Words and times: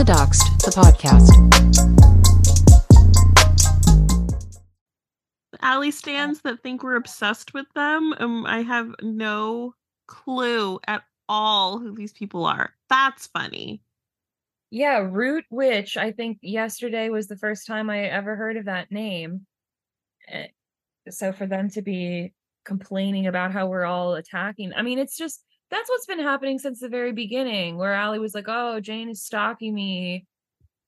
Orthodoxed, 0.00 0.44
the 0.64 0.70
podcast. 0.70 1.28
Allie 5.60 5.90
stands 5.90 6.40
that 6.40 6.62
think 6.62 6.82
we're 6.82 6.96
obsessed 6.96 7.52
with 7.52 7.66
them. 7.74 8.14
Um, 8.18 8.46
I 8.46 8.62
have 8.62 8.94
no 9.02 9.74
clue 10.08 10.80
at 10.86 11.02
all 11.28 11.78
who 11.78 11.94
these 11.94 12.14
people 12.14 12.46
are. 12.46 12.72
That's 12.88 13.26
funny. 13.26 13.82
Yeah, 14.70 15.06
Root 15.06 15.44
Witch. 15.50 15.98
I 15.98 16.12
think 16.12 16.38
yesterday 16.40 17.10
was 17.10 17.28
the 17.28 17.36
first 17.36 17.66
time 17.66 17.90
I 17.90 18.04
ever 18.04 18.36
heard 18.36 18.56
of 18.56 18.64
that 18.64 18.90
name. 18.90 19.44
Eh, 20.28 20.46
So 21.10 21.30
for 21.30 21.44
them 21.44 21.68
to 21.72 21.82
be 21.82 22.32
complaining 22.64 23.26
about 23.26 23.52
how 23.52 23.66
we're 23.66 23.84
all 23.84 24.14
attacking, 24.14 24.72
I 24.72 24.80
mean, 24.80 24.98
it's 24.98 25.18
just 25.18 25.44
that's 25.70 25.88
what's 25.88 26.06
been 26.06 26.18
happening 26.20 26.58
since 26.58 26.80
the 26.80 26.88
very 26.88 27.12
beginning, 27.12 27.76
where 27.78 27.94
Allie 27.94 28.18
was 28.18 28.34
like, 28.34 28.46
"Oh, 28.48 28.80
Jane 28.80 29.08
is 29.08 29.22
stalking 29.22 29.74
me," 29.74 30.26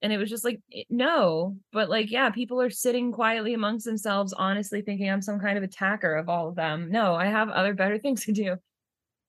and 0.01 0.13
it 0.13 0.17
was 0.17 0.29
just 0.29 0.43
like, 0.45 0.61
eh, 0.73 0.83
no, 0.89 1.57
but 1.71 1.89
like, 1.89 2.11
yeah, 2.11 2.29
people 2.31 2.61
are 2.61 2.69
sitting 2.71 3.11
quietly 3.13 3.53
amongst 3.53 3.85
themselves, 3.85 4.33
honestly 4.33 4.81
thinking 4.81 5.09
I'm 5.09 5.21
some 5.21 5.39
kind 5.39 5.57
of 5.57 5.63
attacker 5.63 6.15
of 6.15 6.29
all 6.29 6.49
of 6.49 6.55
them. 6.55 6.91
No, 6.91 7.15
I 7.15 7.27
have 7.27 7.49
other 7.49 7.73
better 7.73 7.97
things 7.99 8.25
to 8.25 8.33
do. 8.33 8.57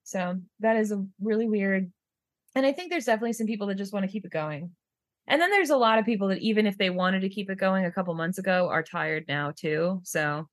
So 0.05 0.41
that 0.61 0.77
is 0.77 0.93
a 0.93 1.07
really 1.21 1.48
weird. 1.48 1.93
And 2.55 2.67
I 2.67 2.73
think 2.73 2.91
there's 2.91 3.07
definitely 3.07 3.34
some 3.34 3.47
people 3.48 3.69
that 3.69 3.77
just 3.77 3.93
want 3.95 4.07
to 4.07 4.12
keep 4.12 4.25
it 4.27 4.33
going. 4.33 4.75
And 5.29 5.41
then 5.43 5.51
there's 5.51 5.71
a 5.71 5.77
lot 5.79 5.98
of 5.98 6.07
people 6.07 6.29
that 6.29 6.41
even 6.41 6.67
if 6.67 6.79
they 6.79 6.91
wanted 6.91 7.21
to 7.23 7.31
keep 7.31 7.51
it 7.51 7.59
going 7.59 7.84
a 7.87 7.93
couple 7.93 8.15
months 8.15 8.39
ago 8.39 8.69
are 8.71 8.83
tired 8.83 9.27
now 9.29 9.53
too. 9.53 10.01
So 10.05 10.48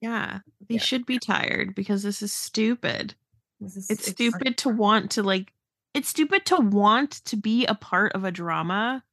Yeah, 0.00 0.40
they 0.68 0.76
Yeah. 0.76 0.78
should 0.78 1.04
be 1.06 1.18
tired 1.18 1.74
because 1.74 2.02
this 2.02 2.22
is 2.22 2.32
stupid. 2.32 3.14
Is 3.64 3.90
It's 3.90 4.10
stupid 4.10 4.56
to 4.58 4.68
want 4.68 5.10
to 5.12 5.22
like 5.22 5.52
it's 5.92 6.08
stupid 6.08 6.44
to 6.46 6.56
want 6.56 7.24
to 7.26 7.36
be 7.36 7.66
a 7.66 7.74
part 7.74 8.12
of 8.12 8.24
a 8.24 8.32
drama 8.32 9.04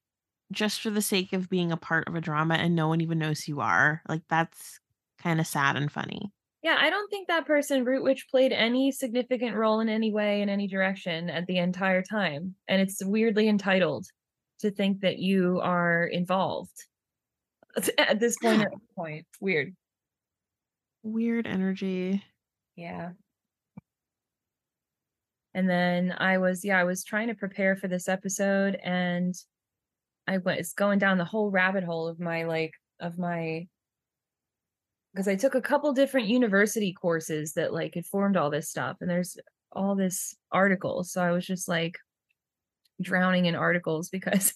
just 0.52 0.82
for 0.82 0.90
the 0.90 1.02
sake 1.02 1.34
of 1.34 1.50
being 1.50 1.72
a 1.72 1.78
part 1.78 2.08
of 2.08 2.16
a 2.16 2.22
drama 2.22 2.56
and 2.56 2.76
no 2.76 2.88
one 2.88 3.02
even 3.02 3.20
knows 3.20 3.42
who 3.42 3.54
you 3.54 3.62
are. 3.62 4.02
Like 4.10 4.24
that's 4.30 4.80
kind 5.22 5.40
of 5.40 5.48
sad 5.48 5.76
and 5.76 5.92
funny. 5.92 6.32
Yeah, 6.64 6.78
I 6.80 6.90
don't 6.90 7.10
think 7.10 7.28
that 7.28 7.48
person 7.48 7.86
Root 7.86 8.04
Witch 8.04 8.28
played 8.30 8.52
any 8.52 8.92
significant 8.92 9.56
role 9.56 9.80
in 9.80 9.90
any 9.90 10.12
way 10.12 10.42
in 10.42 10.50
any 10.50 10.68
direction 10.68 11.30
at 11.30 11.48
the 11.48 11.58
entire 11.58 12.04
time. 12.04 12.56
And 12.68 12.82
it's 12.82 13.04
weirdly 13.04 13.48
entitled 13.48 14.06
to 14.60 14.70
think 14.70 15.02
that 15.02 15.18
you 15.18 15.60
are 15.62 16.06
involved 16.06 16.86
at 17.76 18.20
this 18.20 18.38
point 18.42 18.62
at 18.62 18.70
this 18.72 18.82
point. 18.96 19.26
Weird. 19.40 19.76
Weird 21.04 21.48
energy. 21.48 22.24
Yeah. 22.76 23.12
And 25.54 25.70
then 25.70 26.16
I 26.18 26.38
was, 26.38 26.64
yeah, 26.64 26.80
I 26.80 26.86
was 26.86 27.04
trying 27.04 27.28
to 27.28 27.36
prepare 27.36 27.76
for 27.76 27.88
this 27.88 28.08
episode 28.08 28.76
and 28.84 29.36
I 30.28 30.38
was 30.38 30.74
going 30.74 31.00
down 31.00 31.18
the 31.18 31.26
whole 31.26 31.52
rabbit 31.52 31.84
hole 31.84 32.08
of 32.08 32.20
my 32.20 32.44
like 32.44 32.74
of 33.00 33.18
my 33.18 33.68
because 35.14 35.28
I 35.28 35.36
took 35.36 35.56
a 35.56 35.62
couple 35.62 35.92
different 35.92 36.28
university 36.28 36.94
courses 36.94 37.54
that 37.54 37.74
like 37.74 37.98
informed 37.98 38.38
all 38.38 38.50
this 38.50 38.70
stuff 38.70 38.98
and 39.02 39.10
there's 39.10 39.38
all 39.72 39.96
this 39.96 40.36
articles. 40.52 41.12
So 41.12 41.22
I 41.22 41.32
was 41.32 41.46
just 41.46 41.68
like 41.68 41.98
drowning 43.02 43.46
in 43.46 43.56
articles 43.56 44.10
because 44.12 44.54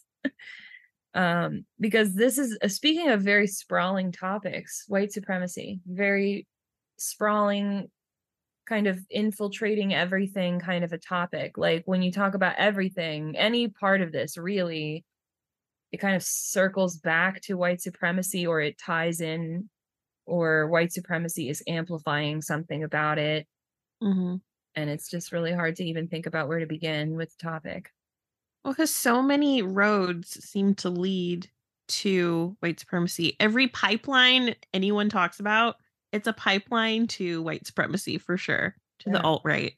um 1.14 1.66
because 1.80 2.14
this 2.14 2.38
is 2.38 2.58
uh, 2.62 2.68
speaking 2.68 3.10
of 3.10 3.22
very 3.22 3.48
sprawling 3.48 4.12
topics, 4.12 4.86
white 4.88 5.12
supremacy, 5.12 5.82
very 5.86 6.48
sprawling 6.98 7.90
kind 8.66 8.88
of 8.88 9.00
infiltrating 9.10 9.94
everything 9.94 10.60
kind 10.60 10.84
of 10.84 10.94
a 10.94 10.98
topic. 10.98 11.58
Like 11.58 11.84
when 11.86 12.02
you 12.02 12.12
talk 12.12 12.34
about 12.34 12.56
everything, 12.58 13.38
any 13.38 13.70
part 13.70 14.02
of 14.02 14.12
this 14.12 14.38
really 14.38 15.06
it 15.92 15.98
kind 15.98 16.16
of 16.16 16.24
circles 16.24 16.98
back 16.98 17.42
to 17.42 17.56
white 17.58 17.82
supremacy 17.82 18.46
or 18.48 18.62
it 18.62 18.78
ties 18.78 19.22
in 19.22 19.70
or 20.26 20.68
white 20.70 20.94
supremacy 20.94 21.50
is 21.50 21.64
amplifying 21.68 22.42
something 22.42 22.84
about 22.84 23.20
it 23.20 23.48
Mm-hmm. 24.02 24.36
and 24.76 24.90
it's 24.90 25.10
just 25.10 25.32
really 25.32 25.54
hard 25.54 25.76
to 25.78 25.86
even 25.86 26.08
think 26.08 26.26
about 26.26 26.48
where 26.48 26.60
to 26.60 26.66
begin 26.66 27.16
with 27.16 27.30
the 27.38 27.44
topic. 27.44 27.92
Well, 28.64 28.74
because 28.74 28.92
so 28.92 29.22
many 29.22 29.62
roads 29.62 30.44
seem 30.44 30.74
to 30.76 30.90
lead 30.90 31.50
to 31.88 32.58
white 32.60 32.80
supremacy. 32.80 33.36
Every 33.40 33.68
pipeline 33.68 34.56
anyone 34.74 35.10
talks 35.10 35.40
about, 35.40 35.76
it's 36.16 36.28
a 36.28 36.34
pipeline 36.34 37.08
to 37.08 37.42
white 37.42 37.68
supremacy 37.68 38.18
for 38.18 38.38
sure, 38.38 38.76
to 39.00 39.10
the 39.10 39.22
alt 39.22 39.42
right. 39.44 39.76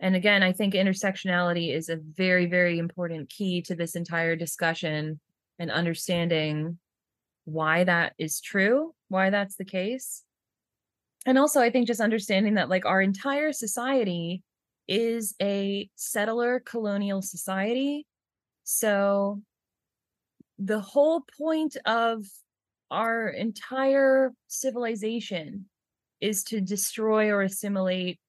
And 0.00 0.14
again, 0.16 0.42
I 0.42 0.52
think 0.52 0.74
intersectionality 0.74 1.74
is 1.74 1.88
a 1.88 1.96
very, 1.96 2.46
very 2.46 2.78
important 2.78 3.30
key 3.30 3.62
to 3.62 3.74
this 3.74 3.94
entire 3.94 4.36
discussion 4.36 5.20
and 5.58 5.70
understanding 5.70 6.78
why 7.44 7.84
that 7.84 8.14
is 8.18 8.40
true, 8.40 8.94
why 9.08 9.30
that's 9.30 9.56
the 9.56 9.64
case. 9.64 10.22
And 11.24 11.38
also, 11.38 11.60
I 11.60 11.70
think 11.70 11.86
just 11.86 12.00
understanding 12.00 12.54
that, 12.54 12.68
like, 12.68 12.84
our 12.84 13.00
entire 13.00 13.52
society 13.52 14.42
is 14.88 15.34
a 15.40 15.88
settler 15.94 16.60
colonial 16.60 17.22
society. 17.22 18.06
So, 18.64 19.40
the 20.58 20.80
whole 20.80 21.24
point 21.38 21.76
of 21.86 22.24
our 22.92 23.28
entire 23.28 24.32
civilization 24.48 25.64
is 26.20 26.44
to 26.44 26.60
destroy 26.60 27.30
or 27.30 27.42
assimilate 27.42 28.20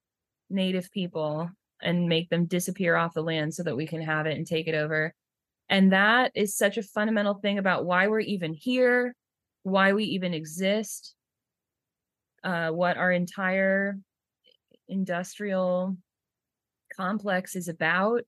native 0.50 0.90
people 0.91 1.50
and 1.81 2.07
make 2.07 2.29
them 2.29 2.46
disappear 2.46 2.96
off 2.96 3.13
the 3.13 3.22
land 3.22 3.53
so 3.53 3.62
that 3.63 3.75
we 3.75 3.85
can 3.85 4.02
have 4.02 4.25
it 4.25 4.38
and 4.38 4.47
take 4.47 4.68
it 4.68 4.73
over. 4.73 5.13
And 5.69 5.91
that 5.91 6.31
is 6.34 6.56
such 6.56 6.78
a 6.78 6.84
fundamental 6.84 7.35
thing 7.35 7.57
about 7.57 7.85
why 7.85 8.07
we're 8.07 8.22
even 8.22 8.53
here, 8.53 9.16
why 9.63 9.91
we 9.91 10.06
even 10.06 10.34
exist, 10.34 11.13
uh, 12.44 12.69
what 12.69 12.96
our 12.96 13.12
entire 13.12 13.97
industrial 14.88 15.97
complex 16.96 17.56
is 17.56 17.68
about. 17.68 18.22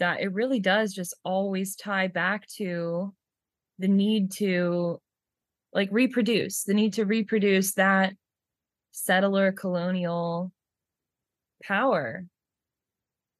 That 0.00 0.20
it 0.20 0.32
really 0.32 0.60
does 0.60 0.92
just 0.92 1.14
always 1.24 1.76
tie 1.76 2.08
back 2.08 2.46
to 2.56 3.14
the 3.78 3.88
need 3.88 4.32
to 4.32 5.00
like 5.72 5.88
reproduce, 5.92 6.64
the 6.64 6.74
need 6.74 6.94
to 6.94 7.04
reproduce 7.04 7.74
that 7.74 8.14
settler 8.92 9.52
colonial 9.52 10.52
power. 11.62 12.24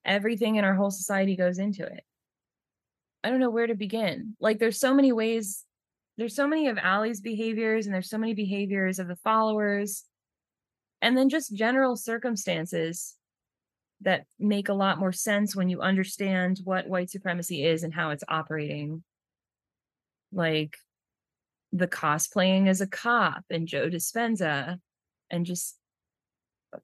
Everything 0.04 0.56
in 0.56 0.64
our 0.64 0.74
whole 0.74 0.90
society 0.90 1.36
goes 1.36 1.58
into 1.58 1.84
it. 1.84 2.04
I 3.24 3.30
don't 3.30 3.40
know 3.40 3.50
where 3.50 3.66
to 3.66 3.74
begin. 3.74 4.36
Like 4.40 4.58
there's 4.58 4.78
so 4.78 4.94
many 4.94 5.12
ways 5.12 5.64
there's 6.18 6.34
so 6.34 6.48
many 6.48 6.68
of 6.68 6.78
Allie's 6.78 7.20
behaviors 7.20 7.86
and 7.86 7.94
there's 7.94 8.08
so 8.08 8.16
many 8.16 8.32
behaviors 8.32 8.98
of 8.98 9.06
the 9.06 9.16
followers 9.16 10.04
and 11.02 11.16
then 11.16 11.28
just 11.28 11.54
general 11.54 11.96
circumstances 11.96 13.16
that 14.00 14.24
make 14.38 14.68
a 14.68 14.74
lot 14.74 14.98
more 14.98 15.12
sense 15.12 15.54
when 15.54 15.68
you 15.68 15.80
understand 15.80 16.60
what 16.64 16.88
white 16.88 17.10
supremacy 17.10 17.64
is 17.64 17.82
and 17.82 17.94
how 17.94 18.10
it's 18.10 18.24
operating. 18.28 19.02
Like 20.36 20.76
the 21.72 21.88
cosplaying 21.88 22.68
as 22.68 22.80
a 22.80 22.86
cop 22.86 23.44
and 23.50 23.66
Joe 23.66 23.90
Dispenza 23.90 24.78
and 25.30 25.44
just 25.46 25.78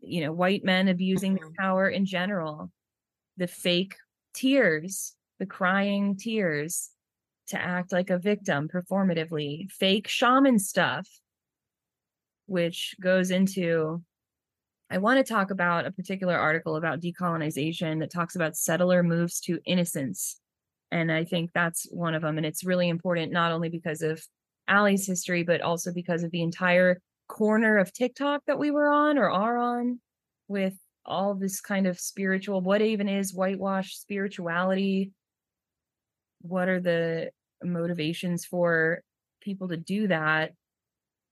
you 0.00 0.20
know 0.20 0.32
white 0.32 0.64
men 0.64 0.88
abusing 0.88 1.34
their 1.34 1.50
Mhm. 1.50 1.56
power 1.56 1.88
in 1.88 2.06
general 2.06 2.70
the 3.36 3.46
fake 3.48 3.96
tears 4.34 5.16
the 5.38 5.46
crying 5.46 6.16
tears 6.16 6.90
to 7.48 7.60
act 7.60 7.92
like 7.92 8.10
a 8.10 8.18
victim 8.18 8.68
performatively 8.68 9.70
fake 9.70 10.08
shaman 10.08 10.58
stuff 10.58 11.08
which 12.46 12.94
goes 13.00 13.30
into 13.30 14.02
i 14.90 14.98
want 14.98 15.18
to 15.24 15.32
talk 15.32 15.50
about 15.50 15.86
a 15.86 15.92
particular 15.92 16.36
article 16.36 16.76
about 16.76 17.00
decolonization 17.00 18.00
that 18.00 18.10
talks 18.12 18.36
about 18.36 18.56
settler 18.56 19.02
moves 19.02 19.40
to 19.40 19.60
innocence 19.66 20.41
and 20.92 21.10
i 21.10 21.24
think 21.24 21.50
that's 21.52 21.86
one 21.90 22.14
of 22.14 22.22
them 22.22 22.36
and 22.36 22.46
it's 22.46 22.64
really 22.64 22.88
important 22.88 23.32
not 23.32 23.52
only 23.52 23.68
because 23.68 24.02
of 24.02 24.22
Allie's 24.68 25.06
history 25.06 25.42
but 25.42 25.60
also 25.60 25.92
because 25.92 26.22
of 26.22 26.30
the 26.30 26.42
entire 26.42 27.00
corner 27.28 27.78
of 27.78 27.92
TikTok 27.92 28.42
that 28.46 28.58
we 28.58 28.70
were 28.70 28.88
on 28.88 29.18
or 29.18 29.30
are 29.30 29.56
on 29.56 30.00
with 30.48 30.74
all 31.04 31.34
this 31.34 31.60
kind 31.60 31.86
of 31.86 31.98
spiritual 31.98 32.60
what 32.60 32.82
even 32.82 33.08
is 33.08 33.34
whitewash 33.34 33.96
spirituality? 33.96 35.12
What 36.42 36.68
are 36.68 36.80
the 36.80 37.30
motivations 37.62 38.44
for 38.44 39.02
people 39.40 39.68
to 39.68 39.76
do 39.76 40.08
that? 40.08 40.52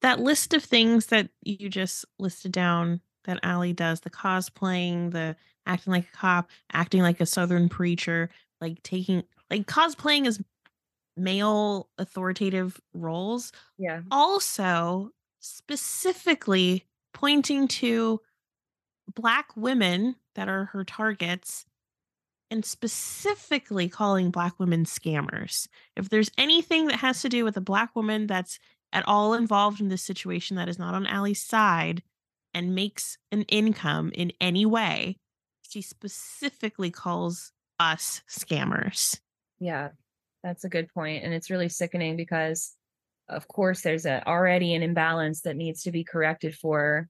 That 0.02 0.20
list 0.20 0.54
of 0.54 0.64
things 0.64 1.06
that 1.06 1.28
you 1.42 1.68
just 1.68 2.04
listed 2.18 2.52
down 2.52 3.00
that 3.24 3.40
Allie 3.42 3.74
does, 3.74 4.00
the 4.00 4.10
cosplaying, 4.10 5.12
the 5.12 5.36
acting 5.66 5.92
like 5.92 6.08
a 6.14 6.16
cop, 6.16 6.48
acting 6.72 7.02
like 7.02 7.20
a 7.20 7.26
southern 7.26 7.68
preacher, 7.68 8.30
like 8.60 8.82
taking 8.82 9.22
like 9.50 9.66
cosplaying 9.66 10.26
as 10.26 10.40
male 11.16 11.88
authoritative 11.98 12.80
roles 12.94 13.52
yeah 13.78 14.00
also 14.10 15.10
specifically 15.40 16.86
pointing 17.12 17.66
to 17.68 18.20
black 19.14 19.48
women 19.56 20.16
that 20.34 20.48
are 20.48 20.66
her 20.66 20.84
targets 20.84 21.66
and 22.50 22.64
specifically 22.64 23.88
calling 23.88 24.30
black 24.30 24.58
women 24.58 24.84
scammers. 24.84 25.68
If 25.96 26.08
there's 26.08 26.30
anything 26.36 26.86
that 26.88 26.98
has 26.98 27.22
to 27.22 27.28
do 27.28 27.44
with 27.44 27.56
a 27.56 27.60
black 27.60 27.94
woman 27.94 28.26
that's 28.26 28.58
at 28.92 29.06
all 29.06 29.34
involved 29.34 29.80
in 29.80 29.88
this 29.88 30.02
situation 30.02 30.56
that 30.56 30.68
is 30.68 30.78
not 30.78 30.94
on 30.94 31.06
Allie's 31.06 31.42
side 31.42 32.02
and 32.52 32.74
makes 32.74 33.16
an 33.30 33.42
income 33.42 34.10
in 34.14 34.32
any 34.40 34.66
way, 34.66 35.16
she 35.62 35.80
specifically 35.80 36.90
calls 36.90 37.52
us 37.78 38.22
scammers. 38.28 39.20
Yeah, 39.60 39.90
that's 40.42 40.64
a 40.64 40.68
good 40.68 40.88
point, 40.92 41.24
and 41.24 41.34
it's 41.34 41.50
really 41.50 41.68
sickening 41.68 42.16
because, 42.16 42.74
of 43.28 43.46
course, 43.48 43.82
there's 43.82 44.06
a 44.06 44.26
already 44.26 44.74
an 44.74 44.82
imbalance 44.82 45.42
that 45.42 45.56
needs 45.56 45.82
to 45.84 45.92
be 45.92 46.04
corrected 46.04 46.54
for, 46.56 47.08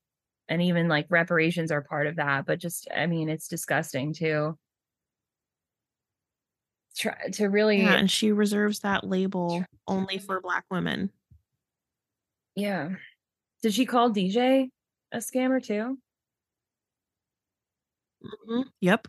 and 0.49 0.61
even 0.63 0.89
like 0.89 1.07
reparations 1.11 1.71
are 1.73 1.83
part 1.83 2.07
of 2.07 2.17
that. 2.17 2.47
But 2.47 2.59
just, 2.61 2.89
I 2.95 3.07
mean, 3.07 3.29
it's 3.29 3.49
disgusting 3.49 4.13
too. 4.13 4.59
Try 6.97 7.29
to 7.35 7.47
really, 7.49 7.79
Yeah, 7.83 7.95
and 7.95 8.11
she 8.11 8.33
reserves 8.33 8.81
that 8.81 9.05
label 9.05 9.65
only 9.87 10.19
for 10.19 10.41
black 10.41 10.65
women. 10.71 11.11
yeah. 12.57 12.91
Did 13.63 13.75
she 13.75 13.87
call 13.87 14.11
DJ 14.11 14.71
a 15.13 15.19
scammer 15.19 15.63
too? 15.65 15.99
Mhm. 18.23 18.71
Yep. 18.81 19.09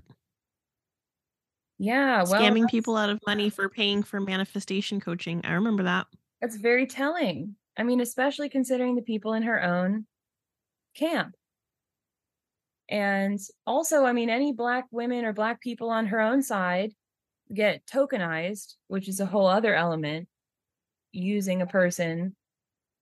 Yeah, 1.82 2.26
well, 2.30 2.40
Scamming 2.40 2.70
people 2.70 2.96
out 2.96 3.10
of 3.10 3.20
money 3.26 3.50
for 3.50 3.68
paying 3.68 4.04
for 4.04 4.22
manifestation 4.22 5.02
coaching. 5.02 5.42
I 5.44 5.54
remember 5.54 5.82
that. 5.82 6.06
that's 6.40 6.56
very 6.56 6.86
telling. 6.86 7.56
I 7.76 7.82
mean, 7.82 8.02
especially 8.02 8.50
considering 8.50 8.96
the 8.96 9.02
people 9.02 9.34
in 9.34 9.42
her 9.42 9.64
own 9.64 10.06
camp. 10.96 11.36
And 12.88 13.40
also, 13.66 14.06
I 14.06 14.14
mean, 14.14 14.30
any 14.30 14.54
black 14.54 14.86
women 14.92 15.26
or 15.26 15.34
black 15.34 15.60
people 15.60 15.90
on 15.90 16.06
her 16.06 16.22
own 16.22 16.44
side 16.44 16.92
get 17.52 17.88
tokenized, 17.88 18.76
which 18.88 19.10
is 19.10 19.20
a 19.20 19.26
whole 19.26 19.48
other 19.48 19.74
element, 19.74 20.28
using 21.12 21.64
a 21.64 21.66
person 21.66 22.36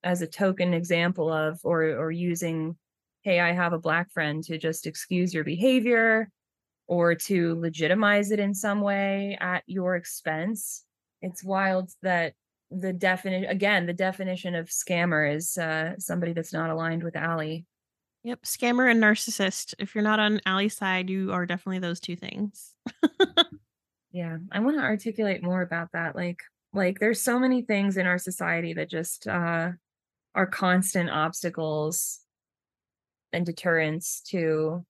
as 0.05 0.21
a 0.21 0.27
token 0.27 0.73
example 0.73 1.29
of 1.29 1.59
or 1.65 1.83
or 1.83 2.11
using, 2.11 2.77
hey, 3.23 3.41
I 3.41 3.51
have 3.51 3.73
a 3.73 3.77
black 3.77 4.09
friend 4.13 4.41
to 4.45 4.57
just 4.57 4.87
excuse 4.87 5.33
your 5.33 5.43
behavior 5.43 6.29
or 6.89 7.15
to 7.15 7.59
legitimize 7.59 8.31
it 8.31 8.39
in 8.39 8.53
some 8.53 8.81
way 8.81 9.37
at 9.39 9.63
your 9.67 9.95
expense. 9.95 10.83
It's 11.21 11.43
wild 11.43 11.91
that 12.01 12.33
the 12.71 12.93
definition 12.93 13.49
again, 13.49 13.85
the 13.85 13.93
definition 13.93 14.55
of 14.55 14.67
scammer 14.67 15.33
is 15.35 15.57
uh 15.57 15.93
somebody 15.97 16.33
that's 16.33 16.53
not 16.53 16.69
aligned 16.69 17.03
with 17.03 17.15
Allie. 17.15 17.65
Yep, 18.23 18.41
scammer 18.41 18.91
and 18.91 19.01
narcissist. 19.01 19.73
If 19.79 19.95
you're 19.95 20.03
not 20.03 20.19
on 20.19 20.41
Allie's 20.45 20.75
side, 20.75 21.09
you 21.09 21.31
are 21.31 21.45
definitely 21.45 21.79
those 21.79 22.01
two 22.01 22.17
things. 22.17 22.75
Yeah, 24.11 24.37
I 24.51 24.59
want 24.59 24.77
to 24.77 24.83
articulate 24.83 25.43
more 25.43 25.61
about 25.61 25.91
that. 25.93 26.15
Like, 26.15 26.41
like 26.73 26.99
there's 26.99 27.21
so 27.21 27.39
many 27.39 27.61
things 27.61 27.97
in 27.97 28.07
our 28.07 28.17
society 28.17 28.73
that 28.73 28.89
just 28.89 29.27
uh, 29.27 29.71
are 30.33 30.47
constant 30.47 31.09
obstacles 31.09 32.19
and 33.31 33.45
deterrents 33.45 34.21
to 34.29 34.83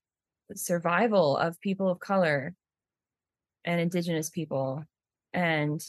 survival 0.56 1.38
of 1.38 1.60
people 1.62 1.90
of 1.90 2.00
color 2.00 2.56
and 3.66 3.80
indigenous 3.80 4.30
people, 4.30 4.84
and 5.34 5.84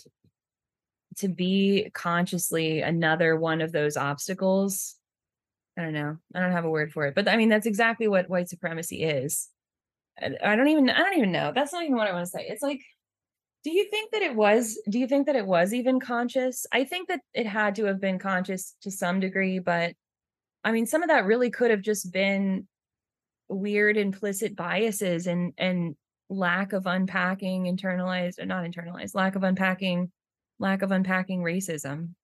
to 1.17 1.29
be 1.29 1.91
consciously 1.93 2.81
another 2.81 3.37
one 3.37 3.61
of 3.61 3.73
those 3.73 3.97
obstacles. 3.97 4.97
I 5.79 5.83
don't 5.83 5.95
know. 5.95 6.19
I 6.35 6.41
don't 6.41 6.53
have 6.53 6.65
a 6.65 6.71
word 6.71 6.93
for 6.93 7.07
it, 7.07 7.15
but 7.15 7.29
I 7.29 7.37
mean 7.37 7.49
that's 7.49 7.67
exactly 7.67 8.09
what 8.09 8.29
white 8.29 8.49
supremacy 8.49 9.03
is. 9.03 9.49
I 10.21 10.55
don't 10.55 10.69
even. 10.69 10.91
I 10.91 10.99
don't 10.99 11.17
even 11.17 11.33
know. 11.33 11.53
That's 11.55 11.73
not 11.73 11.85
even 11.85 11.97
what 11.97 12.09
I 12.09 12.13
want 12.13 12.27
to 12.27 12.31
say. 12.31 12.47
It's 12.47 12.63
like 12.63 12.81
do 13.63 13.71
you 13.71 13.89
think 13.91 14.13
that 14.13 14.23
it 14.23 14.35
was 14.35 14.81
do 14.89 14.99
you 14.99 15.07
think 15.07 15.27
that 15.27 15.37
it 15.37 15.47
was 15.47 15.75
even 15.75 16.01
conscious? 16.01 16.67
I 16.73 16.85
think 16.85 17.09
that 17.09 17.21
it 17.35 17.47
had 17.47 17.75
to 17.77 17.85
have 17.85 18.01
been 18.01 18.19
conscious 18.19 18.75
to 18.83 18.91
some 18.91 19.21
degree, 19.21 19.59
but 19.59 19.95
I 20.65 20.73
mean 20.73 20.87
some 20.87 21.03
of 21.03 21.09
that 21.09 21.27
really 21.27 21.51
could 21.51 21.71
have 21.71 21.83
just 21.83 22.11
been 22.13 22.67
weird 23.51 23.97
implicit 23.97 24.57
biases 24.57 25.27
and 25.27 25.53
and 25.59 25.97
lack 26.29 26.73
of 26.73 26.87
unpacking 26.87 27.65
internalized 27.65 28.39
or 28.39 28.47
not 28.47 28.65
internalized, 28.65 29.15
lack 29.15 29.35
of 29.35 29.43
unpacking 29.43 30.11
lack 30.59 30.83
of 30.83 30.93
unpacking 30.93 31.43
racism. 31.43 32.15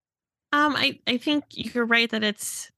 Um, 0.53 0.77
I 0.77 1.01
I 1.07 1.17
think 1.19 1.45
you're 1.51 1.87
right 1.87 2.11
that 2.11 2.25
it's 2.25 2.71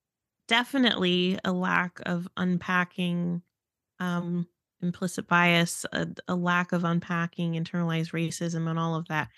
definitely 0.49 1.39
a 1.45 1.53
lack 1.53 2.01
of 2.07 2.27
unpacking 2.37 3.43
um 4.01 4.49
implicit 4.81 5.27
bias, 5.27 5.85
a, 5.93 6.07
a 6.29 6.35
lack 6.35 6.73
of 6.73 6.85
unpacking 6.85 7.53
internalized 7.53 8.13
racism 8.13 8.69
and 8.69 8.79
all 8.79 8.95
of 8.95 9.09
that. 9.09 9.29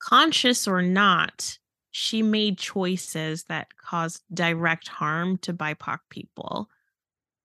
Conscious 0.00 0.66
or 0.66 0.82
not, 0.82 1.58
she 1.92 2.22
made 2.22 2.58
choices 2.58 3.44
that 3.44 3.76
caused 3.76 4.22
direct 4.32 4.88
harm 4.88 5.38
to 5.38 5.52
BIPOC 5.52 5.98
people 6.08 6.68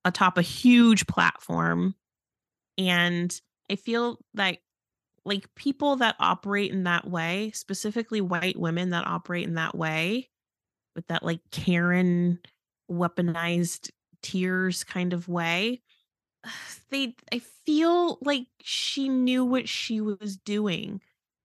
atop 0.08 0.38
a 0.38 0.42
huge 0.42 1.06
platform. 1.08 1.96
And 2.78 3.40
I 3.70 3.76
feel 3.76 4.20
like 4.34 4.62
like 5.26 5.54
people 5.56 5.98
that 5.98 6.16
operate 6.20 6.72
in 6.72 6.86
that 6.86 7.06
way, 7.06 7.52
specifically 7.54 8.22
white 8.22 8.58
women 8.58 8.92
that 8.92 9.06
operate 9.06 9.46
in 9.46 9.56
that 9.56 9.76
way, 9.76 10.30
with 10.96 11.06
that 11.08 11.24
like 11.24 11.42
Karen 11.52 12.40
weaponized 12.90 13.92
tears 14.22 14.86
kind 14.86 15.12
of 15.12 15.28
way, 15.28 15.82
they 16.90 17.16
I 17.32 17.40
feel 17.66 18.20
like 18.22 18.48
she 18.62 19.10
knew 19.10 19.44
what 19.44 19.68
she 19.68 20.00
was 20.00 20.38
doing. 20.38 21.02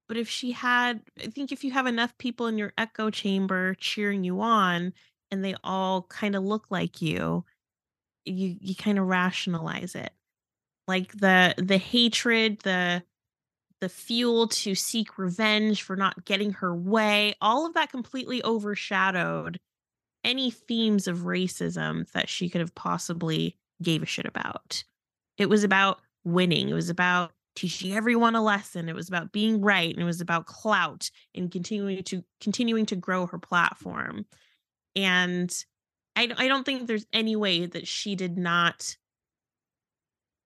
But 0.09 0.17
if 0.17 0.29
she 0.29 0.53
had 0.53 1.03
I 1.20 1.26
think 1.26 1.50
if 1.50 1.64
you 1.64 1.73
have 1.73 1.87
enough 1.87 2.17
people 2.19 2.47
in 2.47 2.59
your 2.59 2.73
echo 2.79 3.11
chamber 3.11 3.75
cheering 3.75 4.23
you 4.23 4.41
on 4.41 4.93
and 5.32 5.44
they 5.44 5.56
all 5.64 6.03
kind 6.03 6.37
of 6.37 6.44
look 6.44 6.67
like 6.70 7.03
you, 7.03 7.44
you 8.25 8.57
you 8.61 8.75
kind 8.75 8.99
of 8.99 9.07
rationalize 9.07 9.95
it. 9.95 10.13
Like 10.89 11.13
the 11.13 11.55
the 11.59 11.79
hatred, 11.79 12.61
the 12.61 13.03
the 13.81 13.89
fuel 13.89 14.47
to 14.47 14.75
seek 14.75 15.19
revenge 15.19 15.83
for 15.83 15.97
not 15.97 16.25
getting 16.25 16.53
her 16.53 16.75
way, 16.75 17.35
all 17.41 17.67
of 17.67 17.75
that 17.75 17.91
completely 17.91 18.43
overshadowed 18.45 19.59
any 20.23 20.53
themes 20.53 21.09
of 21.09 21.19
racism 21.19 22.09
that 22.13 22.29
she 22.29 22.49
could 22.49 22.61
have 22.61 22.75
possibly 22.77 23.57
gave 23.83 24.03
a 24.03 24.07
shit 24.07 24.25
about. 24.25 24.85
It 25.37 25.49
was 25.49 25.65
about 25.65 25.99
winning. 26.25 26.69
It 26.69 26.75
was 26.75 26.91
about 26.91 27.33
teaching 27.57 27.93
everyone 27.93 28.35
a 28.35 28.43
lesson. 28.43 28.88
It 28.88 28.95
was 28.95 29.09
about 29.09 29.33
being 29.33 29.61
right 29.61 29.93
and 29.93 30.02
it 30.02 30.07
was 30.07 30.21
about 30.21 30.47
clout 30.47 31.11
and 31.35 31.50
continuing 31.50 32.02
to 32.05 32.23
continuing 32.41 32.87
to 32.87 32.97
grow 32.97 33.26
her 33.26 33.38
platform. 33.38 34.26
And 34.95 35.52
I 36.16 36.31
I 36.37 36.49
don't 36.49 36.64
think 36.64 36.87
there's 36.87 37.07
any 37.12 37.37
way 37.37 37.66
that 37.66 37.87
she 37.87 38.14
did 38.14 38.37
not 38.38 38.97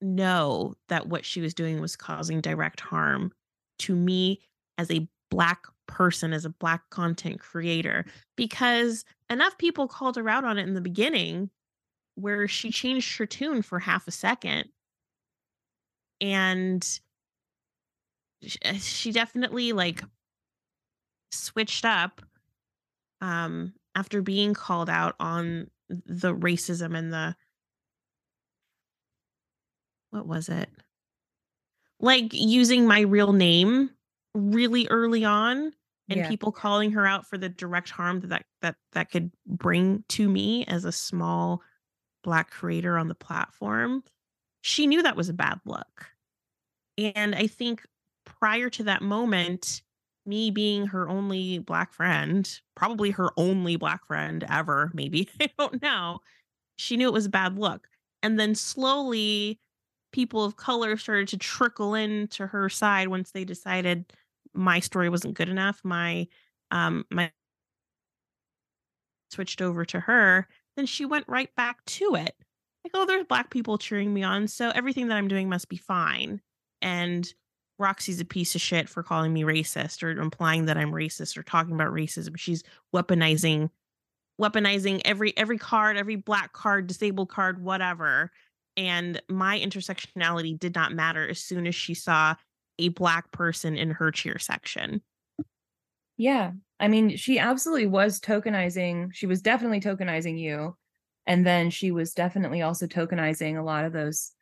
know 0.01 0.75
that 0.89 1.09
what 1.09 1.25
she 1.25 1.41
was 1.41 1.55
doing 1.55 1.81
was 1.81 1.97
causing 1.97 2.41
direct 2.41 2.81
harm 2.81 3.33
to 3.79 3.95
me 3.95 4.41
as 4.79 4.91
a 4.91 5.09
black 5.31 5.67
person 5.87 6.33
as 6.33 6.45
a 6.45 6.51
black 6.51 6.89
content 6.91 7.41
creator 7.41 8.05
because 8.37 9.05
enough 9.31 9.57
people 9.59 9.89
called 9.89 10.17
her 10.17 10.29
out 10.29 10.45
on 10.45 10.59
it 10.59 10.67
in 10.67 10.75
the 10.75 10.81
beginning 10.81 11.51
where 12.17 12.49
she 12.49 12.71
changed 12.71 13.17
her 13.19 13.27
tune 13.27 13.63
for 13.63 13.79
half 13.79 14.09
a 14.09 14.11
second. 14.11 14.69
And 16.21 16.87
uh, 18.65 18.75
she 18.75 19.13
definitely 19.13 19.73
like 19.73 20.03
switched 21.33 21.85
up 21.85 22.23
um 23.21 23.73
after 23.97 24.21
being 24.23 24.55
called 24.55 24.91
out 24.91 25.17
on 25.19 25.69
the 25.89 26.35
racism 26.35 26.97
and 26.97 27.13
the 27.13 27.35
what 30.11 30.27
was 30.27 30.49
it 30.49 30.69
like 31.99 32.33
using 32.33 32.87
my 32.87 33.01
real 33.01 33.33
name 33.33 33.91
really 34.35 34.87
early 34.89 35.25
on 35.25 35.73
and 36.09 36.21
Yeah. 36.21 36.29
people 36.29 36.53
calling 36.53 36.93
her 36.93 37.07
out 37.07 37.27
for 37.27 37.39
the 37.39 37.49
direct 37.49 37.91
harm 37.91 38.21
that 38.21 38.29
that 38.29 38.45
that, 38.61 38.77
that 38.93 39.11
could 39.11 39.33
bring 39.47 40.05
to 40.11 40.29
me 40.29 40.65
as 40.67 40.85
a 40.85 40.93
small 40.93 41.63
black 42.23 42.51
creator 42.51 42.99
on 42.99 43.09
the 43.09 43.15
platform 43.15 44.05
she 44.61 44.87
knew 44.87 45.03
that 45.03 45.17
was 45.17 45.29
a 45.29 45.35
bad 45.35 45.59
look 45.65 46.11
and 46.99 47.35
i 47.35 47.47
think 47.47 47.87
prior 48.25 48.69
to 48.69 48.83
that 48.85 49.01
moment 49.01 49.81
me 50.27 50.51
being 50.51 50.87
her 50.87 51.09
only 51.09 51.59
black 51.59 51.93
friend 51.93 52.61
probably 52.75 53.11
her 53.11 53.31
only 53.37 53.77
black 53.77 54.07
friend 54.07 54.45
ever 54.49 54.91
maybe 54.95 55.29
i 55.41 55.51
don't 55.59 55.83
know 55.83 56.21
she 56.77 56.97
knew 56.97 57.09
it 57.09 57.13
was 57.13 57.27
a 57.27 57.31
bad 57.31 57.59
look. 57.59 57.89
And 58.23 58.39
then 58.39 58.55
slowly 58.55 59.59
people 60.13 60.45
of 60.45 60.57
color 60.57 60.97
started 60.97 61.29
to 61.29 61.37
trickle 61.37 61.95
into 61.95 62.47
her 62.47 62.69
side 62.69 63.09
once 63.09 63.33
they 63.33 63.45
decided 63.45 64.13
my 64.55 64.81
story 64.81 65.09
wasn't 65.09 65.35
good 65.35 65.49
enough 65.49 65.81
my 65.85 66.27
um 66.71 67.05
my 67.11 67.31
switched 69.31 69.61
over 69.61 69.85
to 69.85 70.01
her 70.01 70.49
then 70.77 70.87
she 70.87 71.05
went 71.05 71.27
right 71.29 71.55
back 71.57 71.85
to 71.87 72.15
it. 72.15 72.35
Like 72.85 72.93
oh 72.95 73.05
there's 73.05 73.25
black 73.25 73.51
people 73.51 73.79
cheering 73.79 74.15
me 74.15 74.23
on 74.23 74.47
so 74.49 74.71
everything 74.71 75.09
that 75.09 75.17
i'm 75.17 75.29
doing 75.29 75.49
must 75.49 75.69
be 75.69 75.77
fine. 75.77 76.41
And 76.81 77.27
Roxy's 77.79 78.21
a 78.21 78.25
piece 78.25 78.55
of 78.55 78.61
shit 78.61 78.89
for 78.89 79.03
calling 79.03 79.33
me 79.33 79.43
racist 79.43 80.03
or 80.03 80.11
implying 80.11 80.67
that 80.67 80.79
I'm 80.79 80.93
racist 80.93 81.37
or 81.37 81.43
talking 81.43 81.75
about 81.75 81.93
racism. 81.93 82.37
She's 82.39 82.63
weaponizing 82.95 83.71
weaponizing 84.41 85.01
every 85.05 85.37
every 85.37 85.59
card, 85.59 85.97
every 85.97 86.17
black 86.17 86.53
card, 86.53 86.87
disabled 86.87 87.29
card, 87.29 87.63
whatever. 87.63 88.31
And 88.77 89.21
my 89.29 89.59
intersectionality 89.59 90.59
did 90.59 90.75
not 90.75 90.93
matter 90.93 91.27
as 91.29 91.39
soon 91.39 91.67
as 91.67 91.75
she 91.75 91.95
saw 91.95 92.35
a 92.79 92.91
black 92.91 93.31
person 93.33 93.77
in 93.77 93.91
her 93.91 94.11
cheer 94.11 94.39
section. 94.39 95.01
Yeah. 96.19 96.53
I 96.79 96.89
mean, 96.89 97.17
she 97.17 97.39
absolutely 97.39 97.87
was 97.87 98.21
tokenizing. 98.21 99.09
She 99.13 99.27
was 99.27 99.41
definitely 99.41 99.81
tokenizing 99.81 100.39
you. 100.39 100.77
And 101.27 101.45
then 101.47 101.71
she 101.71 101.91
was 101.91 102.13
definitely 102.13 102.63
also 102.63 102.87
tokenizing 102.87 103.59
a 103.59 103.65
lot 103.65 103.85
of 103.85 103.93
those 103.93 104.33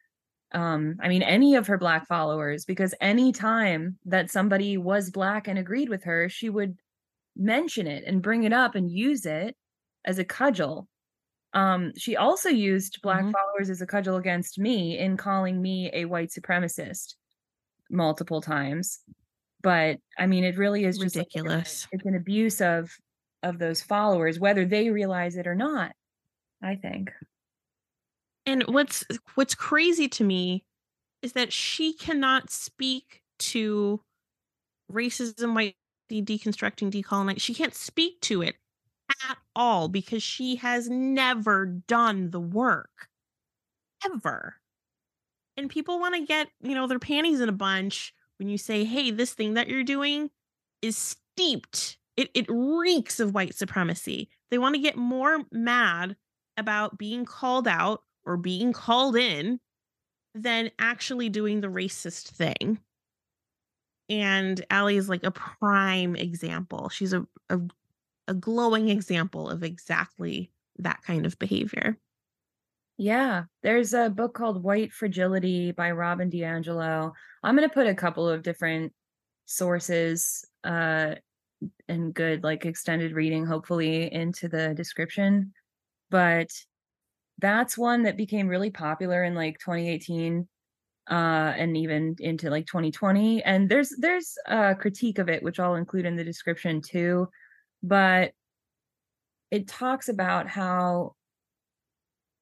um 0.55 0.97
i 1.03 1.09
mean 1.09 1.23
any 1.23 1.57
of 1.57 1.67
her 1.67 1.77
black 1.77 2.07
followers 2.07 2.65
because 2.65 2.95
any 3.01 3.33
time 3.33 3.99
that 4.07 4.31
somebody 4.31 4.77
was 4.77 5.11
black 5.11 5.49
and 5.49 5.59
agreed 5.59 5.89
with 5.89 6.05
her 6.05 6.29
she 6.29 6.49
would 6.49 6.77
mention 7.37 7.87
it 7.87 8.05
and 8.07 8.23
bring 8.23 8.45
it 8.45 8.53
up 8.53 8.75
and 8.75 8.91
use 8.91 9.27
it 9.27 9.57
as 10.05 10.19
a 10.19 10.25
cudgel. 10.25 10.87
Um 11.53 11.93
she 11.97 12.17
also 12.17 12.49
used 12.49 13.01
black 13.03 13.23
mm-hmm. 13.23 13.33
followers 13.33 13.71
as 13.71 13.81
a 13.81 13.87
cudgel 13.87 14.17
against 14.17 14.59
me 14.59 14.99
in 14.99 15.17
calling 15.17 15.61
me 15.61 15.91
a 15.93 16.05
white 16.05 16.31
supremacist 16.31 17.15
multiple 17.91 18.41
times. 18.41 19.01
But 19.63 19.99
i 20.19 20.27
mean 20.27 20.45
it 20.45 20.59
really 20.59 20.85
is 20.85 20.99
just 20.99 21.17
ridiculous. 21.17 21.87
like, 21.87 22.01
it's 22.01 22.07
an 22.07 22.17
abuse 22.17 22.61
of 22.61 22.91
of 23.43 23.59
those 23.59 23.83
followers 23.83 24.39
whether 24.39 24.65
they 24.65 24.91
realize 24.91 25.37
it 25.37 25.47
or 25.47 25.55
not 25.55 25.93
i 26.63 26.75
think 26.75 27.13
and 28.47 28.63
what's 28.69 29.05
what's 29.35 29.55
crazy 29.55 30.09
to 30.09 30.25
me 30.25 30.65
is 31.23 31.33
that 31.33 31.53
she 31.53 31.93
cannot 31.95 32.51
speak 32.51 33.23
to 33.39 34.01
racism 34.93 35.55
white 35.55 35.77
deconstructing 36.11 36.91
decolonizing 36.93 37.41
she 37.41 37.55
can't 37.55 37.75
speak 37.75 38.21
to 38.21 38.43
it 38.43 38.57
at 39.29 39.39
all 39.57 39.89
because 39.89 40.23
she 40.23 40.57
has 40.57 40.89
never 40.89 41.67
done 41.67 42.31
the 42.31 42.41
work 42.41 43.09
ever. 44.05 44.57
And 45.57 45.71
people 45.71 46.01
want 46.01 46.15
to 46.15 46.27
get 46.27 46.49
you 46.61 46.75
know 46.75 46.87
their 46.87 46.99
panties 46.99 47.41
in 47.41 47.49
a 47.49 47.53
bunch 47.53 48.13
when 48.39 48.49
you 48.49 48.59
say 48.59 48.85
hey 48.85 49.11
this 49.11 49.33
thing 49.33 49.55
that 49.55 49.69
you're 49.69 49.85
doing 49.85 50.31
is 50.83 50.97
steeped 50.97 51.99
it, 52.17 52.31
it 52.35 52.47
reeks 52.49 53.19
of 53.19 53.35
white 53.35 53.55
supremacy. 53.55 54.29
They 54.51 54.59
want 54.59 54.75
to 54.77 54.81
get 54.81 54.97
more 54.97 55.41
mad 55.51 56.17
about 56.57 56.99
being 56.99 57.25
called 57.25 57.67
out 57.67 58.03
or 58.27 58.37
being 58.37 58.73
called 58.73 59.17
in 59.17 59.61
than 60.35 60.71
actually 60.79 61.29
doing 61.29 61.61
the 61.61 61.69
racist 61.69 62.29
thing. 62.29 62.79
And 64.09 64.65
Allie 64.71 64.97
is 64.97 65.09
like 65.09 65.25
a 65.25 65.31
prime 65.31 66.17
example. 66.17 66.89
She's 66.89 67.13
a, 67.13 67.27
a, 67.49 67.61
a 68.29 68.35
glowing 68.35 68.89
example 68.89 69.49
of 69.49 69.63
exactly 69.63 70.51
that 70.79 71.03
kind 71.03 71.25
of 71.25 71.39
behavior. 71.39 71.97
Yeah, 72.97 73.45
there's 73.63 73.93
a 73.93 74.11
book 74.11 74.35
called 74.35 74.63
White 74.63 74.93
Fragility 74.93 75.73
by 75.73 75.91
Robin 75.91 76.31
DiAngelo. 76.31 77.13
I'm 77.43 77.57
going 77.57 77.69
to 77.69 77.75
put 77.75 77.87
a 77.87 77.95
couple 77.95 78.29
of 78.29 78.43
different 78.43 78.93
sources 79.47 80.43
uh 80.65 81.15
and 81.87 82.15
good 82.15 82.43
like 82.43 82.65
extended 82.65 83.13
reading 83.13 83.45
hopefully 83.45 84.13
into 84.13 84.49
the 84.49 84.75
description. 84.75 85.53
But 86.11 86.51
that's 87.39 87.77
one 87.77 88.05
that 88.05 88.17
became 88.17 88.49
really 88.49 88.71
popular 88.71 89.25
in 89.25 89.35
like 89.35 89.59
2018 89.59 90.49
uh 91.11 91.13
and 91.13 91.77
even 91.77 92.17
into 92.21 92.49
like 92.49 92.67
2020 92.67 93.43
and 93.43 93.69
there's 93.69 93.93
there's 93.99 94.37
a 94.47 94.75
critique 94.75 95.19
of 95.19 95.29
it 95.29 95.43
which 95.43 95.61
I'll 95.61 95.75
include 95.75 96.07
in 96.07 96.17
the 96.17 96.25
description 96.25 96.81
too 96.81 97.29
but 97.83 98.33
it 99.51 99.69
talks 99.69 100.09
about 100.09 100.49
how 100.49 101.15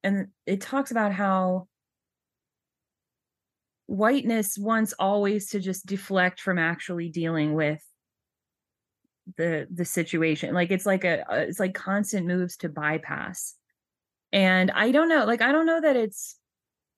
and 0.04 0.28
it 0.46 0.60
talks 0.60 0.90
about 0.90 1.12
how 1.12 1.68
whiteness 3.86 4.56
wants 4.56 4.94
always 4.98 5.50
to 5.50 5.60
just 5.60 5.84
deflect 5.86 6.40
from 6.40 6.58
actually 6.58 7.08
dealing 7.08 7.54
with 7.54 7.82
the 9.36 9.66
the 9.72 9.84
situation 9.84 10.54
like 10.54 10.70
it's 10.70 10.86
like 10.86 11.04
a 11.04 11.24
it's 11.30 11.60
like 11.60 11.74
constant 11.74 12.26
moves 12.26 12.56
to 12.56 12.68
bypass 12.68 13.54
and 14.32 14.70
i 14.72 14.90
don't 14.90 15.08
know 15.08 15.24
like 15.24 15.42
i 15.42 15.52
don't 15.52 15.66
know 15.66 15.80
that 15.80 15.96
it's 15.96 16.36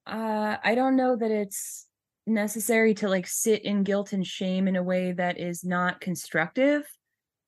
uh 0.06 0.56
i 0.62 0.74
don't 0.74 0.96
know 0.96 1.16
that 1.16 1.30
it's 1.30 1.86
necessary 2.26 2.94
to 2.94 3.08
like 3.08 3.26
sit 3.26 3.64
in 3.64 3.82
guilt 3.82 4.12
and 4.12 4.26
shame 4.26 4.66
in 4.66 4.76
a 4.76 4.82
way 4.82 5.12
that 5.12 5.38
is 5.38 5.64
not 5.64 6.00
constructive 6.00 6.84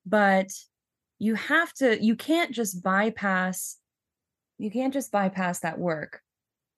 but 0.05 0.51
you 1.19 1.33
have 1.35 1.73
to 1.73 2.03
you 2.03 2.15
can't 2.15 2.51
just 2.51 2.83
bypass 2.83 3.77
you 4.57 4.71
can't 4.71 4.93
just 4.93 5.11
bypass 5.11 5.59
that 5.59 5.79
work. 5.79 6.21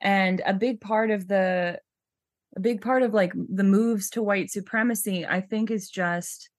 And 0.01 0.41
a 0.45 0.53
big 0.53 0.79
part 0.81 1.11
of 1.11 1.27
the 1.27 1.79
a 2.55 2.59
big 2.59 2.81
part 2.81 3.03
of 3.03 3.13
like 3.13 3.33
the 3.35 3.63
moves 3.63 4.09
to 4.09 4.23
white 4.23 4.49
supremacy 4.49 5.23
i 5.23 5.39
think 5.39 5.69
is 5.69 5.87
just 5.87 6.49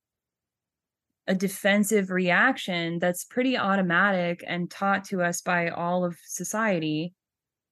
a 1.30 1.34
defensive 1.34 2.10
reaction 2.10 2.98
that's 2.98 3.24
pretty 3.24 3.56
automatic 3.56 4.42
and 4.48 4.68
taught 4.68 5.04
to 5.04 5.22
us 5.22 5.40
by 5.40 5.68
all 5.68 6.04
of 6.04 6.18
society. 6.26 7.14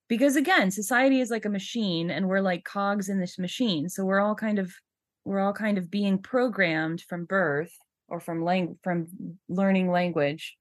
Because 0.09 0.37
again 0.37 0.71
society 0.71 1.21
is 1.21 1.29
like 1.29 1.45
a 1.45 1.51
machine 1.51 2.09
and 2.09 2.29
we're 2.29 2.41
like 2.41 2.65
cogs 2.65 3.09
in 3.09 3.19
this 3.19 3.37
machine 3.37 3.89
so 3.89 4.05
we're 4.05 4.21
all 4.21 4.37
kind 4.37 4.59
of 4.61 4.73
we're 5.25 5.41
all 5.41 5.53
kind 5.53 5.77
of 5.77 5.91
being 5.91 6.19
programmed 6.19 7.03
from 7.03 7.25
birth 7.25 7.77
or 8.07 8.21
from 8.21 8.43
lang- 8.45 8.79
from 8.85 9.09
learning 9.49 9.91
language 9.91 10.57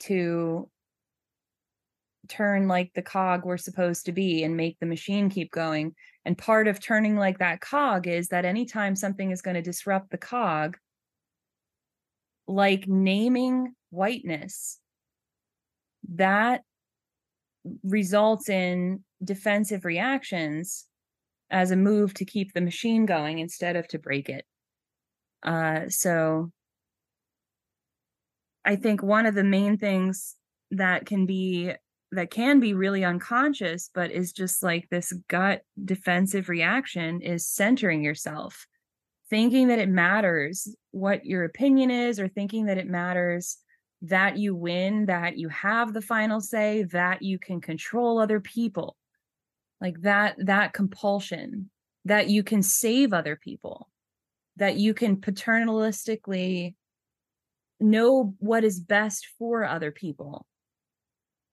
to 0.00 0.68
turn 2.28 2.66
like 2.66 2.90
the 2.94 3.00
cog 3.00 3.44
we're 3.44 3.56
supposed 3.56 4.06
to 4.06 4.12
be 4.12 4.42
and 4.42 4.56
make 4.56 4.76
the 4.80 4.86
machine 4.86 5.30
keep 5.30 5.52
going. 5.52 5.94
And 6.24 6.36
part 6.36 6.66
of 6.66 6.80
turning 6.80 7.16
like 7.16 7.38
that 7.38 7.60
cog 7.60 8.08
is 8.08 8.28
that 8.28 8.44
anytime 8.44 8.96
something 8.96 9.30
is 9.30 9.40
going 9.40 9.54
to 9.54 9.62
disrupt 9.62 10.10
the 10.10 10.18
cog 10.18 10.76
like 12.46 12.86
naming 12.86 13.74
whiteness 13.90 14.78
that 16.14 16.62
results 17.82 18.48
in 18.48 19.02
defensive 19.22 19.84
reactions 19.84 20.86
as 21.50 21.70
a 21.70 21.76
move 21.76 22.14
to 22.14 22.24
keep 22.24 22.52
the 22.52 22.60
machine 22.60 23.06
going 23.06 23.38
instead 23.38 23.76
of 23.76 23.88
to 23.88 23.98
break 23.98 24.28
it. 24.28 24.44
Uh, 25.42 25.88
so 25.88 26.50
i 28.66 28.76
think 28.76 29.02
one 29.02 29.24
of 29.24 29.34
the 29.34 29.44
main 29.44 29.78
things 29.78 30.34
that 30.72 31.06
can 31.06 31.24
be 31.24 31.72
that 32.12 32.30
can 32.30 32.60
be 32.60 32.74
really 32.74 33.04
unconscious 33.04 33.90
but 33.94 34.10
is 34.10 34.32
just 34.32 34.62
like 34.62 34.88
this 34.90 35.12
gut 35.28 35.62
defensive 35.82 36.48
reaction 36.48 37.22
is 37.22 37.46
centering 37.46 38.02
yourself 38.02 38.66
thinking 39.28 39.68
that 39.68 39.78
it 39.78 39.88
matters 39.88 40.74
what 40.92 41.24
your 41.24 41.44
opinion 41.44 41.90
is 41.90 42.20
or 42.20 42.28
thinking 42.28 42.66
that 42.66 42.78
it 42.78 42.86
matters 42.86 43.58
that 44.02 44.36
you 44.36 44.54
win, 44.54 45.06
that 45.06 45.36
you 45.36 45.48
have 45.48 45.92
the 45.92 46.02
final 46.02 46.40
say, 46.40 46.84
that 46.84 47.22
you 47.22 47.38
can 47.38 47.60
control 47.60 48.18
other 48.18 48.40
people. 48.40 48.96
Like 49.80 50.00
that 50.02 50.36
that 50.38 50.72
compulsion 50.72 51.70
that 52.06 52.28
you 52.28 52.42
can 52.42 52.62
save 52.62 53.12
other 53.12 53.36
people, 53.36 53.90
that 54.56 54.76
you 54.76 54.94
can 54.94 55.16
paternalistically 55.16 56.74
know 57.80 58.34
what 58.38 58.64
is 58.64 58.80
best 58.80 59.26
for 59.38 59.64
other 59.64 59.90
people 59.90 60.46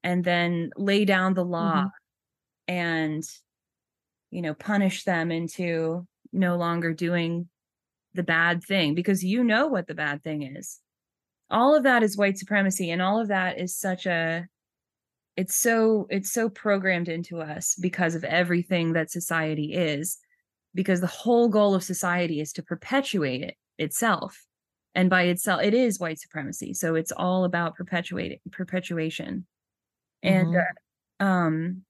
and 0.04 0.24
then 0.24 0.72
lay 0.78 1.06
down 1.06 1.34
the 1.34 1.44
law 1.44 1.86
mm-hmm. 1.86 2.74
and 2.74 3.24
you 4.32 4.42
know 4.42 4.54
punish 4.54 5.04
them 5.04 5.32
into 5.32 6.08
no 6.32 6.56
longer 6.56 6.94
doing 6.94 7.50
the 8.14 8.24
bad 8.24 8.64
thing 8.64 8.96
because 8.96 9.24
you 9.24 9.44
know 9.44 9.68
what 9.68 9.88
the 9.88 9.96
bad 9.96 10.24
thing 10.24 10.44
is. 10.44 10.80
All 11.50 11.76
of 11.76 11.84
that 11.84 12.04
is 12.04 12.18
white 12.18 12.38
supremacy 12.38 12.90
and 12.92 13.02
all 13.02 13.20
of 13.20 13.28
that 13.28 13.60
is 13.60 13.76
such 13.76 14.06
a 14.06 14.48
it's 15.36 15.56
so 15.56 16.08
it's 16.10 16.32
so 16.32 16.50
programmed 16.50 17.10
into 17.10 17.42
us 17.42 17.76
because 17.80 18.16
of 18.16 18.24
everything 18.24 18.94
that 18.94 19.12
society 19.12 19.74
is 19.74 20.18
because 20.76 21.02
the 21.02 21.08
whole 21.08 21.50
goal 21.50 21.74
of 21.74 21.84
society 21.84 22.40
is 22.40 22.54
to 22.54 22.64
perpetuate 22.64 23.42
it 23.42 23.56
itself 23.78 24.46
and 24.94 25.10
by 25.10 25.24
itself 25.24 25.62
it 25.64 25.74
is 25.74 26.00
white 26.00 26.20
supremacy 26.20 26.74
so 26.74 26.96
it's 26.96 27.12
all 27.12 27.46
about 27.46 27.76
perpetuating 27.76 28.40
perpetuation 28.52 29.46
mm-hmm. 30.24 30.36
and 30.36 30.56
uh, 30.56 31.24
um 31.24 31.82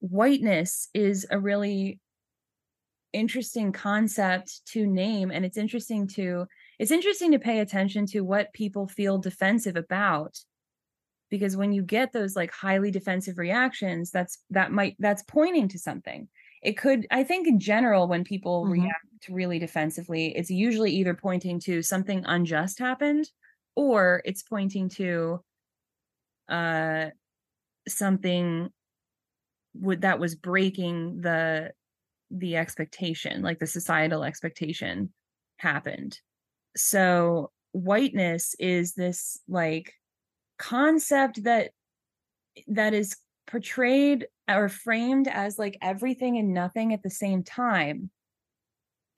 whiteness 0.00 0.88
is 0.94 1.26
a 1.30 1.38
really 1.38 1.98
interesting 3.12 3.72
concept 3.72 4.64
to 4.66 4.86
name 4.86 5.30
and 5.30 5.44
it's 5.44 5.56
interesting 5.58 6.06
to 6.06 6.46
it's 6.78 6.90
interesting 6.90 7.30
to 7.32 7.38
pay 7.38 7.60
attention 7.60 8.06
to 8.06 8.20
what 8.22 8.52
people 8.54 8.88
feel 8.88 9.18
defensive 9.18 9.76
about 9.76 10.38
because 11.30 11.56
when 11.56 11.72
you 11.72 11.82
get 11.82 12.12
those 12.12 12.36
like 12.36 12.50
highly 12.50 12.90
defensive 12.90 13.38
reactions 13.38 14.10
that's 14.10 14.42
that 14.50 14.72
might 14.72 14.96
that's 14.98 15.22
pointing 15.24 15.68
to 15.68 15.78
something 15.78 16.28
it 16.62 16.74
could 16.78 17.06
i 17.10 17.24
think 17.24 17.46
in 17.48 17.58
general 17.60 18.08
when 18.08 18.24
people 18.24 18.66
Mhm. 18.66 18.68
react 18.68 19.28
really 19.30 19.58
defensively 19.58 20.36
it's 20.36 20.50
usually 20.50 20.90
either 20.92 21.14
pointing 21.14 21.60
to 21.60 21.82
something 21.82 22.24
unjust 22.26 22.78
happened 22.78 23.30
or 23.76 24.22
it's 24.24 24.42
pointing 24.42 24.88
to 24.88 25.40
uh 26.48 27.10
something 27.88 28.72
would 29.74 30.02
that 30.02 30.18
was 30.18 30.34
breaking 30.34 31.20
the 31.22 31.72
the 32.32 32.56
expectation 32.56 33.42
like 33.42 33.58
the 33.58 33.66
societal 33.66 34.24
expectation 34.24 35.12
happened. 35.58 36.18
So 36.76 37.50
whiteness 37.72 38.54
is 38.58 38.94
this 38.94 39.38
like 39.48 39.92
concept 40.58 41.44
that 41.44 41.70
that 42.68 42.94
is 42.94 43.16
portrayed 43.46 44.26
or 44.48 44.68
framed 44.68 45.28
as 45.28 45.58
like 45.58 45.76
everything 45.82 46.38
and 46.38 46.54
nothing 46.54 46.92
at 46.92 47.02
the 47.02 47.10
same 47.10 47.42
time. 47.42 48.10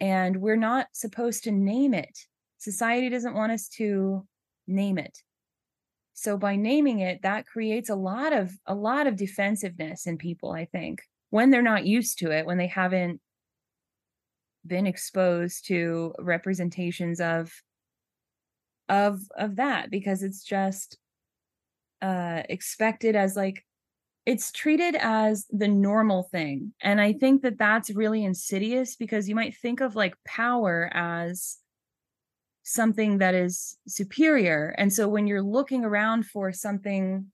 And 0.00 0.36
we're 0.36 0.56
not 0.56 0.88
supposed 0.92 1.44
to 1.44 1.52
name 1.52 1.94
it. 1.94 2.18
Society 2.58 3.08
doesn't 3.08 3.34
want 3.34 3.52
us 3.52 3.68
to 3.70 4.26
name 4.66 4.98
it. 4.98 5.18
So 6.14 6.36
by 6.36 6.56
naming 6.56 7.00
it 7.00 7.22
that 7.22 7.46
creates 7.46 7.90
a 7.90 7.96
lot 7.96 8.32
of 8.32 8.52
a 8.66 8.74
lot 8.74 9.06
of 9.06 9.16
defensiveness 9.16 10.06
in 10.06 10.16
people 10.16 10.52
i 10.52 10.64
think 10.64 11.02
when 11.34 11.50
they're 11.50 11.62
not 11.62 11.84
used 11.84 12.20
to 12.20 12.30
it 12.30 12.46
when 12.46 12.58
they 12.58 12.68
haven't 12.68 13.20
been 14.64 14.86
exposed 14.86 15.66
to 15.66 16.14
representations 16.20 17.20
of 17.20 17.50
of 18.88 19.18
of 19.36 19.56
that 19.56 19.90
because 19.90 20.22
it's 20.22 20.44
just 20.44 20.96
uh 22.02 22.44
expected 22.48 23.16
as 23.16 23.34
like 23.34 23.64
it's 24.26 24.52
treated 24.52 24.94
as 24.94 25.44
the 25.50 25.66
normal 25.66 26.22
thing. 26.22 26.72
And 26.80 27.00
i 27.00 27.12
think 27.12 27.42
that 27.42 27.58
that's 27.58 27.90
really 27.90 28.24
insidious 28.24 28.94
because 28.94 29.28
you 29.28 29.34
might 29.34 29.56
think 29.56 29.80
of 29.80 29.96
like 29.96 30.14
power 30.24 30.88
as 30.94 31.58
something 32.62 33.18
that 33.18 33.34
is 33.34 33.76
superior. 33.88 34.72
And 34.78 34.92
so 34.92 35.08
when 35.08 35.26
you're 35.26 35.42
looking 35.42 35.84
around 35.84 36.26
for 36.26 36.52
something 36.52 37.26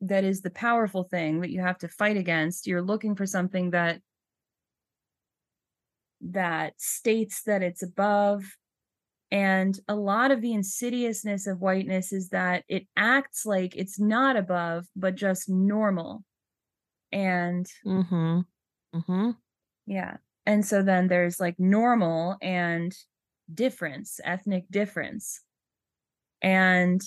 that 0.00 0.24
is 0.24 0.42
the 0.42 0.50
powerful 0.50 1.04
thing 1.04 1.40
that 1.40 1.50
you 1.50 1.60
have 1.60 1.78
to 1.78 1.88
fight 1.88 2.16
against 2.16 2.66
you're 2.66 2.82
looking 2.82 3.14
for 3.14 3.26
something 3.26 3.70
that 3.70 4.00
that 6.20 6.74
states 6.80 7.42
that 7.44 7.62
it's 7.62 7.82
above 7.82 8.44
and 9.30 9.78
a 9.88 9.94
lot 9.94 10.30
of 10.30 10.40
the 10.40 10.52
insidiousness 10.52 11.46
of 11.46 11.60
whiteness 11.60 12.12
is 12.12 12.28
that 12.28 12.64
it 12.68 12.86
acts 12.96 13.44
like 13.44 13.74
it's 13.76 13.98
not 13.98 14.36
above, 14.36 14.86
but 14.94 15.16
just 15.16 15.48
normal. 15.48 16.24
And 17.10 17.66
Mm-hmm. 17.84 18.40
Mm-hmm. 18.94 19.30
yeah. 19.86 20.16
And 20.44 20.64
so 20.64 20.82
then 20.82 21.08
there's 21.08 21.40
like 21.40 21.58
normal 21.58 22.36
and 22.40 22.94
difference, 23.52 24.20
ethnic 24.22 24.64
difference. 24.70 25.40
And 26.40 27.02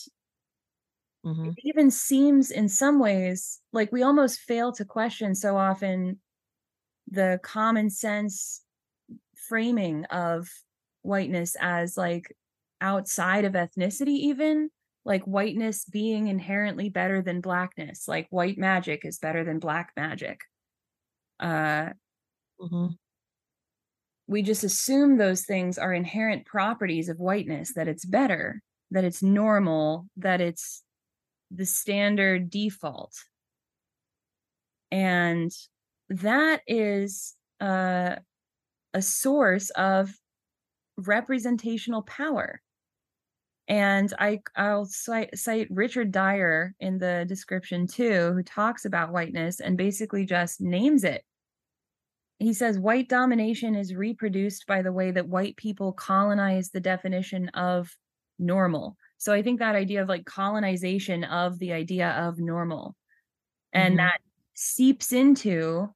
Mm-hmm. 1.25 1.49
it 1.49 1.55
even 1.63 1.91
seems 1.91 2.49
in 2.49 2.69
some 2.69 2.97
ways 2.97 3.59
like 3.73 3.91
we 3.91 4.03
almost 4.03 4.39
fail 4.39 4.71
to 4.71 4.85
question 4.85 5.35
so 5.35 5.57
often 5.57 6.19
the 7.11 7.39
common 7.43 7.89
sense 7.89 8.61
framing 9.35 10.05
of 10.05 10.47
whiteness 11.01 11.57
as 11.59 11.97
like 11.97 12.33
outside 12.79 13.43
of 13.43 13.53
ethnicity 13.53 14.07
even 14.07 14.69
like 15.03 15.23
whiteness 15.25 15.83
being 15.83 16.27
inherently 16.27 16.87
better 16.87 17.21
than 17.21 17.41
blackness 17.41 18.07
like 18.07 18.27
white 18.29 18.57
magic 18.57 19.03
is 19.03 19.19
better 19.19 19.43
than 19.43 19.59
black 19.59 19.91
magic 19.97 20.39
uh 21.41 21.89
Mm-hmm. 22.61 22.87
we 24.27 24.41
just 24.41 24.63
assume 24.63 25.17
those 25.17 25.45
things 25.45 25.77
are 25.77 25.93
inherent 25.93 26.45
properties 26.45 27.07
of 27.09 27.19
whiteness 27.19 27.73
that 27.73 27.87
it's 27.87 28.05
better 28.05 28.61
that 28.91 29.03
it's 29.05 29.23
normal 29.23 30.07
that 30.17 30.41
it's 30.41 30.83
the 31.51 31.65
standard 31.65 32.49
default. 32.49 33.15
And 34.91 35.51
that 36.09 36.61
is 36.67 37.35
uh, 37.59 38.15
a 38.93 39.01
source 39.01 39.69
of 39.71 40.11
representational 40.97 42.01
power. 42.03 42.61
And 43.67 44.11
i 44.17 44.39
i'll 44.55 44.85
cite, 44.85 45.37
cite 45.37 45.67
richard 45.69 46.11
dyer 46.11 46.73
in 46.79 46.97
the 46.97 47.23
description 47.27 47.85
too 47.85 48.33
who 48.33 48.41
talks 48.41 48.85
about 48.85 49.11
whiteness 49.11 49.59
and 49.59 49.77
basically 49.77 50.25
just 50.25 50.59
names 50.59 51.03
it. 51.03 51.23
He 52.39 52.53
says 52.53 52.79
white 52.79 53.09
domination 53.09 53.75
is 53.75 53.93
reproduced 53.93 54.65
by 54.65 54.81
the 54.81 54.93
way 54.93 55.11
that 55.11 55.27
white 55.27 55.55
people 55.55 55.91
colonize 55.91 56.71
the 56.71 56.79
definition 56.79 57.49
of 57.49 57.95
normal 58.39 58.97
so 59.17 59.33
i 59.33 59.41
think 59.41 59.59
that 59.59 59.75
idea 59.75 60.01
of 60.01 60.09
like 60.09 60.25
colonization 60.25 61.23
of 61.25 61.59
the 61.59 61.73
idea 61.73 62.09
of 62.11 62.39
normal 62.39 62.95
and 63.73 63.97
Mhm. 63.97 63.99
that 63.99 64.19
seeps 64.55 65.13
into 65.13 65.89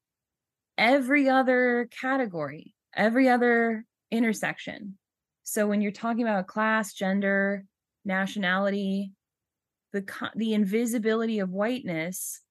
every 0.77 1.29
other 1.29 1.89
category 2.01 2.75
every 2.95 3.29
other 3.29 3.85
intersection 4.11 4.97
so 5.43 5.67
when 5.67 5.81
you're 5.81 5.91
talking 5.91 6.23
about 6.23 6.47
class 6.47 6.93
gender 6.93 7.65
nationality 8.05 9.13
the 9.93 10.03
the 10.35 10.53
invisibility 10.53 11.39
of 11.39 11.49
whiteness 11.51 12.41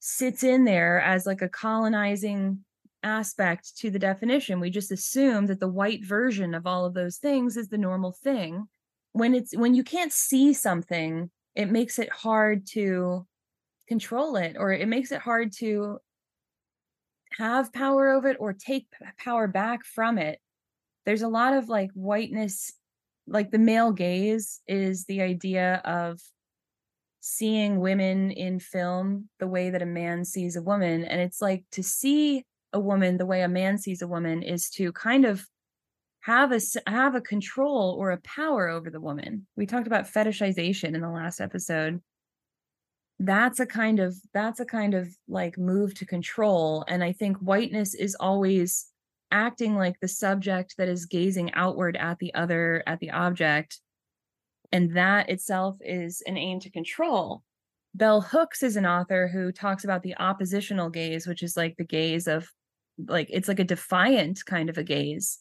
sits 0.00 0.42
in 0.42 0.64
there 0.64 1.00
as 1.00 1.26
like 1.26 1.42
a 1.42 1.48
colonizing 1.48 2.64
aspect 3.04 3.76
to 3.78 3.90
the 3.90 3.98
definition. 3.98 4.60
We 4.60 4.70
just 4.70 4.90
assume 4.90 5.46
that 5.46 5.60
the 5.60 5.68
white 5.68 6.04
version 6.04 6.54
of 6.54 6.66
all 6.66 6.84
of 6.84 6.94
those 6.94 7.18
things 7.18 7.56
is 7.56 7.68
the 7.68 7.78
normal 7.78 8.12
thing. 8.12 8.66
When 9.12 9.34
it's 9.34 9.56
when 9.56 9.74
you 9.74 9.84
can't 9.84 10.12
see 10.12 10.52
something 10.52 11.30
it 11.54 11.70
makes 11.70 11.98
it 11.98 12.10
hard 12.10 12.66
to 12.66 13.26
control 13.86 14.36
it 14.36 14.56
or 14.58 14.72
it 14.72 14.88
makes 14.88 15.12
it 15.12 15.20
hard 15.20 15.52
to 15.52 15.98
have 17.38 17.72
power 17.72 18.10
over 18.10 18.28
it 18.28 18.36
or 18.40 18.52
take 18.52 18.86
power 19.18 19.46
back 19.46 19.84
from 19.84 20.18
it. 20.18 20.38
There's 21.04 21.22
a 21.22 21.28
lot 21.28 21.52
of 21.52 21.68
like 21.68 21.90
whiteness 21.92 22.72
like 23.26 23.50
the 23.50 23.58
male 23.58 23.92
gaze 23.92 24.60
is 24.66 25.04
the 25.04 25.22
idea 25.22 25.80
of 25.84 26.20
seeing 27.20 27.80
women 27.80 28.30
in 28.30 28.60
film 28.60 29.28
the 29.38 29.46
way 29.46 29.70
that 29.70 29.80
a 29.80 29.86
man 29.86 30.24
sees 30.24 30.56
a 30.56 30.62
woman 30.62 31.04
and 31.04 31.22
it's 31.22 31.40
like 31.40 31.64
to 31.72 31.82
see 31.82 32.44
a 32.74 32.80
woman 32.80 33.16
the 33.16 33.24
way 33.24 33.40
a 33.40 33.48
man 33.48 33.78
sees 33.78 34.02
a 34.02 34.06
woman 34.06 34.42
is 34.42 34.68
to 34.70 34.92
kind 34.92 35.24
of 35.24 35.46
have 36.20 36.52
a 36.52 36.60
have 36.86 37.14
a 37.14 37.20
control 37.20 37.96
or 37.98 38.10
a 38.10 38.20
power 38.20 38.68
over 38.68 38.90
the 38.90 39.00
woman. 39.00 39.46
We 39.56 39.66
talked 39.66 39.86
about 39.86 40.12
fetishization 40.12 40.94
in 40.94 41.00
the 41.00 41.10
last 41.10 41.40
episode. 41.40 42.00
That's 43.18 43.60
a 43.60 43.66
kind 43.66 44.00
of 44.00 44.14
that's 44.34 44.60
a 44.60 44.66
kind 44.66 44.94
of 44.94 45.08
like 45.28 45.56
move 45.56 45.94
to 45.94 46.04
control 46.04 46.84
and 46.88 47.02
i 47.04 47.12
think 47.12 47.36
whiteness 47.38 47.94
is 47.94 48.16
always 48.18 48.86
acting 49.30 49.76
like 49.76 49.98
the 50.00 50.08
subject 50.08 50.74
that 50.78 50.88
is 50.88 51.06
gazing 51.06 51.52
outward 51.54 51.96
at 51.96 52.18
the 52.18 52.34
other 52.34 52.82
at 52.86 52.98
the 53.00 53.10
object 53.10 53.80
and 54.72 54.96
that 54.96 55.28
itself 55.28 55.76
is 55.80 56.20
an 56.26 56.36
aim 56.36 56.58
to 56.58 56.70
control. 56.70 57.44
Bell 57.94 58.20
hooks 58.20 58.62
is 58.64 58.76
an 58.76 58.84
author 58.84 59.28
who 59.28 59.52
talks 59.52 59.84
about 59.84 60.02
the 60.02 60.16
oppositional 60.18 60.90
gaze 60.90 61.26
which 61.26 61.42
is 61.42 61.56
like 61.56 61.76
the 61.76 61.84
gaze 61.84 62.26
of 62.26 62.48
like 62.98 63.28
it's 63.30 63.48
like 63.48 63.60
a 63.60 63.64
defiant 63.64 64.44
kind 64.44 64.68
of 64.68 64.78
a 64.78 64.84
gaze 64.84 65.40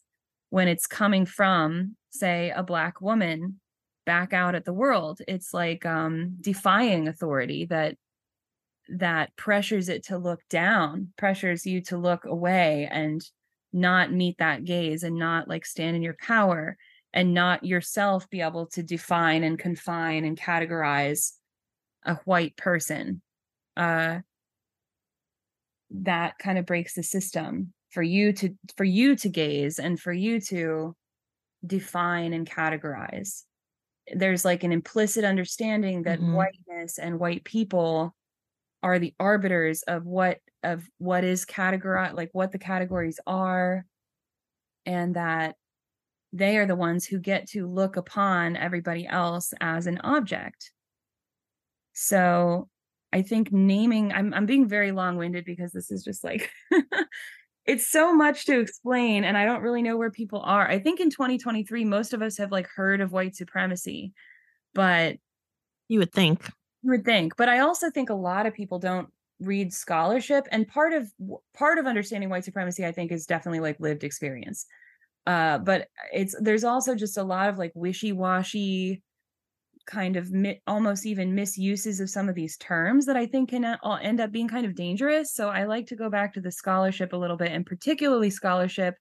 when 0.50 0.68
it's 0.68 0.88
coming 0.88 1.26
from 1.26 1.96
say 2.10 2.52
a 2.56 2.64
black 2.64 3.02
woman 3.02 3.60
back 4.06 4.34
out 4.34 4.56
at 4.56 4.66
the 4.66 4.74
world. 4.74 5.22
It's 5.28 5.54
like 5.54 5.86
um 5.86 6.38
defying 6.42 7.08
authority 7.08 7.66
that 7.66 7.98
that 8.90 9.36
pressures 9.36 9.90
it 9.90 10.06
to 10.06 10.18
look 10.18 10.42
down 10.50 11.08
pressures 11.18 11.66
you 11.66 11.82
to 11.82 11.98
look 11.98 12.26
away 12.26 12.88
and 12.92 13.24
not 13.72 14.12
meet 14.12 14.38
that 14.40 14.66
gaze 14.66 15.04
and 15.04 15.16
not 15.16 15.48
like 15.48 15.66
stand 15.66 15.96
in 15.96 16.02
your 16.02 16.18
power 16.22 16.78
and 17.14 17.34
not 17.34 17.64
yourself 17.64 18.30
be 18.30 18.42
able 18.42 18.68
to 18.68 18.84
define 18.84 19.44
and 19.44 19.58
confine 19.58 20.26
and 20.26 20.38
categorize 20.38 21.32
a 22.06 22.16
white 22.26 22.56
person. 22.58 23.22
Uh 23.78 24.20
that 25.94 26.38
kind 26.40 26.58
of 26.58 26.66
breaks 26.66 26.96
the 26.96 27.04
system 27.04 27.74
for 27.92 28.04
you 28.04 28.34
to 28.34 28.56
for 28.78 28.84
you 28.84 29.16
to 29.18 29.30
gaze 29.30 29.80
and 29.80 30.00
for 30.00 30.14
you 30.14 30.42
to 30.42 30.96
define 31.66 32.34
and 32.34 32.50
categorize 32.50 33.44
there's 34.16 34.46
like 34.46 34.64
an 34.64 34.72
implicit 34.74 35.26
understanding 35.26 36.04
that 36.04 36.20
Mhm. 36.20 36.34
whiteness 36.36 37.00
and 37.00 37.20
white 37.20 37.44
people 37.46 38.16
are 38.84 39.00
the 39.00 39.16
arbiters 39.20 39.84
of 39.84 40.06
what 40.06 40.40
of 40.64 40.90
what 41.00 41.24
is 41.24 41.46
categorized 41.46 42.16
like 42.16 42.30
what 42.34 42.52
the 42.52 42.60
categories 42.60 43.20
are 43.28 43.86
and 44.86 45.16
that 45.16 45.56
they 46.34 46.58
are 46.58 46.68
the 46.68 46.76
ones 46.76 47.06
who 47.06 47.20
get 47.20 47.48
to 47.50 47.68
look 47.68 47.98
upon 47.98 48.56
everybody 48.58 49.08
else 49.08 49.54
as 49.62 49.88
an 49.88 50.00
object 50.04 50.72
so 51.94 52.70
I 53.14 53.22
think 53.22 53.52
naming 53.52 54.12
I'm 54.12 54.34
I'm 54.34 54.48
being 54.48 54.68
very 54.68 54.92
long-winded 54.92 55.46
because 55.46 55.72
this 55.72 55.92
is 55.92 56.04
just 56.04 56.24
like 56.24 56.50
it's 57.66 57.88
so 57.88 58.14
much 58.14 58.46
to 58.46 58.60
explain 58.60 59.24
and 59.24 59.38
I 59.38 59.46
don't 59.46 59.62
really 59.62 59.84
know 59.84 59.96
where 59.98 60.10
people 60.10 60.42
are. 60.42 60.68
I 60.68 60.80
think 60.80 61.00
in 61.00 61.12
2023 61.12 61.86
most 61.86 62.14
of 62.14 62.24
us 62.24 62.38
have 62.40 62.52
like 62.52 62.68
heard 62.76 63.02
of 63.02 63.12
white 63.12 63.36
supremacy, 63.36 64.14
but 64.74 65.18
you 65.88 66.00
would 66.00 66.12
think. 66.12 66.44
You 66.82 66.92
would 66.92 67.06
think, 67.06 67.38
but 67.38 67.48
I 67.48 67.60
also 67.60 67.92
think 67.92 68.10
a 68.10 68.16
lot 68.16 68.48
of 68.48 68.56
people 68.56 68.80
don't 68.80 69.08
read 69.40 69.72
scholarship 69.72 70.48
and 70.52 70.68
part 70.68 70.94
of 70.94 71.12
part 71.54 71.78
of 71.78 71.86
understanding 71.86 72.30
white 72.30 72.46
supremacy 72.46 72.84
I 72.84 72.92
think 72.92 73.12
is 73.12 73.28
definitely 73.28 73.60
like 73.60 73.80
lived 73.80 74.04
experience. 74.04 74.66
Uh 75.28 75.60
but 75.60 75.88
it's 76.12 76.36
there's 76.42 76.64
also 76.64 76.96
just 76.96 77.18
a 77.18 77.24
lot 77.24 77.50
of 77.50 77.60
like 77.60 77.74
wishy-washy 77.76 79.04
kind 79.86 80.16
of 80.16 80.32
mi- 80.32 80.62
almost 80.68 81.06
even 81.06 81.36
misuses 81.36 82.00
of 82.00 82.10
some 82.10 82.30
of 82.30 82.36
these 82.36 82.58
terms 82.58 83.06
that 83.06 83.18
I 83.18 83.26
think 83.26 83.50
can 83.50 83.78
all 83.84 84.00
end 84.02 84.20
up 84.20 84.32
being 84.32 84.48
kind 84.48 84.66
of 84.66 84.76
dangerous. 84.76 85.34
So 85.34 85.50
I 85.50 85.66
like 85.66 85.88
to 85.88 85.96
go 85.96 86.10
back 86.10 86.34
to 86.34 86.42
the 86.42 86.52
scholarship 86.52 87.14
a 87.14 87.18
little 87.18 87.38
bit, 87.38 87.52
and 87.52 87.66
particularly 87.66 88.30
scholarship 88.30 88.96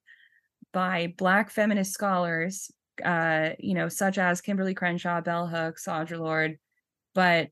by 0.73 1.15
Black 1.19 1.51
feminist 1.51 1.93
scholars, 1.93 2.71
uh, 3.05 3.51
you 3.59 3.75
know, 3.75 3.89
such 3.89 4.19
as 4.19 4.41
Kimberly 4.41 4.75
Crenshaw, 4.75 5.21
Bell 5.21 5.47
Hooks, 5.47 5.87
Audre 5.87 6.19
Lorde. 6.19 6.59
But 7.15 7.49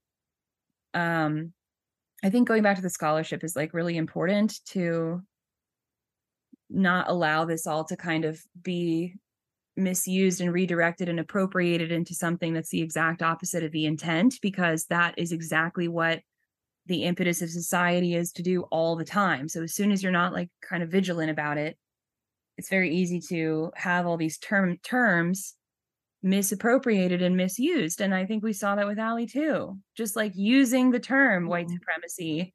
um, 0.95 1.53
I 2.25 2.31
think 2.31 2.49
going 2.49 2.63
back 2.63 2.77
to 2.77 2.83
the 2.83 2.91
scholarship 2.91 3.45
is 3.45 3.57
like 3.57 3.75
really 3.75 3.97
important 3.97 4.61
to 4.67 5.23
not 6.69 7.09
allow 7.09 7.45
this 7.45 7.67
all 7.67 7.85
to 7.85 7.97
kind 7.97 8.25
of 8.25 8.41
be 8.63 9.15
misused 9.83 10.41
and 10.41 10.53
redirected 10.53 11.09
and 11.09 11.21
appropriated 11.21 11.93
into 11.93 12.15
something 12.15 12.55
that's 12.55 12.71
the 12.71 12.83
exact 12.83 13.23
opposite 13.23 13.65
of 13.65 13.73
the 13.73 13.87
intent 13.87 14.39
because 14.43 14.87
that 14.87 15.15
is 15.19 15.33
exactly 15.33 15.89
what 15.89 16.21
the 16.87 17.05
impetus 17.05 17.43
of 17.43 17.51
society 17.51 18.15
is 18.15 18.33
to 18.33 18.43
do 18.43 18.63
all 18.71 18.97
the 18.97 19.05
time. 19.05 19.49
So 19.49 19.63
as 19.63 19.75
soon 19.75 19.93
as 19.93 20.03
you're 20.03 20.13
not 20.13 20.33
like 20.33 20.51
kind 20.63 20.83
of 20.83 20.91
vigilant 20.91 21.31
about 21.31 21.59
it 21.59 21.77
it's 22.61 22.69
very 22.69 22.95
easy 22.95 23.21
to 23.21 23.73
have 23.75 24.07
all 24.07 24.19
these 24.19 24.37
term 24.37 24.77
terms 24.85 25.55
misappropriated 26.23 27.23
and 27.23 27.35
misused. 27.35 28.03
And 28.03 28.15
i 28.15 28.27
think 28.27 28.43
we 28.43 28.53
saw 28.53 28.75
that 28.75 28.87
with 28.87 28.99
Allie 28.99 29.27
too 29.27 29.79
just 29.97 30.15
like 30.15 30.33
using 30.35 30.91
the 30.91 31.01
term 31.01 31.49
white 31.49 31.69
mm-hmm. 31.69 31.77
supremacy 31.77 32.53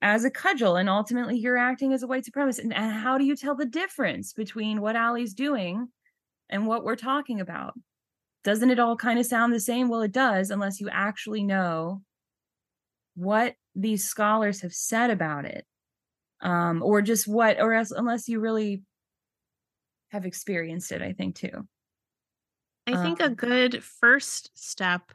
as 0.00 0.24
a 0.24 0.30
cudgel 0.30 0.76
and 0.76 0.88
ultimately 0.88 1.36
you're 1.36 1.56
acting 1.56 1.92
as 1.92 2.04
a 2.04 2.06
white 2.06 2.24
supremacist. 2.24 2.60
And 2.60 2.72
how 2.72 3.18
do 3.18 3.24
you 3.24 3.34
tell 3.34 3.56
the 3.56 3.66
difference 3.66 4.32
between 4.32 4.80
what 4.80 4.94
Allie's 4.94 5.34
doing 5.34 5.88
and 6.50 6.66
what 6.66 6.84
we're 6.84 6.96
talking 6.96 7.40
about. 7.40 7.74
Doesn't 8.44 8.70
it 8.70 8.78
all 8.78 8.96
kind 8.96 9.18
of 9.18 9.26
sound 9.26 9.52
the 9.52 9.60
same? 9.60 9.88
Well, 9.88 10.02
it 10.02 10.12
does, 10.12 10.50
unless 10.50 10.80
you 10.80 10.88
actually 10.90 11.42
know 11.42 12.02
what 13.14 13.54
these 13.74 14.04
scholars 14.04 14.62
have 14.62 14.72
said 14.72 15.10
about 15.10 15.44
it. 15.44 15.66
Um, 16.40 16.82
or 16.82 17.02
just 17.02 17.26
what, 17.26 17.60
or 17.60 17.74
else, 17.74 17.90
unless 17.90 18.28
you 18.28 18.38
really 18.38 18.82
have 20.10 20.24
experienced 20.24 20.92
it, 20.92 21.02
I 21.02 21.12
think 21.12 21.34
too. 21.34 21.66
I 22.86 23.02
think 23.02 23.20
um, 23.20 23.32
a 23.32 23.34
good 23.34 23.82
first 23.82 24.50
step, 24.54 25.12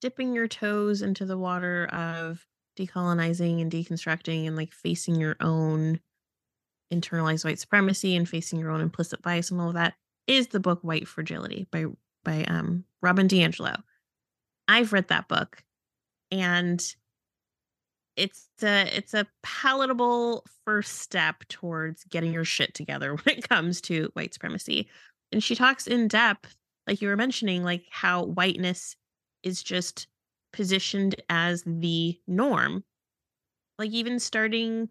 dipping 0.00 0.32
your 0.32 0.48
toes 0.48 1.02
into 1.02 1.26
the 1.26 1.36
water 1.36 1.86
of 1.86 2.46
decolonizing 2.78 3.60
and 3.60 3.70
deconstructing 3.70 4.46
and 4.46 4.56
like 4.56 4.72
facing 4.72 5.16
your 5.16 5.36
own 5.40 6.00
internalized 6.92 7.44
white 7.44 7.58
supremacy 7.58 8.16
and 8.16 8.28
facing 8.28 8.58
your 8.58 8.70
own 8.70 8.80
implicit 8.80 9.22
bias 9.22 9.50
and 9.50 9.60
all 9.60 9.68
of 9.68 9.74
that 9.74 9.94
is 10.30 10.46
the 10.48 10.60
book 10.60 10.78
White 10.82 11.08
Fragility 11.08 11.66
by 11.72 11.86
by 12.24 12.44
um, 12.44 12.84
Robin 13.02 13.26
DiAngelo. 13.26 13.82
I've 14.68 14.92
read 14.92 15.08
that 15.08 15.26
book, 15.26 15.64
and 16.30 16.80
it's 18.16 18.48
a 18.62 18.96
it's 18.96 19.12
a 19.12 19.26
palatable 19.42 20.44
first 20.64 20.98
step 20.98 21.42
towards 21.48 22.04
getting 22.04 22.32
your 22.32 22.44
shit 22.44 22.74
together 22.74 23.14
when 23.22 23.38
it 23.38 23.48
comes 23.48 23.80
to 23.82 24.10
white 24.12 24.32
supremacy. 24.32 24.88
And 25.32 25.42
she 25.42 25.56
talks 25.56 25.88
in 25.88 26.06
depth, 26.06 26.56
like 26.86 27.02
you 27.02 27.08
were 27.08 27.16
mentioning, 27.16 27.64
like 27.64 27.84
how 27.90 28.24
whiteness 28.24 28.94
is 29.42 29.62
just 29.64 30.06
positioned 30.52 31.16
as 31.28 31.64
the 31.66 32.18
norm. 32.28 32.84
Like 33.78 33.90
even 33.90 34.20
starting 34.20 34.90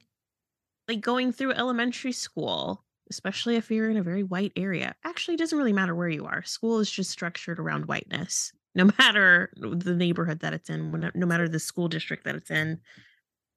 like 0.90 1.00
going 1.00 1.32
through 1.32 1.54
elementary 1.54 2.12
school 2.12 2.84
especially 3.10 3.56
if 3.56 3.72
you're 3.72 3.90
in 3.90 3.98
a 3.98 4.04
very 4.04 4.24
white 4.24 4.52
area. 4.56 4.96
Actually, 5.04 5.36
it 5.36 5.40
doesn't 5.40 5.58
really 5.58 5.74
matter 5.74 5.96
where 5.96 6.10
you 6.10 6.26
are. 6.26 6.44
School 6.44 6.80
is 6.80 6.90
just 6.90 7.12
structured 7.12 7.60
around 7.60 7.86
whiteness, 7.86 8.52
no 8.76 8.90
matter 8.98 9.52
the 9.58 9.96
neighborhood 9.96 10.40
that 10.42 10.54
it's 10.54 10.70
in, 10.70 11.12
no 11.16 11.26
matter 11.26 11.50
the 11.50 11.60
school 11.60 11.88
district 11.88 12.24
that 12.26 12.36
it's 12.36 12.52
in, 12.52 12.80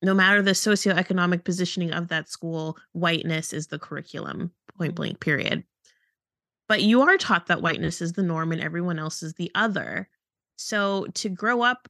no 0.02 0.14
matter 0.14 0.42
the 0.42 0.52
socioeconomic 0.52 1.44
positioning 1.44 1.92
of 1.92 2.08
that 2.08 2.28
school, 2.28 2.76
whiteness 2.92 3.52
is 3.52 3.68
the 3.68 3.78
curriculum, 3.78 4.50
point 4.76 4.94
blank, 4.94 5.20
period. 5.20 5.64
But 6.68 6.82
you 6.82 7.02
are 7.02 7.18
taught 7.18 7.46
that 7.46 7.62
whiteness 7.62 8.00
is 8.00 8.14
the 8.14 8.22
norm 8.22 8.50
and 8.50 8.60
everyone 8.60 8.98
else 8.98 9.22
is 9.22 9.34
the 9.34 9.50
other. 9.54 10.08
So 10.56 11.06
to 11.14 11.28
grow 11.28 11.62
up 11.62 11.88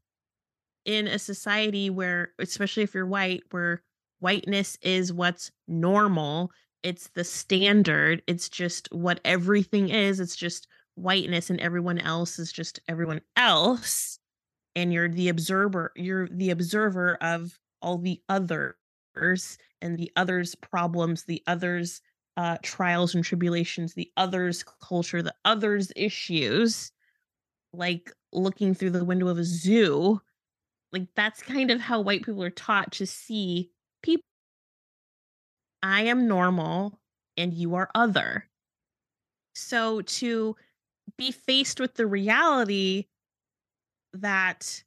in 0.85 1.07
a 1.07 1.19
society 1.19 1.89
where, 1.89 2.33
especially 2.39 2.83
if 2.83 2.95
you're 2.95 3.07
white, 3.07 3.45
where 3.51 3.83
whiteness 4.19 4.77
is 4.83 5.13
what's 5.13 5.51
normal 5.69 6.51
it's 6.83 7.09
the 7.09 7.25
standard 7.25 8.23
it's 8.27 8.49
just 8.49 8.89
what 8.93 9.21
everything 9.25 9.89
is 9.89 10.21
it's 10.21 10.37
just 10.37 10.67
whiteness 10.95 11.51
and 11.51 11.61
everyone 11.61 11.99
else 11.99 12.39
is 12.39 12.53
just 12.53 12.81
everyone 12.89 13.21
else 13.37 14.19
and 14.75 14.93
you're 14.93 15.09
the 15.09 15.29
observer 15.29 15.93
you're 15.97 16.29
the 16.29 16.51
observer 16.51 17.17
of 17.21 17.59
all 17.81 17.99
the 17.99 18.21
others 18.29 19.59
and 19.81 19.97
the 19.97 20.11
others 20.17 20.55
problems 20.57 21.25
the 21.25 21.43
others 21.47 22.01
uh 22.37 22.57
trials 22.63 23.15
and 23.15 23.25
tribulations 23.25 23.95
the 23.95 24.11
others 24.17 24.65
culture 24.83 25.23
the 25.23 25.35
others 25.45 25.93
issues 25.97 26.93
like 27.73 28.13
looking 28.33 28.75
through 28.75 28.91
the 28.91 29.05
window 29.05 29.29
of 29.29 29.39
a 29.39 29.45
zoo 29.45 30.21
like 30.93 31.07
that's 31.15 31.43
kind 31.43 31.71
of 31.71 31.81
how 31.81 32.01
white 32.01 32.23
people 32.23 32.43
are 32.43 32.51
taught 32.51 32.93
to 32.93 33.07
see 33.07 33.71
people 34.03 34.23
I 35.83 36.03
am 36.03 36.29
normal 36.29 36.99
and 37.37 37.53
you 37.53 37.75
are 37.75 37.91
other. 37.95 38.49
So 39.55 40.03
to 40.03 40.57
be 41.17 41.33
faced 41.33 41.81
with 41.81 41.95
the 41.95 42.07
reality 42.07 43.07
that 44.15 44.83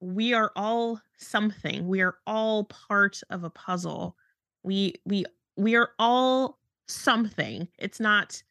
we 0.00 0.34
are 0.34 0.52
all 0.56 1.00
something, 1.18 1.88
we 1.88 2.00
are 2.00 2.16
all 2.26 2.64
part 2.64 3.20
of 3.30 3.44
a 3.44 3.50
puzzle. 3.50 4.16
We 4.62 4.94
we 5.04 5.24
we 5.56 5.76
are 5.76 5.90
all 5.98 6.58
something. 6.88 7.68
It's 7.78 8.00
not 8.00 8.42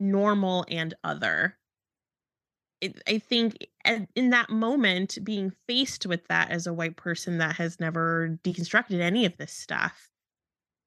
normal 0.00 0.64
and 0.68 0.94
other. 1.04 1.56
It, 2.80 3.02
I 3.08 3.18
think 3.18 3.66
in 4.14 4.30
that 4.30 4.50
moment, 4.50 5.18
being 5.22 5.52
faced 5.66 6.06
with 6.06 6.26
that 6.28 6.50
as 6.50 6.66
a 6.66 6.72
white 6.72 6.96
person 6.96 7.38
that 7.38 7.56
has 7.56 7.80
never 7.80 8.38
deconstructed 8.44 9.00
any 9.00 9.24
of 9.24 9.36
this 9.36 9.52
stuff, 9.52 10.10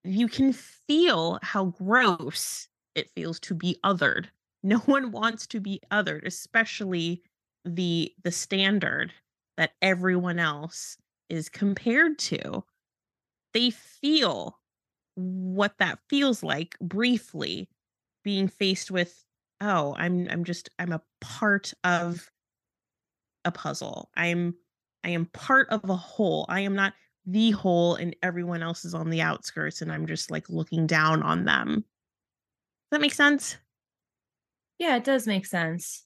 you 0.07 0.27
can 0.27 0.53
feel 0.53 1.39
how 1.41 1.65
gross 1.65 2.67
it 2.95 3.09
feels 3.11 3.39
to 3.41 3.53
be 3.53 3.77
othered. 3.83 4.27
No 4.63 4.79
one 4.79 5.11
wants 5.11 5.45
to 5.47 5.61
be 5.61 5.79
othered, 5.91 6.25
especially 6.25 7.21
the 7.63 8.11
the 8.23 8.31
standard 8.31 9.13
that 9.55 9.73
everyone 9.83 10.39
else 10.39 10.97
is 11.29 11.47
compared 11.47 12.17
to. 12.19 12.63
They 13.53 13.69
feel 13.69 14.59
what 15.13 15.77
that 15.77 15.99
feels 16.09 16.43
like 16.43 16.75
briefly 16.81 17.69
being 18.23 18.47
faced 18.47 18.89
with 18.89 19.23
oh, 19.61 19.95
I'm 19.97 20.27
I'm 20.29 20.43
just 20.43 20.69
I'm 20.79 20.91
a 20.91 21.01
part 21.21 21.73
of 21.83 22.29
a 23.45 23.51
puzzle. 23.51 24.09
I'm 24.15 24.55
I 25.03 25.09
am 25.09 25.27
part 25.27 25.69
of 25.69 25.89
a 25.89 25.95
whole. 25.95 26.45
I 26.49 26.61
am 26.61 26.75
not 26.75 26.93
the 27.27 27.51
whole 27.51 27.95
and 27.95 28.15
everyone 28.23 28.63
else 28.63 28.85
is 28.85 28.93
on 28.93 29.09
the 29.09 29.21
outskirts 29.21 29.81
and 29.81 29.91
I'm 29.91 30.07
just 30.07 30.31
like 30.31 30.49
looking 30.49 30.87
down 30.87 31.21
on 31.21 31.43
them. 31.43 31.75
Does 31.75 31.83
that 32.91 33.01
make 33.01 33.13
sense? 33.13 33.57
Yeah, 34.79 34.95
it 34.95 35.03
does 35.03 35.27
make 35.27 35.45
sense. 35.45 36.05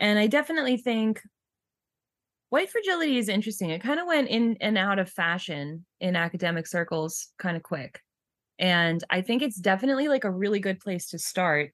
And 0.00 0.18
I 0.18 0.26
definitely 0.26 0.78
think 0.78 1.20
white 2.48 2.70
fragility 2.70 3.18
is 3.18 3.28
interesting. 3.28 3.68
It 3.68 3.82
kind 3.82 4.00
of 4.00 4.06
went 4.06 4.28
in 4.28 4.56
and 4.60 4.78
out 4.78 4.98
of 4.98 5.10
fashion 5.10 5.84
in 6.00 6.16
academic 6.16 6.66
circles 6.66 7.28
kind 7.38 7.56
of 7.56 7.62
quick. 7.62 8.00
And 8.58 9.04
I 9.10 9.20
think 9.20 9.42
it's 9.42 9.60
definitely 9.60 10.08
like 10.08 10.24
a 10.24 10.30
really 10.30 10.60
good 10.60 10.80
place 10.80 11.10
to 11.10 11.18
start 11.18 11.72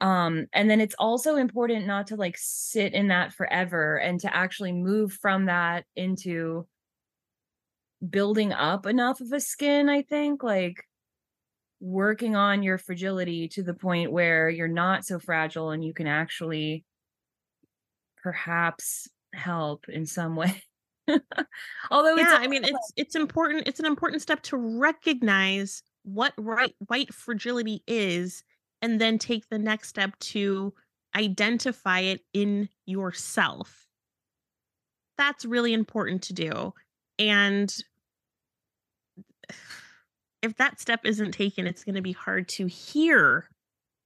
um 0.00 0.46
and 0.52 0.70
then 0.70 0.80
it's 0.80 0.94
also 0.98 1.36
important 1.36 1.86
not 1.86 2.06
to 2.06 2.16
like 2.16 2.36
sit 2.38 2.94
in 2.94 3.08
that 3.08 3.32
forever 3.32 3.96
and 3.96 4.20
to 4.20 4.34
actually 4.34 4.72
move 4.72 5.12
from 5.12 5.46
that 5.46 5.84
into 5.96 6.66
building 8.08 8.52
up 8.52 8.86
enough 8.86 9.20
of 9.20 9.32
a 9.32 9.40
skin 9.40 9.88
i 9.88 10.02
think 10.02 10.42
like 10.42 10.84
working 11.80 12.36
on 12.36 12.62
your 12.62 12.78
fragility 12.78 13.48
to 13.48 13.62
the 13.62 13.74
point 13.74 14.12
where 14.12 14.48
you're 14.48 14.68
not 14.68 15.04
so 15.04 15.18
fragile 15.18 15.70
and 15.70 15.84
you 15.84 15.94
can 15.94 16.06
actually 16.06 16.84
perhaps 18.22 19.08
help 19.34 19.88
in 19.88 20.06
some 20.06 20.36
way. 20.36 20.62
Although 21.90 22.16
yeah, 22.16 22.36
I 22.38 22.48
mean 22.48 22.64
it's 22.64 22.92
it's 22.96 23.14
important 23.14 23.66
it's 23.66 23.80
an 23.80 23.86
important 23.86 24.20
step 24.20 24.42
to 24.42 24.56
recognize 24.56 25.82
what 26.02 26.34
right 26.36 26.74
white 26.86 27.14
fragility 27.14 27.82
is 27.86 28.42
and 28.82 29.00
then 29.00 29.18
take 29.18 29.48
the 29.48 29.58
next 29.58 29.88
step 29.88 30.18
to 30.20 30.72
identify 31.16 32.00
it 32.00 32.20
in 32.32 32.68
yourself. 32.86 33.88
That's 35.16 35.44
really 35.44 35.72
important 35.72 36.22
to 36.24 36.32
do. 36.32 36.74
And 37.18 37.74
if 40.42 40.56
that 40.56 40.80
step 40.80 41.00
isn't 41.04 41.32
taken, 41.32 41.66
it's 41.66 41.84
going 41.84 41.96
to 41.96 42.02
be 42.02 42.12
hard 42.12 42.48
to 42.50 42.68
hear 42.68 43.48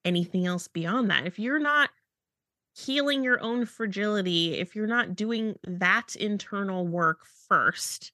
anything 0.04 0.46
else 0.46 0.68
beyond 0.68 1.10
that. 1.10 1.26
If 1.26 1.38
you're 1.38 1.58
not 1.58 1.90
healing 2.74 3.22
your 3.22 3.40
own 3.42 3.66
fragility, 3.66 4.58
if 4.58 4.74
you're 4.74 4.86
not 4.86 5.14
doing 5.14 5.58
that 5.64 6.16
internal 6.16 6.86
work 6.86 7.26
first, 7.48 8.12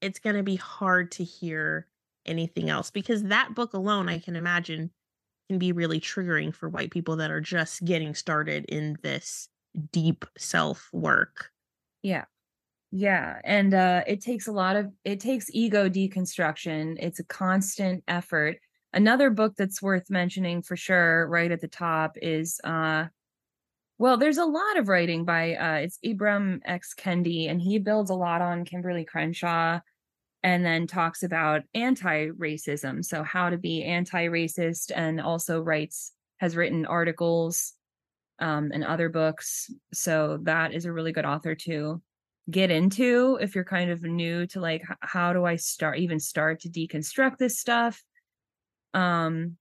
it's 0.00 0.18
going 0.18 0.36
to 0.36 0.42
be 0.42 0.56
hard 0.56 1.10
to 1.12 1.24
hear 1.24 1.86
anything 2.24 2.70
else 2.70 2.90
because 2.90 3.24
that 3.24 3.54
book 3.54 3.74
alone, 3.74 4.08
I 4.08 4.18
can 4.18 4.36
imagine, 4.36 4.90
can 5.48 5.58
be 5.58 5.72
really 5.72 6.00
triggering 6.00 6.54
for 6.54 6.68
white 6.68 6.90
people 6.90 7.16
that 7.16 7.30
are 7.30 7.40
just 7.40 7.84
getting 7.84 8.14
started 8.14 8.64
in 8.66 8.96
this 9.02 9.48
deep 9.92 10.24
self 10.38 10.88
work. 10.92 11.50
Yeah. 12.02 12.24
Yeah, 12.96 13.40
and 13.44 13.74
uh 13.74 14.04
it 14.06 14.20
takes 14.20 14.46
a 14.46 14.52
lot 14.52 14.76
of 14.76 14.92
it 15.04 15.18
takes 15.18 15.50
ego 15.50 15.88
deconstruction. 15.88 16.96
It's 17.00 17.18
a 17.18 17.24
constant 17.24 18.04
effort. 18.06 18.58
Another 18.92 19.30
book 19.30 19.54
that's 19.58 19.82
worth 19.82 20.08
mentioning 20.10 20.62
for 20.62 20.76
sure 20.76 21.26
right 21.26 21.50
at 21.50 21.60
the 21.60 21.68
top 21.68 22.16
is 22.22 22.60
uh 22.62 23.06
well, 23.98 24.16
there's 24.16 24.38
a 24.38 24.44
lot 24.44 24.76
of 24.76 24.88
writing 24.88 25.24
by 25.24 25.54
uh 25.56 25.74
it's 25.76 25.98
Ibram 26.04 26.60
X 26.64 26.94
Kendi 26.94 27.50
and 27.50 27.60
he 27.60 27.78
builds 27.78 28.10
a 28.10 28.14
lot 28.14 28.42
on 28.42 28.64
Kimberly 28.64 29.04
Crenshaw 29.04 29.80
and 30.44 30.64
then 30.64 30.86
talks 30.86 31.22
about 31.22 31.62
anti-racism. 31.72 33.02
So 33.02 33.22
how 33.22 33.48
to 33.48 33.56
be 33.56 33.82
anti-racist 33.82 34.92
and 34.94 35.20
also 35.20 35.60
writes 35.60 36.12
has 36.38 36.54
written 36.54 36.84
articles 36.86 37.72
um 38.38 38.70
and 38.72 38.84
other 38.84 39.08
books. 39.08 39.70
So 39.92 40.38
that 40.42 40.74
is 40.74 40.84
a 40.84 40.92
really 40.92 41.12
good 41.12 41.24
author 41.24 41.54
to 41.66 42.02
get 42.50 42.70
into 42.70 43.38
if 43.40 43.54
you're 43.54 43.64
kind 43.64 43.90
of 43.90 44.02
new 44.02 44.46
to 44.48 44.60
like 44.60 44.82
how 45.00 45.32
do 45.32 45.46
I 45.46 45.56
start 45.56 45.98
even 45.98 46.20
start 46.20 46.60
to 46.60 46.68
deconstruct 46.68 47.38
this 47.38 47.58
stuff 47.58 48.02
um 48.92 49.56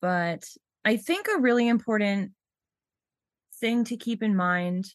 but 0.00 0.44
I 0.84 0.96
think 0.96 1.28
a 1.28 1.40
really 1.40 1.68
important 1.68 2.32
thing 3.60 3.84
to 3.84 3.96
keep 3.96 4.20
in 4.20 4.34
mind 4.34 4.86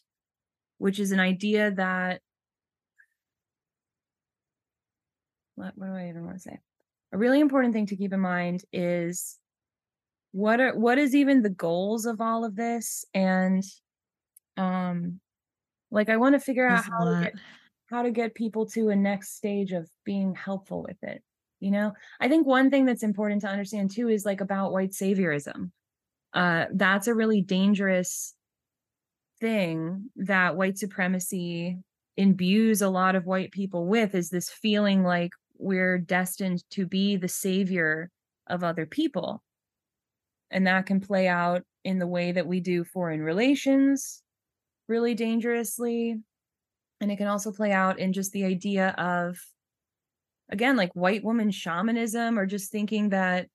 which 0.76 1.00
is 1.00 1.12
an 1.12 1.20
idea 1.20 1.70
that 1.70 2.20
what, 5.62 5.72
what 5.76 5.86
do 5.86 5.94
I 5.94 6.08
even 6.08 6.24
want 6.24 6.36
to 6.36 6.42
say? 6.42 6.58
A 7.12 7.18
really 7.18 7.40
important 7.40 7.72
thing 7.72 7.86
to 7.86 7.96
keep 7.96 8.12
in 8.12 8.20
mind 8.20 8.64
is 8.72 9.38
what 10.32 10.60
are 10.60 10.74
what 10.74 10.98
is 10.98 11.14
even 11.14 11.42
the 11.42 11.50
goals 11.50 12.06
of 12.06 12.20
all 12.20 12.44
of 12.44 12.56
this 12.56 13.04
and 13.12 13.62
um 14.56 15.20
like 15.90 16.08
I 16.08 16.16
want 16.16 16.34
to 16.34 16.40
figure 16.40 16.66
out 16.66 16.84
how 16.84 17.04
to 17.04 17.20
get 17.22 17.34
how 17.86 18.02
to 18.02 18.10
get 18.10 18.34
people 18.34 18.64
to 18.70 18.88
a 18.88 18.96
next 18.96 19.36
stage 19.36 19.72
of 19.72 19.88
being 20.04 20.34
helpful 20.34 20.82
with 20.82 20.96
it. 21.02 21.22
You 21.60 21.70
know, 21.70 21.92
I 22.18 22.28
think 22.28 22.46
one 22.46 22.70
thing 22.70 22.86
that's 22.86 23.02
important 23.02 23.42
to 23.42 23.48
understand 23.48 23.90
too 23.90 24.08
is 24.08 24.24
like 24.24 24.40
about 24.40 24.72
white 24.72 24.92
saviorism. 24.92 25.70
Uh, 26.32 26.64
that's 26.72 27.06
a 27.06 27.14
really 27.14 27.42
dangerous 27.42 28.34
thing 29.38 30.10
that 30.16 30.56
white 30.56 30.78
supremacy 30.78 31.76
imbues 32.16 32.80
a 32.80 32.88
lot 32.88 33.14
of 33.14 33.26
white 33.26 33.52
people 33.52 33.86
with 33.86 34.14
is 34.14 34.30
this 34.30 34.50
feeling 34.50 35.02
like 35.02 35.32
we're 35.58 35.98
destined 35.98 36.62
to 36.70 36.86
be 36.86 37.16
the 37.16 37.28
savior 37.28 38.10
of 38.46 38.64
other 38.64 38.86
people. 38.86 39.42
And 40.50 40.66
that 40.66 40.86
can 40.86 41.00
play 41.00 41.28
out 41.28 41.62
in 41.84 41.98
the 41.98 42.06
way 42.06 42.32
that 42.32 42.46
we 42.46 42.60
do 42.60 42.84
foreign 42.84 43.22
relations, 43.22 44.22
really 44.88 45.14
dangerously. 45.14 46.16
And 47.00 47.10
it 47.10 47.16
can 47.16 47.26
also 47.26 47.52
play 47.52 47.72
out 47.72 47.98
in 47.98 48.12
just 48.12 48.32
the 48.32 48.44
idea 48.44 48.90
of, 48.90 49.38
again, 50.50 50.76
like 50.76 50.94
white 50.94 51.24
woman 51.24 51.50
shamanism 51.50 52.38
or 52.38 52.46
just 52.46 52.70
thinking 52.70 53.10
that 53.10 53.48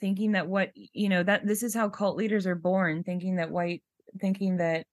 thinking 0.00 0.32
that 0.32 0.48
what 0.48 0.70
you 0.74 1.08
know 1.08 1.22
that 1.22 1.46
this 1.46 1.62
is 1.62 1.74
how 1.74 1.88
cult 1.88 2.16
leaders 2.16 2.46
are 2.46 2.54
born 2.54 3.02
thinking 3.02 3.36
that 3.36 3.50
white 3.50 3.82
thinking 4.18 4.56
that 4.56 4.86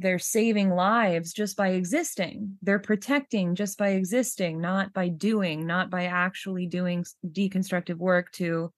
they're 0.00 0.18
saving 0.18 0.70
lives 0.70 1.32
just 1.32 1.56
by 1.56 1.68
existing. 1.68 2.56
They're 2.62 2.78
protecting 2.78 3.54
just 3.54 3.76
by 3.76 3.90
existing 3.90 4.60
not 4.60 4.92
by 4.92 5.08
doing 5.08 5.66
not 5.66 5.90
by 5.90 6.06
actually 6.06 6.66
doing 6.66 7.04
deconstructive 7.26 7.96
work 7.96 8.32
to 8.32 8.72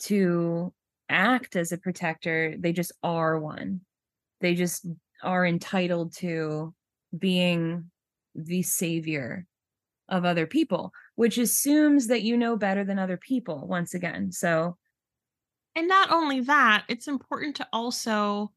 to 0.00 0.72
act 1.08 1.54
as 1.54 1.70
a 1.70 1.78
protector. 1.78 2.56
They 2.58 2.72
just 2.72 2.92
are 3.02 3.38
one. 3.38 3.82
They 4.40 4.54
just 4.54 4.86
are 5.22 5.46
entitled 5.46 6.14
to 6.16 6.74
being 7.16 7.90
the 8.34 8.62
savior 8.62 9.46
of 10.08 10.24
other 10.24 10.46
people 10.46 10.92
which 11.14 11.38
assumes 11.38 12.08
that 12.08 12.22
you 12.22 12.36
know 12.36 12.56
better 12.56 12.84
than 12.84 12.98
other 12.98 13.16
people 13.16 13.66
once 13.66 13.94
again. 13.94 14.32
So 14.32 14.76
and 15.74 15.88
not 15.88 16.10
only 16.10 16.40
that 16.40 16.84
it's 16.88 17.08
important 17.08 17.56
to 17.56 17.68
also 17.72 18.52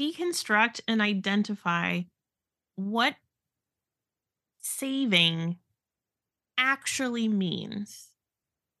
deconstruct 0.00 0.80
and 0.86 1.00
identify 1.00 2.02
what 2.76 3.14
saving 4.60 5.56
actually 6.58 7.28
means. 7.28 8.08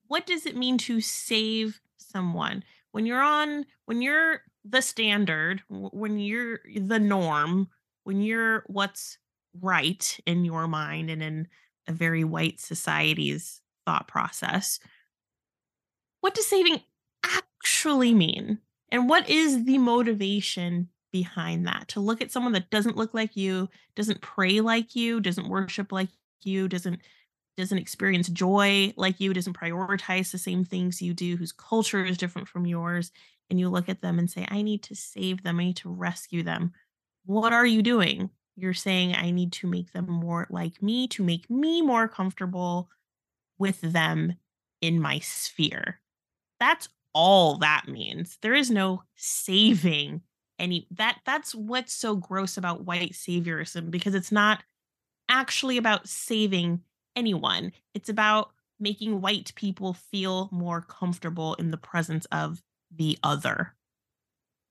What 0.06 0.26
does 0.26 0.46
it 0.46 0.56
mean 0.56 0.78
to 0.78 1.00
save 1.00 1.80
someone? 1.96 2.64
When 2.92 3.06
you're 3.06 3.22
on 3.22 3.66
when 3.84 4.00
you're 4.02 4.42
the 4.64 4.80
standard 4.80 5.62
when 5.68 6.18
you're 6.18 6.60
the 6.74 6.98
norm 6.98 7.68
when 8.04 8.20
you're 8.20 8.64
what's 8.66 9.18
right 9.60 10.18
in 10.26 10.44
your 10.44 10.66
mind 10.66 11.10
and 11.10 11.22
in 11.22 11.48
a 11.86 11.92
very 11.92 12.24
white 12.24 12.58
society's 12.58 13.60
thought 13.84 14.08
process 14.08 14.80
what 16.26 16.34
does 16.34 16.48
saving 16.48 16.80
actually 17.22 18.12
mean? 18.12 18.58
And 18.90 19.08
what 19.08 19.30
is 19.30 19.64
the 19.64 19.78
motivation 19.78 20.88
behind 21.16 21.66
that 21.66 21.88
to 21.88 22.00
look 22.00 22.20
at 22.20 22.30
someone 22.30 22.52
that 22.52 22.68
doesn't 22.68 22.96
look 22.96 23.14
like 23.14 23.36
you 23.36 23.70
doesn't 23.94 24.20
pray 24.20 24.60
like 24.60 24.94
you 24.94 25.18
doesn't 25.18 25.48
worship 25.48 25.90
like 25.90 26.08
you 26.42 26.68
doesn't 26.68 27.00
doesn't 27.56 27.78
experience 27.78 28.28
joy 28.28 28.92
like 28.96 29.18
you, 29.18 29.32
doesn't 29.32 29.58
prioritize 29.58 30.30
the 30.30 30.36
same 30.36 30.62
things 30.62 31.00
you 31.00 31.14
do, 31.14 31.38
whose 31.38 31.52
culture 31.52 32.04
is 32.04 32.18
different 32.18 32.48
from 32.48 32.66
yours, 32.66 33.10
and 33.48 33.58
you 33.58 33.70
look 33.70 33.88
at 33.88 34.02
them 34.02 34.18
and 34.18 34.30
say, 34.30 34.46
I 34.50 34.60
need 34.60 34.82
to 34.82 34.94
save 34.94 35.42
them, 35.42 35.58
I 35.58 35.64
need 35.64 35.76
to 35.78 35.88
rescue 35.88 36.42
them. 36.42 36.72
What 37.24 37.54
are 37.54 37.64
you 37.64 37.82
doing? 37.82 38.28
You're 38.56 38.74
saying, 38.74 39.14
I 39.14 39.30
need 39.30 39.52
to 39.54 39.66
make 39.66 39.92
them 39.92 40.06
more 40.10 40.46
like 40.50 40.82
me, 40.82 41.08
to 41.08 41.24
make 41.24 41.48
me 41.48 41.80
more 41.80 42.08
comfortable 42.08 42.90
with 43.58 43.80
them 43.80 44.34
in 44.82 45.00
my 45.00 45.20
sphere. 45.20 46.00
That's 46.60 46.90
all 47.14 47.56
that 47.58 47.88
means. 47.88 48.36
There 48.42 48.54
is 48.54 48.70
no 48.70 49.02
saving 49.16 50.20
any 50.58 50.86
that 50.92 51.18
that's 51.24 51.54
what's 51.54 51.92
so 51.92 52.16
gross 52.16 52.56
about 52.56 52.84
white 52.84 53.12
saviorism 53.12 53.90
because 53.90 54.14
it's 54.14 54.32
not 54.32 54.62
actually 55.28 55.76
about 55.76 56.08
saving 56.08 56.80
anyone. 57.14 57.72
It's 57.94 58.08
about 58.08 58.50
making 58.78 59.20
white 59.20 59.52
people 59.54 59.94
feel 59.94 60.48
more 60.52 60.82
comfortable 60.82 61.54
in 61.54 61.70
the 61.70 61.76
presence 61.76 62.26
of 62.26 62.62
the 62.94 63.18
other. 63.22 63.74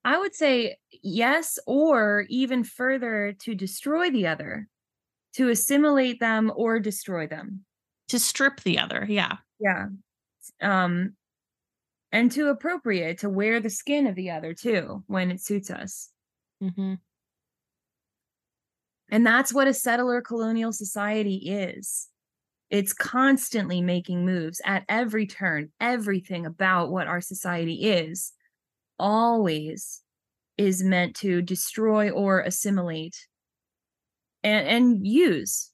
I 0.04 0.20
would 0.20 0.36
say 0.36 0.78
yes, 1.02 1.58
or 1.66 2.26
even 2.30 2.64
further 2.64 3.36
to 3.40 3.56
destroy 3.56 4.12
the 4.12 4.28
other, 4.28 4.68
to 5.34 5.50
assimilate 5.50 6.20
them 6.20 6.52
or 6.56 6.80
destroy 6.80 7.26
them. 7.26 7.66
To 8.10 8.20
strip 8.20 8.62
the 8.62 8.78
other, 8.78 9.06
yeah. 9.10 9.38
Yeah. 9.60 9.88
Um, 10.62 11.16
and 12.16 12.32
too 12.32 12.48
appropriate, 12.48 13.18
to 13.18 13.30
wear 13.30 13.60
the 13.60 13.70
skin 13.70 14.08
of 14.08 14.16
the 14.16 14.32
other 14.32 14.54
too 14.54 15.04
when 15.08 15.30
it 15.32 15.42
suits 15.42 15.70
us. 15.70 16.12
Mm-hmm. 16.64 16.94
And 19.12 19.26
that's 19.26 19.54
what 19.54 19.68
a 19.68 19.74
settler 19.74 20.22
colonial 20.22 20.72
society 20.72 21.36
is. 21.36 22.08
It's 22.70 22.94
constantly 22.94 23.82
making 23.82 24.26
moves 24.26 24.62
at 24.64 24.86
every 24.88 25.28
turn. 25.28 25.72
Everything 25.82 26.46
about 26.46 26.90
what 26.90 27.08
our 27.08 27.20
society 27.20 27.84
is 27.84 28.32
always 28.98 30.02
is 30.58 30.82
meant 30.82 31.18
to 31.18 31.42
destroy 31.42 32.12
or 32.12 32.40
assimilate 32.40 33.28
and, 34.42 34.66
and 34.66 35.06
use, 35.06 35.70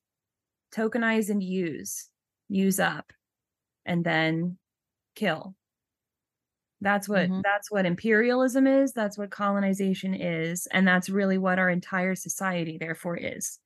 tokenize 0.75 1.29
and 1.29 1.43
use, 1.43 2.09
use 2.49 2.79
up, 2.79 3.13
and 3.85 4.03
then 4.03 4.57
kill. 5.15 5.53
That's 6.81 7.07
what 7.07 7.31
Mhm. 7.31 7.43
that's 7.43 7.69
what 7.71 7.85
imperialism 7.85 8.65
is, 8.67 8.93
that's 8.93 9.17
what 9.17 9.29
colonization 9.31 10.13
is, 10.15 10.67
and 10.71 10.87
that's 10.87 11.09
really 11.09 11.37
what 11.37 11.59
our 11.59 11.69
entire 11.69 12.15
society 12.15 12.77
therefore 12.79 13.17
is. 13.17 13.59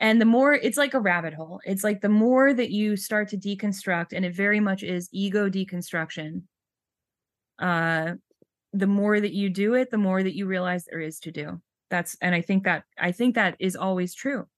And 0.00 0.20
the 0.20 0.24
more 0.26 0.54
it's 0.54 0.78
like 0.78 0.94
a 0.94 1.00
rabbit 1.00 1.34
hole. 1.34 1.60
It's 1.64 1.84
like 1.84 2.00
the 2.00 2.08
more 2.08 2.54
that 2.54 2.70
you 2.70 2.96
start 2.96 3.28
to 3.30 3.36
deconstruct 3.38 4.12
and 4.12 4.24
it 4.24 4.34
very 4.34 4.60
much 4.60 4.82
is 4.84 5.08
ego 5.12 5.50
deconstruction. 5.50 6.42
Uh 7.58 8.14
the 8.72 8.86
more 8.88 9.20
that 9.20 9.34
you 9.34 9.50
do 9.50 9.74
it, 9.74 9.90
the 9.90 9.98
more 9.98 10.22
that 10.22 10.36
you 10.36 10.46
realize 10.46 10.84
there 10.86 11.00
is 11.00 11.20
to 11.20 11.32
do. 11.32 11.62
That's 11.90 12.16
and 12.22 12.34
I 12.34 12.42
think 12.42 12.64
that 12.64 12.84
I 12.98 13.12
think 13.12 13.34
that 13.36 13.56
is 13.60 13.76
always 13.76 14.14
true. 14.14 14.48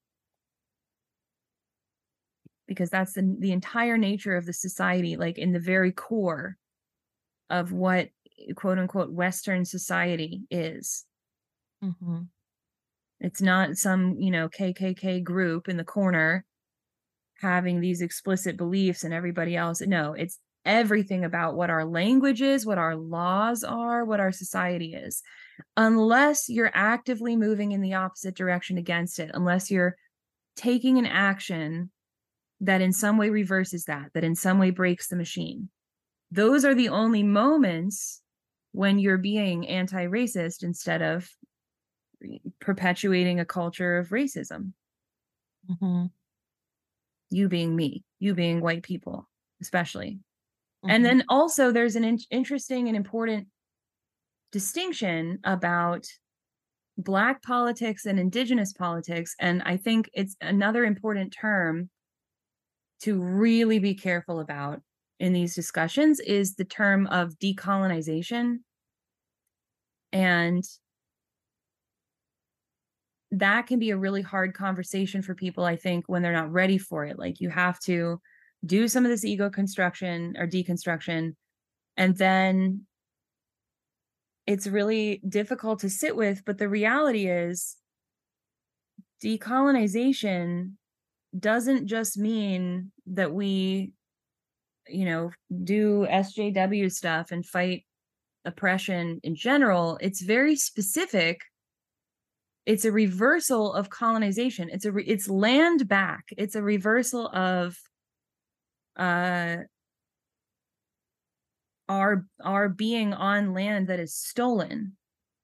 Because 2.67 2.89
that's 2.89 3.13
the 3.13 3.35
the 3.39 3.51
entire 3.51 3.97
nature 3.97 4.35
of 4.37 4.45
the 4.45 4.53
society 4.53 5.17
like 5.17 5.37
in 5.37 5.51
the 5.51 5.59
very 5.59 5.91
core 5.91 6.57
of 7.53 7.71
what 7.71 8.09
quote 8.55 8.79
unquote 8.79 9.11
western 9.11 9.63
society 9.63 10.41
is. 10.49 11.05
Mhm. 11.83 12.27
It's 13.19 13.41
not 13.41 13.77
some, 13.77 14.17
you 14.17 14.31
know, 14.31 14.49
KKK 14.49 15.21
group 15.21 15.69
in 15.69 15.77
the 15.77 15.83
corner 15.83 16.45
having 17.41 17.79
these 17.79 18.01
explicit 18.01 18.57
beliefs 18.57 19.03
and 19.03 19.13
everybody 19.13 19.55
else. 19.55 19.81
No, 19.81 20.13
it's 20.13 20.39
everything 20.65 21.23
about 21.23 21.55
what 21.55 21.69
our 21.69 21.85
language 21.85 22.41
is, 22.41 22.65
what 22.65 22.77
our 22.79 22.95
laws 22.95 23.63
are, 23.63 24.03
what 24.03 24.19
our 24.19 24.31
society 24.31 24.95
is. 24.95 25.21
Unless 25.77 26.49
you're 26.49 26.71
actively 26.73 27.35
moving 27.35 27.71
in 27.71 27.81
the 27.81 27.93
opposite 27.93 28.35
direction 28.35 28.77
against 28.77 29.19
it, 29.19 29.29
unless 29.33 29.69
you're 29.69 29.95
taking 30.55 30.97
an 30.97 31.05
action 31.05 31.91
that 32.61 32.81
in 32.81 32.93
some 32.93 33.17
way 33.17 33.29
reverses 33.29 33.85
that, 33.85 34.09
that 34.13 34.23
in 34.23 34.35
some 34.35 34.57
way 34.57 34.71
breaks 34.71 35.07
the 35.07 35.15
machine. 35.15 35.69
Those 36.33 36.65
are 36.65 36.75
the 36.75 36.89
only 36.89 37.23
moments 37.23 38.21
when 38.71 38.99
you're 38.99 39.17
being 39.19 39.67
anti 39.67 40.05
racist 40.05 40.63
instead 40.63 41.01
of 41.01 41.29
perpetuating 42.59 43.39
a 43.39 43.45
culture 43.45 43.97
of 43.97 44.09
racism. 44.09 44.73
Mhm. 45.69 46.13
You 47.29 47.49
being 47.49 47.75
me, 47.75 48.03
you 48.19 48.33
being 48.35 48.61
white 48.61 48.83
people, 48.83 49.27
especially. 49.61 50.19
And 50.87 51.05
Mhm. 51.05 51.05
then 51.05 51.23
also 51.29 51.71
there's 51.71 51.95
an 51.97 52.05
in- 52.05 52.19
interesting 52.31 52.87
and 52.87 52.97
important 52.97 53.49
distinction 54.51 55.39
about 55.43 56.05
black 56.97 57.43
politics 57.43 58.05
and 58.05 58.19
indigenous 58.19 58.73
politics 58.73 59.35
and 59.39 59.63
I 59.63 59.77
think 59.77 60.09
it's 60.13 60.35
another 60.41 60.85
important 60.85 61.33
term 61.33 61.89
to 63.01 63.21
really 63.21 63.79
be 63.79 63.95
careful 63.95 64.39
about 64.39 64.81
in 65.23 65.31
these 65.31 65.55
discussions 65.55 66.19
is 66.19 66.55
the 66.55 66.65
term 66.65 67.07
of 67.07 67.39
decolonization. 67.39 68.57
And 70.11 70.61
that 73.31 73.65
can 73.65 73.79
be 73.79 73.91
a 73.91 73.97
really 73.97 74.21
hard 74.21 74.53
conversation 74.53 75.21
for 75.21 75.33
people 75.33 75.63
I 75.63 75.77
think 75.77 76.03
when 76.07 76.21
they're 76.21 76.33
not 76.33 76.51
ready 76.51 76.77
for 76.77 77.05
it. 77.05 77.17
Like 77.17 77.39
you 77.39 77.49
have 77.49 77.79
to 77.85 78.19
do 78.65 78.89
some 78.89 79.05
of 79.05 79.11
this 79.11 79.23
ego 79.23 79.49
construction 79.49 80.35
or 80.37 80.45
deconstruction 80.45 81.35
and 81.95 82.17
then 82.17 82.81
it's 84.45 84.67
really 84.67 85.21
difficult 85.27 85.79
to 85.79 85.89
sit 85.89 86.15
with 86.15 86.43
but 86.45 86.57
the 86.57 86.69
reality 86.69 87.27
is 87.27 87.75
decolonization 89.21 90.73
doesn't 91.37 91.87
just 91.87 92.17
mean 92.17 92.91
that 93.05 93.33
we 93.33 93.91
you 94.87 95.05
know 95.05 95.31
do 95.63 96.05
SJW 96.09 96.91
stuff 96.91 97.31
and 97.31 97.45
fight 97.45 97.85
oppression 98.45 99.19
in 99.23 99.35
general 99.35 99.97
it's 100.01 100.21
very 100.21 100.55
specific. 100.55 101.41
It's 102.65 102.85
a 102.85 102.91
reversal 102.91 103.73
of 103.73 103.89
colonization. 103.89 104.69
It's 104.71 104.85
a 104.85 104.91
re- 104.91 105.05
it's 105.05 105.27
land 105.27 105.87
back. 105.87 106.25
It's 106.37 106.55
a 106.55 106.63
reversal 106.63 107.27
of 107.27 107.77
uh 108.95 109.57
our 111.89 112.25
our 112.43 112.69
being 112.69 113.13
on 113.13 113.53
land 113.53 113.87
that 113.87 113.99
is 113.99 114.15
stolen 114.15 114.95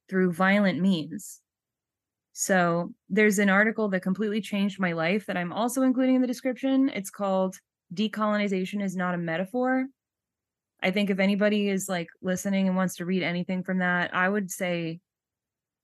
through 0.09 0.33
violent 0.33 0.79
means. 0.79 1.41
So 2.33 2.93
there's 3.09 3.39
an 3.39 3.49
article 3.49 3.89
that 3.89 4.01
completely 4.01 4.39
changed 4.39 4.79
my 4.79 4.93
life 4.93 5.25
that 5.25 5.35
i'm 5.35 5.51
also 5.51 5.81
including 5.81 6.15
in 6.15 6.21
the 6.21 6.27
description. 6.27 6.89
It's 6.89 7.09
called 7.09 7.57
decolonization 7.93 8.81
is 8.83 8.95
not 8.95 9.15
a 9.15 9.17
metaphor. 9.17 9.87
I 10.81 10.91
think 10.91 11.09
if 11.09 11.19
anybody 11.19 11.69
is 11.69 11.89
like 11.89 12.07
listening 12.21 12.67
and 12.67 12.75
wants 12.75 12.97
to 12.97 13.05
read 13.05 13.21
anything 13.21 13.63
from 13.63 13.79
that 13.79 14.15
i 14.15 14.29
would 14.29 14.49
say 14.49 15.01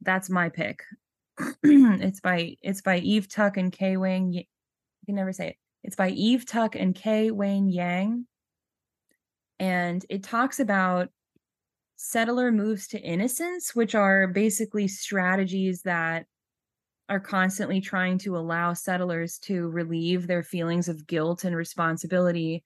that's 0.02 0.30
my 0.30 0.50
pick. 0.50 0.84
It's 1.64 2.22
by 2.22 2.56
it's 2.62 2.82
by 2.82 3.00
eve 3.00 3.28
tuck 3.28 3.58
and 3.58 3.76
wayne 3.80 4.32
Ye- 4.32 4.48
you 5.02 5.06
can 5.06 5.16
never 5.16 5.34
say 5.34 5.50
it. 5.50 5.56
It's 5.84 5.96
by 5.96 6.10
eve 6.10 6.46
tuck 6.46 6.76
and 6.76 6.96
kay 6.96 7.32
wayne 7.32 7.70
yang. 7.70 8.28
And 9.60 10.06
it 10.10 10.24
talks 10.24 10.60
about 10.60 11.10
settler 11.98 12.52
moves 12.52 12.88
to 12.90 13.00
innocence, 13.02 13.74
which 13.74 13.96
are 13.96 14.28
basically 14.28 14.88
strategies 14.88 15.82
that 15.84 16.26
are 17.10 17.20
constantly 17.20 17.82
trying 17.82 18.18
to 18.20 18.38
allow 18.38 18.74
settlers 18.74 19.38
to 19.40 19.70
relieve 19.70 20.28
their 20.28 20.44
feelings 20.44 20.88
of 20.90 21.08
guilt 21.08 21.44
and 21.44 21.56
responsibility 21.56 22.64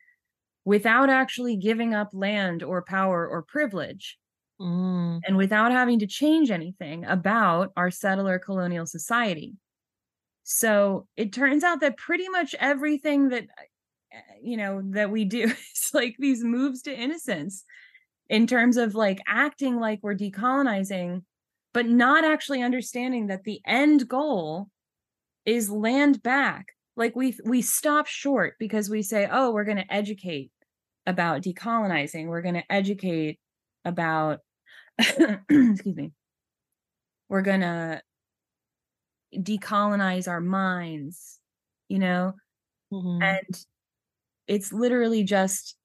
without 0.66 1.10
actually 1.10 1.58
giving 1.58 1.94
up 1.94 2.10
land 2.14 2.64
or 2.64 2.84
power 2.84 3.28
or 3.28 3.44
privilege 3.44 4.18
Mm. 4.60 5.20
and 5.26 5.38
without 5.38 5.72
having 5.72 6.00
to 6.00 6.08
change 6.08 6.52
anything 6.52 7.06
about 7.06 7.72
our 7.76 7.92
settler 7.92 8.40
colonial 8.40 8.86
society. 8.86 9.56
So 10.44 11.08
it 11.18 11.34
turns 11.34 11.64
out 11.64 11.82
that 11.82 11.98
pretty 11.98 12.30
much 12.30 12.56
everything 12.60 13.30
that 13.30 13.46
uh, 14.14 14.20
you 14.42 14.58
know 14.58 14.82
that 14.92 15.12
we 15.12 15.26
do 15.26 15.44
is 15.76 15.92
like 15.94 16.16
these 16.20 16.44
moves 16.44 16.84
to 16.84 16.96
innocence 16.98 17.64
in 18.30 18.48
terms 18.48 18.78
of 18.78 18.96
like 18.96 19.20
acting 19.28 19.78
like 19.78 20.00
we're 20.04 20.16
decolonizing 20.16 21.24
but 21.80 21.88
not 21.88 22.26
actually 22.26 22.62
understanding 22.62 23.28
that 23.28 23.46
the 23.46 23.62
end 23.66 24.06
goal 24.06 24.68
is 25.46 25.70
land 25.70 26.22
back. 26.22 26.74
Like 26.98 27.16
we 27.16 27.38
we 27.46 27.62
stop 27.62 28.06
short 28.06 28.56
because 28.60 28.90
we 28.90 29.02
say 29.02 29.30
oh 29.32 29.54
we're 29.54 29.64
going 29.64 29.78
to 29.78 29.90
educate 29.94 30.52
about 31.08 31.42
decolonizing. 31.42 32.26
We're 32.28 32.42
going 32.42 32.56
to 32.56 32.70
educate 32.70 33.40
about 33.86 34.40
excuse 35.00 35.96
me. 35.96 36.12
We're 37.30 37.44
going 37.44 37.62
to 37.62 38.02
decolonize 39.34 40.28
our 40.28 40.42
minds 40.42 41.40
you 41.88 42.00
know? 42.00 42.34
Mhm. 42.92 43.24
and 43.24 43.66
it's 44.48 44.74
literally 44.74 45.24
just 45.24 45.78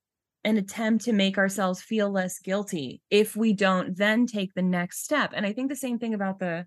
an 0.45 0.59
attempt 0.59 1.07
to 1.07 1.13
make 1.13 1.39
ourselves 1.39 1.81
feel 1.81 2.11
less 2.11 2.39
guilty 2.39 3.01
if 3.11 3.35
we 3.35 3.55
don't 3.55 3.97
then 3.97 4.27
take 4.27 4.53
the 4.55 4.63
next 4.63 5.03
step. 5.03 5.33
And 5.35 5.47
i 5.47 5.53
think 5.53 5.69
the 5.69 5.77
same 5.77 5.99
thing 5.99 6.15
about 6.15 6.39
the 6.39 6.67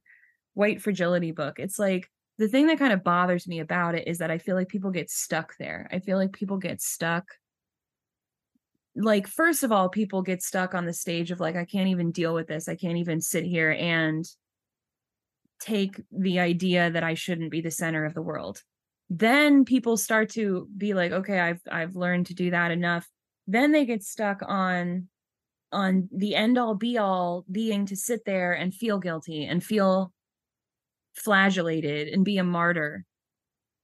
white 0.53 0.81
fragility 0.81 1.31
book. 1.31 1.59
It's 1.59 1.77
like 1.77 2.09
the 2.39 2.47
thing 2.47 2.67
that 2.67 2.79
kind 2.79 2.93
of 2.93 3.03
bothers 3.03 3.47
me 3.47 3.59
about 3.59 3.95
it 3.95 4.07
is 4.07 4.17
that 4.17 4.31
i 4.31 4.37
feel 4.37 4.55
like 4.55 4.67
people 4.67 4.91
get 4.91 5.09
stuck 5.09 5.55
there. 5.57 5.87
I 5.91 5.99
feel 5.99 6.17
like 6.17 6.33
people 6.33 6.57
get 6.57 6.81
stuck 6.81 7.25
like 8.99 9.27
first 9.27 9.61
of 9.61 9.71
all 9.71 9.89
people 9.89 10.23
get 10.23 10.41
stuck 10.41 10.73
on 10.73 10.85
the 10.85 10.93
stage 10.93 11.29
of 11.29 11.39
like 11.39 11.55
i 11.55 11.65
can't 11.65 11.89
even 11.89 12.11
deal 12.11 12.33
with 12.33 12.47
this. 12.47 12.67
I 12.67 12.75
can't 12.75 12.97
even 12.97 13.21
sit 13.21 13.45
here 13.45 13.71
and 13.71 14.25
take 15.59 16.01
the 16.11 16.39
idea 16.39 16.89
that 16.89 17.03
i 17.03 17.13
shouldn't 17.13 17.51
be 17.51 17.61
the 17.61 17.71
center 17.71 18.05
of 18.05 18.15
the 18.15 18.21
world. 18.21 18.61
Then 19.09 19.63
people 19.63 19.95
start 19.97 20.31
to 20.31 20.67
be 20.75 20.95
like 20.95 21.11
okay 21.11 21.39
i've 21.39 21.61
i've 21.71 21.95
learned 21.95 22.25
to 22.27 22.33
do 22.33 22.49
that 22.51 22.71
enough 22.71 23.07
then 23.47 23.71
they 23.71 23.85
get 23.85 24.03
stuck 24.03 24.41
on 24.45 25.07
on 25.71 26.07
the 26.11 26.35
end 26.35 26.57
all 26.57 26.75
be 26.75 26.97
all 26.97 27.45
being 27.51 27.85
to 27.85 27.95
sit 27.95 28.23
there 28.25 28.53
and 28.53 28.73
feel 28.73 28.99
guilty 28.99 29.45
and 29.45 29.63
feel 29.63 30.13
flagellated 31.15 32.07
and 32.07 32.23
be 32.23 32.37
a 32.37 32.43
martyr. 32.43 33.03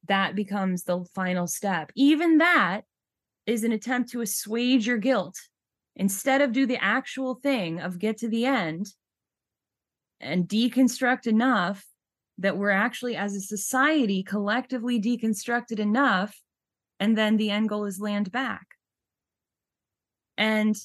That 0.08 0.36
becomes 0.36 0.84
the 0.84 1.06
final 1.14 1.48
step. 1.48 1.92
Even 1.96 2.38
that 2.38 2.82
is 3.46 3.64
an 3.64 3.72
attempt 3.72 4.12
to 4.12 4.22
assuage 4.22 4.88
your 4.88 4.98
guilt. 4.98 5.38
Instead 5.96 6.42
of 6.42 6.54
do 6.54 6.66
the 6.66 6.82
actual 6.82 7.36
thing 7.36 7.80
of 7.80 8.00
get 8.00 8.18
to 8.20 8.30
the 8.30 8.46
end 8.46 8.88
and 10.20 10.48
deconstruct 10.48 11.28
enough 11.28 11.86
that 12.38 12.58
we're 12.58 12.70
actually 12.70 13.16
as 13.16 13.36
a 13.36 13.42
society 13.42 14.24
collectively 14.24 15.00
deconstructed 15.00 15.80
enough 15.80 16.42
and 17.00 17.18
then 17.18 17.38
the 17.38 17.52
end 17.52 17.70
goal 17.70 17.86
is 17.86 18.00
land 18.00 18.32
back 18.32 18.73
and 20.38 20.76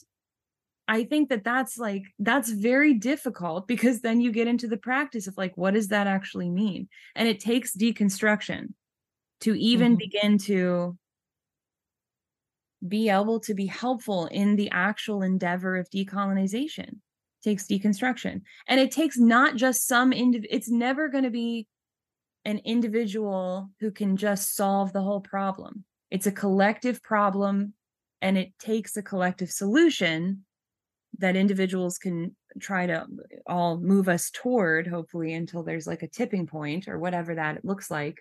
i 0.89 1.05
think 1.05 1.29
that 1.29 1.45
that's 1.45 1.79
like 1.79 2.05
that's 2.19 2.51
very 2.51 2.95
difficult 2.95 3.69
because 3.69 4.01
then 4.01 4.21
you 4.21 4.33
get 4.33 4.49
into 4.49 4.69
the 4.69 4.77
practice 4.77 5.27
of 5.27 5.37
like 5.37 5.57
what 5.57 5.75
does 5.75 5.89
that 5.89 6.07
actually 6.07 6.51
mean? 6.51 6.89
And 7.15 7.29
it 7.29 7.41
takes 7.41 7.77
deconstruction 7.77 8.75
to 9.41 9.55
even 9.55 9.95
Mhm. 9.95 9.99
begin 9.99 10.39
to 10.39 10.99
be 12.87 13.09
able 13.09 13.41
to 13.41 13.55
be 13.55 13.67
helpful 13.67 14.27
in 14.27 14.57
the 14.57 14.71
actual 14.71 15.23
endeavor 15.23 15.77
of 15.77 15.91
decolonization. 15.91 17.01
Takes 17.43 17.67
deconstruction. 17.67 18.43
And 18.67 18.81
it 18.81 18.91
takes 18.93 19.19
not 19.19 19.57
just 19.57 19.87
some 19.87 20.13
indiv- 20.13 20.47
it's 20.49 20.71
never 20.71 21.09
going 21.09 21.25
to 21.25 21.31
be 21.31 21.67
an 22.45 22.59
individual 22.65 23.71
who 23.81 23.91
can 23.91 24.17
just 24.17 24.55
solve 24.55 24.93
the 24.93 25.03
whole 25.03 25.21
problem. 25.21 25.85
It's 26.11 26.27
a 26.27 26.33
collective 26.33 27.03
problem 27.03 27.75
and 28.21 28.37
it 28.39 28.59
takes 28.59 28.97
a 28.97 29.03
collective 29.03 29.51
solution 29.51 30.45
that 31.19 31.37
individuals 31.37 31.99
can 31.99 32.37
try 32.61 32.87
to 32.87 33.07
all 33.47 33.79
move 33.79 34.09
us 34.09 34.31
toward 34.31 34.87
hopefully 34.87 35.33
until 35.33 35.63
there's 35.63 35.87
like 35.87 36.03
a 36.03 36.09
tipping 36.09 36.47
point 36.47 36.89
or 36.89 36.99
whatever 36.99 37.35
that 37.35 37.65
looks 37.65 37.91
like. 37.91 38.19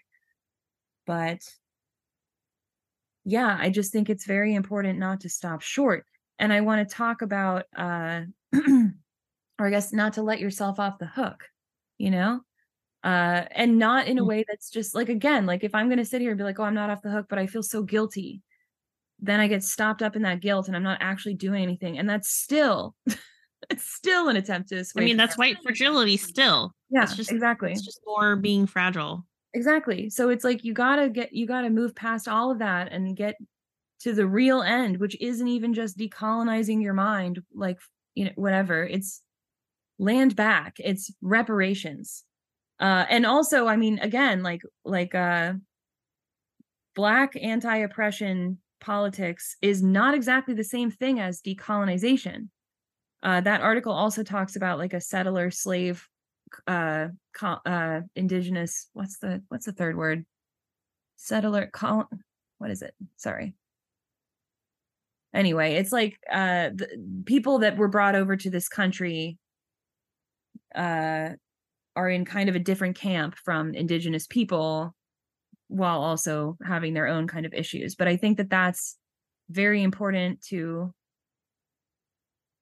But 1.05 1.41
yeah 3.25 3.57
i 3.59 3.69
just 3.69 3.91
think 3.91 4.09
it's 4.09 4.25
very 4.25 4.55
important 4.55 4.99
not 4.99 5.21
to 5.21 5.29
stop 5.29 5.61
short. 5.61 6.05
And 6.39 6.53
i 6.53 6.61
want 6.61 6.87
to 6.87 6.95
talk 6.95 7.21
about 7.21 7.65
uh 7.75 8.21
or 8.55 9.67
i 9.67 9.69
guess 9.69 9.93
not 9.93 10.13
to 10.13 10.23
let 10.23 10.39
yourself 10.39 10.79
off 10.79 10.99
the 10.99 11.07
hook 11.07 11.43
you 11.97 12.11
know? 12.11 12.41
Uh 13.03 13.43
and 13.51 13.77
not 13.79 14.07
in 14.07 14.17
a 14.19 14.23
Mm. 14.23 14.27
way 14.27 14.45
that's 14.47 14.69
just 14.69 14.95
like 14.95 15.09
again 15.09 15.45
like 15.45 15.63
if 15.63 15.75
i'm 15.75 15.87
going 15.87 15.97
to 15.99 16.05
sit 16.05 16.21
here 16.21 16.31
and 16.31 16.37
be 16.37 16.43
like 16.43 16.59
oh 16.59 16.63
i'm 16.63 16.73
not 16.75 16.89
off 16.89 17.01
the 17.01 17.11
hook 17.11 17.27
but 17.29 17.39
i 17.39 17.47
feel 17.47 17.63
so 17.63 17.83
guilty 17.83 18.41
then 19.20 19.39
i 19.39 19.47
get 19.47 19.63
stopped 19.63 20.01
up 20.01 20.15
in 20.15 20.22
that 20.22 20.39
guilt 20.41 20.68
and 20.68 20.76
i'm 20.76 20.84
not 20.84 20.97
actually 21.01 21.34
doing 21.34 21.63
anything 21.63 21.97
and 21.97 22.09
that's 22.09 22.30
still 22.30 22.95
it's 23.70 23.84
still 23.91 24.30
an 24.30 24.36
attempt 24.36 24.70
to 24.70 24.84
I 24.95 24.99
mean, 24.99 25.18
that. 25.18 25.28
that's 25.28 25.38
white 25.38 25.57
fragility 25.63 26.18
still. 26.18 26.74
yeah 26.89 27.03
it's 27.03 27.15
just- 27.15 27.32
exactly 27.32 27.72
It's 27.72 27.84
just 27.86 27.99
more 28.05 28.36
being 28.36 28.68
fragile. 28.68 29.26
exactly 29.53 30.09
so 30.09 30.30
it's 30.30 30.43
like 30.43 30.63
you 30.63 30.74
gotta 30.74 31.09
get 31.09 31.34
you 31.34 31.47
gotta 31.47 31.70
move 31.70 31.95
past 31.95 32.28
all 32.28 32.51
of 32.51 32.59
that 32.59 32.91
and 32.91 33.15
get 33.18 33.36
to 34.01 34.13
the 34.13 34.28
real 34.28 34.61
end 34.61 34.97
which 34.97 35.18
isn't 35.20 35.47
even 35.47 35.74
just 35.74 35.97
decolonizing 35.97 36.84
your 36.84 36.93
mind 36.93 37.41
like 37.55 37.80
you 38.13 38.26
know 38.26 38.32
whatever 38.36 38.84
it's 38.84 39.22
land 39.97 40.36
back 40.36 40.76
it's 40.78 41.11
reparations 41.24 42.24
uh 42.80 43.05
and 43.09 43.26
also 43.26 43.65
i 43.65 43.76
mean 43.76 43.97
again 43.97 44.43
like 44.43 44.61
like 44.86 45.15
uh 45.15 45.53
black 46.95 47.34
anti-oppression 47.41 48.59
politics 48.80 49.55
is 49.61 49.82
not 49.82 50.13
exactly 50.13 50.53
the 50.53 50.63
same 50.63 50.91
thing 50.91 51.19
as 51.19 51.41
decolonization. 51.41 52.49
Uh 53.23 53.41
that 53.41 53.61
article 53.61 53.91
also 53.91 54.23
talks 54.23 54.55
about 54.55 54.78
like 54.78 54.93
a 54.93 55.01
settler 55.01 55.51
slave 55.51 56.07
uh 56.67 57.07
co- 57.34 57.59
uh 57.65 58.01
indigenous 58.15 58.88
what's 58.93 59.19
the 59.19 59.43
what's 59.49 59.65
the 59.65 59.71
third 59.71 59.97
word? 59.97 60.25
Settler 61.17 61.67
col 61.67 62.09
what 62.57 62.71
is 62.71 62.82
it? 62.82 62.93
Sorry. 63.17 63.55
Anyway 65.34 65.73
it's 65.73 65.91
like 65.91 66.17
uh 66.32 66.69
the 66.73 67.23
people 67.25 67.59
that 67.59 67.78
were 67.78 67.88
brought 67.88 68.15
over 68.15 68.38
to 68.38 68.49
this 68.49 68.67
country 68.69 69.38
uh 70.75 71.30
are 71.95 72.09
in 72.09 72.25
kind 72.25 72.47
of 72.47 72.55
a 72.55 72.59
different 72.59 72.95
camp 72.95 73.36
from 73.36 73.73
indigenous 73.73 74.28
people 74.28 74.95
while 75.68 76.01
also 76.01 76.57
having 76.65 76.93
their 76.93 77.07
own 77.07 77.28
kind 77.28 77.45
of 77.45 77.53
issues 77.53 77.95
but 77.95 78.07
i 78.07 78.15
think 78.15 78.38
that 78.38 78.49
that's 78.49 78.97
very 79.49 79.84
important 79.84 80.41
to 80.41 80.93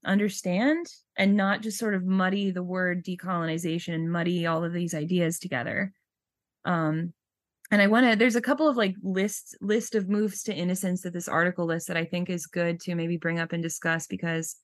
understand 0.05 0.85
and 1.17 1.35
not 1.35 1.61
just 1.61 1.79
sort 1.79 1.95
of 1.95 2.05
muddy 2.05 2.51
the 2.51 2.63
word 2.63 3.03
decolonization 3.03 3.93
and 3.93 4.11
muddy 4.11 4.45
all 4.45 4.63
of 4.63 4.73
these 4.73 4.93
ideas 4.93 5.39
together. 5.39 5.91
Um 6.63 7.13
and 7.71 7.81
i 7.81 7.87
want 7.87 8.09
to 8.09 8.15
there's 8.15 8.35
a 8.35 8.41
couple 8.41 8.67
of 8.67 8.77
like 8.77 8.95
lists 9.01 9.55
list 9.59 9.95
of 9.95 10.07
moves 10.07 10.43
to 10.43 10.53
innocence 10.53 11.01
that 11.01 11.13
this 11.13 11.27
article 11.27 11.65
lists 11.65 11.87
that 11.87 11.97
i 11.97 12.05
think 12.05 12.29
is 12.29 12.45
good 12.45 12.79
to 12.79 12.93
maybe 12.93 13.17
bring 13.17 13.39
up 13.39 13.53
and 13.53 13.63
discuss 13.63 14.05
because 14.05 14.55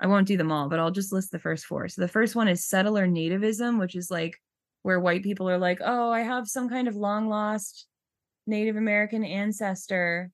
i 0.00 0.06
won't 0.06 0.26
do 0.26 0.38
them 0.38 0.50
all 0.50 0.70
but 0.70 0.78
i'll 0.78 0.90
just 0.90 1.12
list 1.12 1.30
the 1.32 1.38
first 1.38 1.66
four. 1.66 1.86
So 1.88 2.00
the 2.00 2.08
first 2.08 2.34
one 2.34 2.48
is 2.48 2.66
settler 2.66 3.06
nativism 3.06 3.78
which 3.78 3.94
is 3.94 4.10
like 4.10 4.40
where 4.84 5.00
white 5.00 5.24
people 5.24 5.50
are 5.50 5.58
like 5.58 5.80
oh 5.84 6.12
i 6.12 6.20
have 6.20 6.46
some 6.46 6.68
kind 6.68 6.86
of 6.86 6.94
long 6.94 7.28
lost 7.28 7.88
native 8.46 8.76
american 8.76 9.24
ancestor 9.24 10.30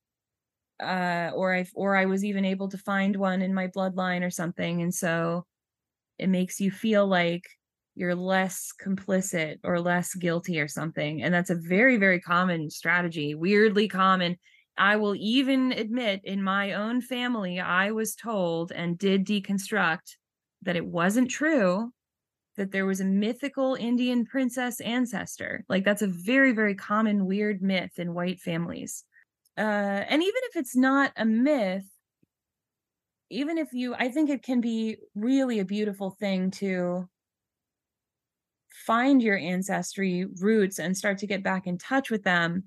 uh 0.83 1.31
or 1.35 1.55
i 1.55 1.65
or 1.75 1.97
i 1.97 2.05
was 2.05 2.25
even 2.25 2.45
able 2.45 2.69
to 2.69 2.79
find 2.79 3.17
one 3.17 3.43
in 3.43 3.55
my 3.55 3.69
bloodline 3.69 4.23
or 4.23 4.31
something. 4.31 4.83
And 4.83 4.95
so 4.95 5.45
it 6.19 6.29
makes 6.29 6.61
you 6.61 6.71
feel 6.71 7.07
like 7.07 7.45
you're 7.95 8.15
less 8.15 8.73
complicit 8.83 9.59
or 9.65 9.81
less 9.81 10.15
guilty 10.15 10.61
or 10.61 10.69
something. 10.69 11.23
And 11.23 11.35
that's 11.35 11.51
a 11.51 11.55
very 11.57 11.97
very 11.97 12.21
common 12.21 12.71
strategy 12.71 13.35
weirdly 13.35 13.89
common. 13.89 14.37
I 14.79 14.97
will 14.97 15.15
even 15.17 15.73
admit 15.73 16.23
in 16.25 16.43
my 16.43 16.73
own 16.73 17.03
family 17.03 17.61
i 17.61 17.91
was 17.91 18.15
told 18.15 18.73
and 18.73 18.99
did 18.99 19.27
deconstruct 19.27 20.17
that 20.63 20.77
it 20.77 20.87
wasn't 20.87 21.31
true 21.31 21.93
that 22.57 22.73
there 22.73 22.87
was 22.87 23.01
a 23.01 23.05
mythical 23.05 23.75
indian 23.75 24.25
princess 24.27 24.81
ancestor. 24.81 25.65
Like 25.69 25.85
that's 25.85 26.03
a 26.03 26.07
very 26.07 26.53
very 26.53 26.75
common 26.75 27.27
weird 27.27 27.63
myth 27.63 27.99
in 27.99 28.15
white 28.15 28.41
families. 28.41 29.05
Uh 29.59 29.61
and 29.61 30.23
even 30.23 30.43
if 30.51 30.57
it's 30.57 30.77
not 30.77 31.13
a 31.17 31.25
myth 31.25 31.87
even 33.31 33.59
if 33.59 33.73
you 33.73 33.95
i 33.95 34.09
think 34.09 34.29
it 34.29 34.43
can 34.43 34.61
be 34.61 34.97
really 35.15 35.61
a 35.61 35.65
beautiful 35.65 36.11
thing 36.11 36.51
to 36.51 37.09
find 38.87 39.23
your 39.23 39.37
ancestry 39.37 40.27
roots 40.41 40.79
and 40.79 40.97
start 40.97 41.19
to 41.19 41.27
get 41.27 41.43
back 41.43 41.67
in 41.67 41.79
touch 41.79 42.11
with 42.11 42.23
them 42.25 42.65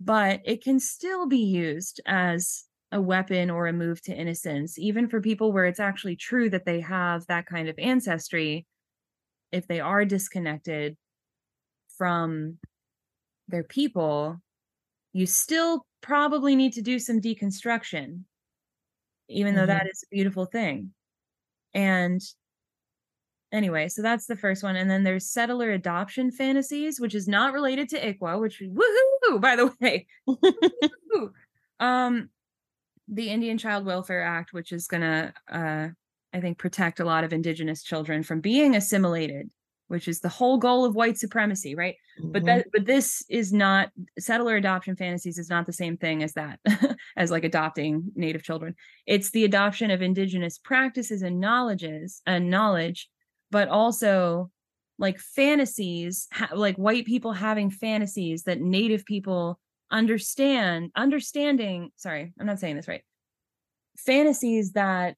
but 0.00 0.40
it 0.44 0.62
can 0.62 0.80
still 0.80 1.26
be 1.26 1.38
used 1.38 2.00
as 2.06 2.64
a 2.92 3.00
weapon 3.00 3.50
or 3.50 3.66
a 3.66 3.72
move 3.72 4.00
to 4.02 4.14
innocence 4.14 4.78
even 4.78 5.08
for 5.08 5.20
people 5.20 5.52
where 5.52 5.64
it's 5.64 5.80
actually 5.80 6.16
true 6.16 6.48
that 6.50 6.64
they 6.64 6.80
have 6.80 7.26
that 7.26 7.46
kind 7.46 7.68
of 7.68 7.78
ancestry 7.78 8.66
if 9.54 9.66
they 9.66 9.80
are 9.80 10.04
disconnected 10.04 10.96
from 11.96 12.58
their 13.48 13.64
people 13.64 14.40
you 15.12 15.26
still 15.26 15.86
probably 16.00 16.56
need 16.56 16.72
to 16.74 16.82
do 16.82 16.98
some 16.98 17.20
deconstruction 17.20 18.24
even 19.28 19.54
though 19.54 19.66
that 19.66 19.86
is 19.86 20.04
a 20.04 20.14
beautiful 20.14 20.44
thing. 20.44 20.92
And 21.72 22.20
anyway 23.52 23.88
so 23.88 24.02
that's 24.02 24.26
the 24.26 24.36
first 24.36 24.64
one 24.64 24.74
and 24.74 24.90
then 24.90 25.04
there's 25.04 25.30
settler 25.30 25.70
adoption 25.70 26.32
fantasies 26.32 26.98
which 26.98 27.14
is 27.14 27.28
not 27.28 27.52
related 27.52 27.88
to 27.88 28.00
ICWA 28.00 28.40
which 28.40 28.60
woohoo 28.60 29.40
by 29.40 29.54
the 29.54 29.72
way 29.80 30.06
um 31.80 32.28
the 33.06 33.30
Indian 33.30 33.56
Child 33.56 33.86
Welfare 33.86 34.24
Act 34.24 34.52
which 34.52 34.72
is 34.72 34.88
going 34.88 35.02
to 35.02 35.32
uh 35.48 35.88
I 36.34 36.40
think 36.40 36.58
protect 36.58 37.00
a 37.00 37.04
lot 37.04 37.24
of 37.24 37.32
indigenous 37.32 37.82
children 37.82 38.22
from 38.22 38.40
being 38.40 38.74
assimilated 38.76 39.50
which 39.88 40.08
is 40.08 40.20
the 40.20 40.30
whole 40.30 40.56
goal 40.56 40.84
of 40.86 40.94
white 40.94 41.18
supremacy 41.18 41.74
right? 41.74 41.94
But 42.32 42.42
Mhm. 42.42 42.46
that 42.46 42.66
but 42.72 42.84
this 42.86 43.22
is 43.28 43.52
not 43.52 43.90
settler 44.18 44.56
adoption 44.56 44.96
fantasies 44.96 45.38
is 45.38 45.50
not 45.50 45.66
the 45.66 45.72
same 45.72 45.96
thing 45.96 46.22
as 46.22 46.32
that 46.32 46.58
as 47.16 47.30
like 47.30 47.44
adopting 47.44 48.10
native 48.16 48.42
children. 48.42 48.74
It's 49.06 49.30
the 49.30 49.44
adoption 49.44 49.90
of 49.90 50.02
indigenous 50.02 50.58
practices 50.58 51.22
and 51.22 51.38
knowledges 51.38 52.22
and 52.26 52.50
knowledge 52.50 53.08
but 53.50 53.68
also 53.68 54.50
like 54.98 55.18
fantasies 55.18 56.26
ha- 56.32 56.50
like 56.54 56.76
white 56.76 57.04
people 57.04 57.32
having 57.32 57.70
fantasies 57.70 58.44
that 58.44 58.60
native 58.60 59.04
people 59.04 59.60
understand 59.90 60.90
understanding 60.96 61.90
sorry 61.96 62.32
i'm 62.40 62.46
not 62.46 62.58
saying 62.58 62.76
this 62.76 62.88
right. 62.88 63.02
Fantasies 63.98 64.72
that 64.72 65.16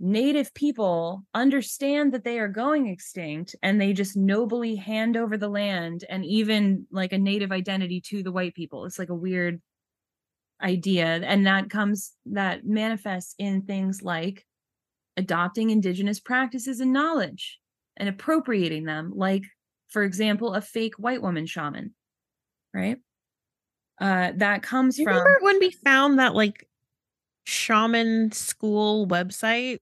native 0.00 0.54
people 0.54 1.24
understand 1.34 2.12
that 2.12 2.24
they 2.24 2.38
are 2.38 2.48
going 2.48 2.86
extinct 2.86 3.56
and 3.62 3.80
they 3.80 3.92
just 3.92 4.16
nobly 4.16 4.76
hand 4.76 5.16
over 5.16 5.36
the 5.36 5.48
land 5.48 6.04
and 6.08 6.24
even 6.24 6.86
like 6.92 7.12
a 7.12 7.18
native 7.18 7.50
identity 7.50 8.00
to 8.00 8.22
the 8.22 8.30
white 8.30 8.54
people 8.54 8.84
it's 8.84 8.98
like 8.98 9.08
a 9.08 9.14
weird 9.14 9.60
idea 10.62 11.06
and 11.06 11.46
that 11.46 11.68
comes 11.68 12.12
that 12.26 12.64
manifests 12.64 13.34
in 13.38 13.62
things 13.62 14.02
like 14.02 14.44
adopting 15.16 15.70
indigenous 15.70 16.20
practices 16.20 16.78
and 16.78 16.92
knowledge 16.92 17.58
and 17.96 18.08
appropriating 18.08 18.84
them 18.84 19.12
like 19.14 19.42
for 19.88 20.04
example 20.04 20.54
a 20.54 20.60
fake 20.60 20.94
white 20.96 21.22
woman 21.22 21.46
shaman 21.46 21.92
right 22.72 22.98
uh 24.00 24.30
that 24.36 24.62
comes 24.62 24.96
you 24.96 25.04
from 25.04 25.14
remember 25.14 25.38
when 25.42 25.58
we 25.58 25.70
found 25.70 26.20
that 26.20 26.34
like 26.34 26.68
shaman 27.48 28.30
school 28.32 29.06
website? 29.06 29.78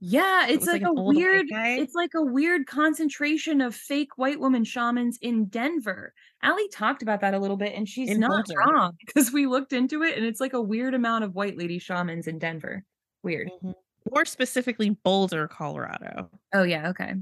Yeah, 0.00 0.46
it's 0.46 0.60
was 0.60 0.68
like, 0.68 0.82
like 0.82 0.90
a 0.90 0.94
weird 1.02 1.46
it's 1.50 1.94
like 1.94 2.14
a 2.14 2.22
weird 2.22 2.66
concentration 2.66 3.60
of 3.60 3.74
fake 3.74 4.16
white 4.16 4.38
woman 4.38 4.64
shamans 4.64 5.18
in 5.20 5.46
Denver. 5.46 6.14
Allie 6.42 6.68
talked 6.68 7.02
about 7.02 7.20
that 7.20 7.34
a 7.34 7.38
little 7.38 7.56
bit 7.56 7.74
and 7.74 7.88
she's 7.88 8.08
In 8.10 8.20
not 8.20 8.46
Boulder. 8.46 8.60
wrong 8.60 8.96
because 9.04 9.32
we 9.32 9.46
looked 9.46 9.72
into 9.72 10.02
it 10.04 10.16
and 10.16 10.24
it's 10.24 10.40
like 10.40 10.52
a 10.52 10.60
weird 10.62 10.94
amount 10.94 11.24
of 11.24 11.34
white 11.34 11.56
lady 11.58 11.78
shamans 11.80 12.28
in 12.28 12.38
Denver. 12.38 12.84
Weird. 13.24 13.50
Mhm. 13.62 13.74
More 14.14 14.24
specifically, 14.24 14.90
Boulder, 14.90 15.48
Colorado. 15.48 16.30
Oh 16.54 16.62
yeah, 16.62 16.88
okay. 16.90 17.14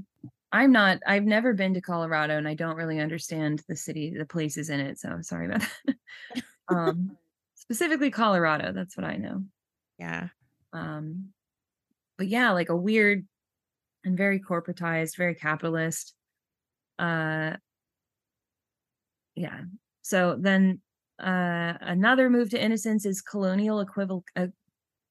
I'm 0.51 0.71
not 0.71 0.99
I've 1.07 1.25
never 1.25 1.53
been 1.53 1.73
to 1.73 1.81
Colorado 1.81 2.37
and 2.37 2.47
I 2.47 2.53
don't 2.53 2.75
really 2.77 2.99
understand 2.99 3.63
the 3.67 3.75
city, 3.75 4.11
the 4.15 4.25
places 4.25 4.69
in 4.69 4.79
it, 4.79 4.99
so 4.99 5.17
sorry 5.21 5.47
about 5.47 5.61
that. 5.85 5.95
um 6.69 7.17
specifically 7.55 8.11
Colorado. 8.11 8.71
That's 8.71 8.95
what 8.95 9.05
I 9.05 9.17
know. 9.17 9.43
Yeah. 9.97 10.29
Um, 10.73 11.33
but 12.17 12.27
yeah, 12.27 12.51
like 12.51 12.69
a 12.69 12.75
weird 12.75 13.27
and 14.03 14.17
very 14.17 14.39
corporatized, 14.39 15.17
very 15.17 15.35
capitalist. 15.35 16.13
Uh, 16.97 17.53
yeah. 19.35 19.61
So 20.01 20.37
then 20.39 20.81
uh, 21.21 21.73
another 21.81 22.29
move 22.29 22.49
to 22.51 22.63
innocence 22.63 23.05
is 23.05 23.21
colonial 23.21 23.85
equivoc 23.85 24.23
uh, 24.35 24.47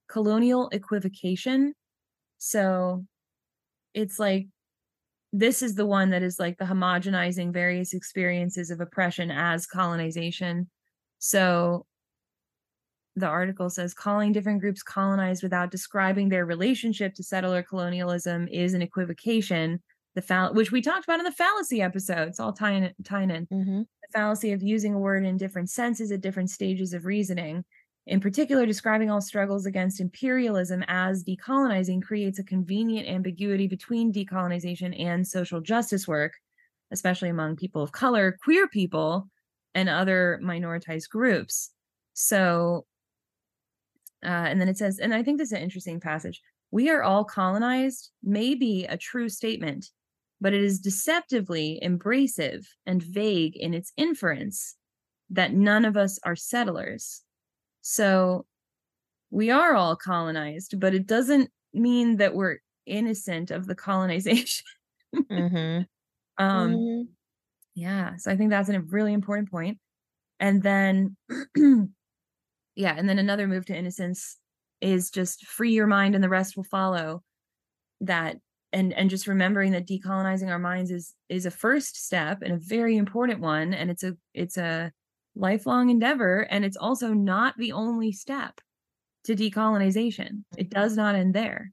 colonial 0.08 0.68
equivocation. 0.70 1.74
So 2.38 3.04
it's 3.94 4.18
like 4.18 4.48
this 5.32 5.62
is 5.62 5.74
the 5.74 5.86
one 5.86 6.10
that 6.10 6.22
is 6.22 6.38
like 6.38 6.58
the 6.58 6.64
homogenizing 6.64 7.52
various 7.52 7.92
experiences 7.92 8.70
of 8.70 8.80
oppression 8.80 9.30
as 9.30 9.66
colonization. 9.66 10.70
So 11.18 11.86
the 13.16 13.26
article 13.26 13.70
says 13.70 13.94
calling 13.94 14.32
different 14.32 14.60
groups 14.60 14.82
colonized 14.82 15.42
without 15.42 15.70
describing 15.70 16.28
their 16.28 16.44
relationship 16.44 17.14
to 17.14 17.22
settler 17.22 17.62
colonialism 17.62 18.46
is 18.48 18.74
an 18.74 18.82
equivocation. 18.82 19.82
The 20.14 20.22
fall- 20.22 20.54
which 20.54 20.72
we 20.72 20.80
talked 20.80 21.04
about 21.04 21.18
in 21.18 21.24
the 21.24 21.32
fallacy 21.32 21.82
episode. 21.82 22.28
It's 22.28 22.40
all 22.40 22.52
tying 22.52 22.90
tying 23.04 23.30
in. 23.30 23.46
Mm-hmm. 23.46 23.80
The 23.80 24.08
fallacy 24.12 24.52
of 24.52 24.62
using 24.62 24.94
a 24.94 24.98
word 24.98 25.26
in 25.26 25.36
different 25.36 25.68
senses 25.70 26.10
at 26.10 26.22
different 26.22 26.50
stages 26.50 26.94
of 26.94 27.04
reasoning. 27.04 27.64
In 28.06 28.20
particular, 28.20 28.66
describing 28.66 29.10
all 29.10 29.20
struggles 29.20 29.66
against 29.66 30.00
imperialism 30.00 30.84
as 30.86 31.24
decolonizing 31.24 32.02
creates 32.02 32.38
a 32.38 32.44
convenient 32.44 33.08
ambiguity 33.08 33.66
between 33.66 34.12
decolonization 34.12 34.98
and 34.98 35.26
social 35.26 35.60
justice 35.60 36.06
work, 36.06 36.32
especially 36.92 37.30
among 37.30 37.56
people 37.56 37.82
of 37.82 37.92
color, 37.92 38.38
queer 38.42 38.68
people, 38.68 39.28
and 39.74 39.88
other 39.88 40.40
minoritized 40.42 41.10
groups. 41.10 41.72
So, 42.14 42.86
uh, 44.24 44.28
and 44.28 44.60
then 44.60 44.68
it 44.68 44.78
says, 44.78 44.98
and 44.98 45.14
I 45.14 45.22
think 45.22 45.38
this 45.38 45.48
is 45.48 45.52
an 45.52 45.62
interesting 45.62 46.00
passage. 46.00 46.40
We 46.70 46.90
are 46.90 47.02
all 47.02 47.24
colonized 47.24 48.10
may 48.22 48.54
be 48.54 48.84
a 48.86 48.96
true 48.96 49.28
statement, 49.28 49.90
but 50.40 50.52
it 50.52 50.62
is 50.62 50.80
deceptively 50.80 51.80
embracive 51.82 52.66
and 52.86 53.02
vague 53.02 53.56
in 53.56 53.74
its 53.74 53.92
inference 53.96 54.76
that 55.30 55.52
none 55.52 55.84
of 55.84 55.96
us 55.96 56.18
are 56.24 56.36
settlers 56.36 57.22
so 57.82 58.46
we 59.30 59.50
are 59.50 59.74
all 59.74 59.96
colonized, 59.96 60.78
but 60.80 60.94
it 60.94 61.06
doesn't 61.06 61.50
mean 61.74 62.16
that 62.18 62.34
we're 62.34 62.58
innocent 62.86 63.50
of 63.50 63.66
the 63.66 63.74
colonization. 63.74 64.64
Mm-hmm. 65.32 65.82
um 66.42 66.72
Mhm. 66.72 67.08
yeah, 67.74 68.16
so 68.16 68.30
I 68.30 68.36
think 68.36 68.50
that's 68.50 68.68
a 68.68 68.80
really 68.80 69.12
important 69.12 69.50
point. 69.50 69.78
And 70.40 70.62
then 70.62 71.16
yeah, 72.76 72.94
and 72.96 73.08
then 73.08 73.18
another 73.18 73.48
move 73.48 73.66
to 73.66 73.76
innocence 73.76 74.36
is 74.80 75.10
just 75.10 75.46
free 75.46 75.72
your 75.72 75.86
mind 75.86 76.14
and 76.14 76.22
the 76.22 76.28
rest 76.28 76.56
will 76.56 76.64
follow. 76.64 77.22
That 78.02 78.36
and 78.72 78.92
and 78.92 79.08
just 79.08 79.26
remembering 79.26 79.72
that 79.72 79.86
decolonizing 79.86 80.48
our 80.48 80.58
minds 80.58 80.90
is 80.90 81.14
is 81.28 81.46
a 81.46 81.50
first 81.50 82.04
step 82.04 82.42
and 82.42 82.52
a 82.52 82.58
very 82.58 82.96
important 82.96 83.40
one 83.40 83.72
and 83.72 83.90
it's 83.90 84.02
a 84.04 84.14
it's 84.34 84.58
a 84.58 84.92
lifelong 85.34 85.88
endeavor 85.88 86.40
and 86.50 86.64
it's 86.64 86.76
also 86.76 87.14
not 87.14 87.54
the 87.56 87.72
only 87.72 88.12
step 88.12 88.60
to 89.24 89.34
decolonization. 89.34 90.44
It 90.56 90.70
does 90.70 90.96
not 90.96 91.14
end 91.14 91.34
there. 91.34 91.72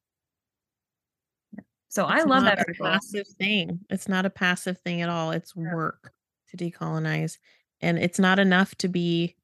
So 1.90 2.06
I 2.06 2.24
love 2.24 2.44
that 2.44 2.58
article. 2.58 2.88
passive 2.88 3.28
thing. 3.38 3.82
It's 3.90 4.08
not 4.08 4.26
a 4.26 4.30
passive 4.30 4.80
thing 4.80 5.02
at 5.02 5.10
all. 5.10 5.32
It's 5.32 5.56
work 5.56 6.12
to 6.50 6.58
decolonize. 6.58 7.38
And 7.82 8.00
it's 8.00 8.18
not 8.18 8.40
enough 8.40 8.74
to 8.76 8.88
be 8.88 9.36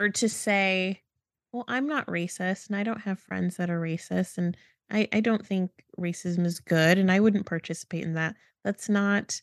or 0.00 0.08
to 0.08 0.28
say, 0.28 1.01
well, 1.52 1.64
I'm 1.68 1.86
not 1.86 2.06
racist 2.06 2.68
and 2.68 2.76
I 2.76 2.82
don't 2.82 3.02
have 3.02 3.18
friends 3.18 3.56
that 3.56 3.70
are 3.70 3.80
racist 3.80 4.38
and 4.38 4.56
I, 4.90 5.08
I 5.12 5.20
don't 5.20 5.46
think 5.46 5.70
racism 5.98 6.44
is 6.46 6.60
good 6.60 6.98
and 6.98 7.10
I 7.12 7.20
wouldn't 7.20 7.46
participate 7.46 8.04
in 8.04 8.14
that. 8.14 8.36
That's 8.64 8.88
not 8.88 9.40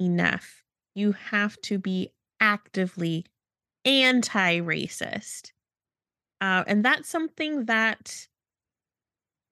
enough. 0.00 0.62
You 0.94 1.12
have 1.12 1.60
to 1.62 1.78
be 1.78 2.10
actively 2.40 3.26
anti 3.84 4.60
racist. 4.60 5.52
Uh, 6.40 6.64
and 6.66 6.84
that's 6.84 7.08
something 7.08 7.66
that 7.66 8.26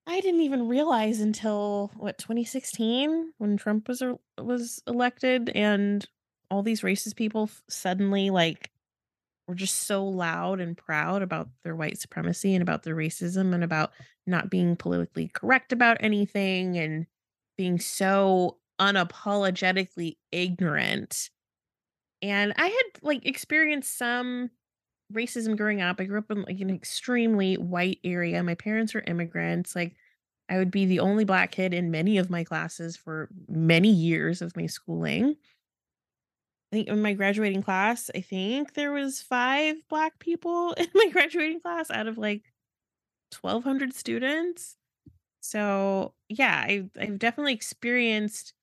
I 0.07 0.21
didn't 0.21 0.41
even 0.41 0.67
realize 0.67 1.21
until 1.21 1.93
what 1.97 2.19
2016 2.19 3.33
when 3.39 3.57
Trump 3.57 3.87
was 3.87 4.03
er- 4.03 4.19
was 4.39 4.83
elected 4.89 5.51
and 5.51 6.05
all 6.51 6.65
these 6.65 6.81
racist 6.81 7.15
people 7.15 7.49
suddenly 7.69 8.31
like 8.31 8.71
were 9.51 9.57
just 9.57 9.87
so 9.89 10.07
loud 10.07 10.61
and 10.61 10.77
proud 10.77 11.23
about 11.23 11.49
their 11.65 11.75
white 11.75 11.99
supremacy 11.99 12.55
and 12.55 12.63
about 12.63 12.85
their 12.85 12.95
racism 12.95 13.53
and 13.53 13.65
about 13.65 13.91
not 14.27 14.49
being 14.49 14.77
politically 14.77 15.29
correct 15.29 15.73
about 15.73 15.97
anything 16.01 16.79
and 16.79 17.07
being 17.59 17.81
so 17.81 18.59
unapologetically 18.81 20.17
ignorant. 20.31 21.31
And 22.23 22.53
I 22.57 22.69
had 22.69 23.03
like 23.03 23.27
experienced 23.27 23.99
some 23.99 24.51
racism 25.13 25.57
growing 25.57 25.83
up. 25.83 26.01
I 26.01 26.05
grew 26.05 26.21
up 26.21 26.31
in 26.31 26.43
like 26.43 26.61
an 26.61 26.71
extremely 26.71 27.57
white 27.57 27.99
area. 28.05 28.43
My 28.45 28.55
parents 28.55 28.95
were 28.95 29.03
immigrants. 29.05 29.75
Like 29.75 29.97
I 30.49 30.59
would 30.59 30.71
be 30.71 30.87
the 30.87 31.01
only 31.01 31.25
black 31.25 31.51
kid 31.51 31.75
in 31.75 31.91
many 31.91 32.19
of 32.19 32.31
my 32.31 32.45
classes 32.45 32.97
for 32.97 33.29
many 33.49 33.91
years 33.91 34.43
of 34.43 34.57
my 34.57 34.67
schooling. 34.67 35.35
I 36.73 36.77
think 36.77 36.89
in 36.89 37.03
my 37.03 37.15
graduating 37.15 37.63
class, 37.63 38.11
I 38.15 38.21
think 38.21 38.75
there 38.75 38.93
was 38.93 39.21
five 39.21 39.77
black 39.89 40.19
people 40.19 40.73
in 40.79 40.89
my 40.95 41.09
graduating 41.09 41.61
class 41.61 41.91
out 41.91 42.07
of 42.07 42.19
like 42.19 42.53
1200 43.33 43.95
students. 43.95 44.77
So, 45.41 46.15
yeah, 46.29 46.65
I 46.67 46.89
I've 47.01 47.19
definitely 47.19 47.55
experienced 47.55 48.55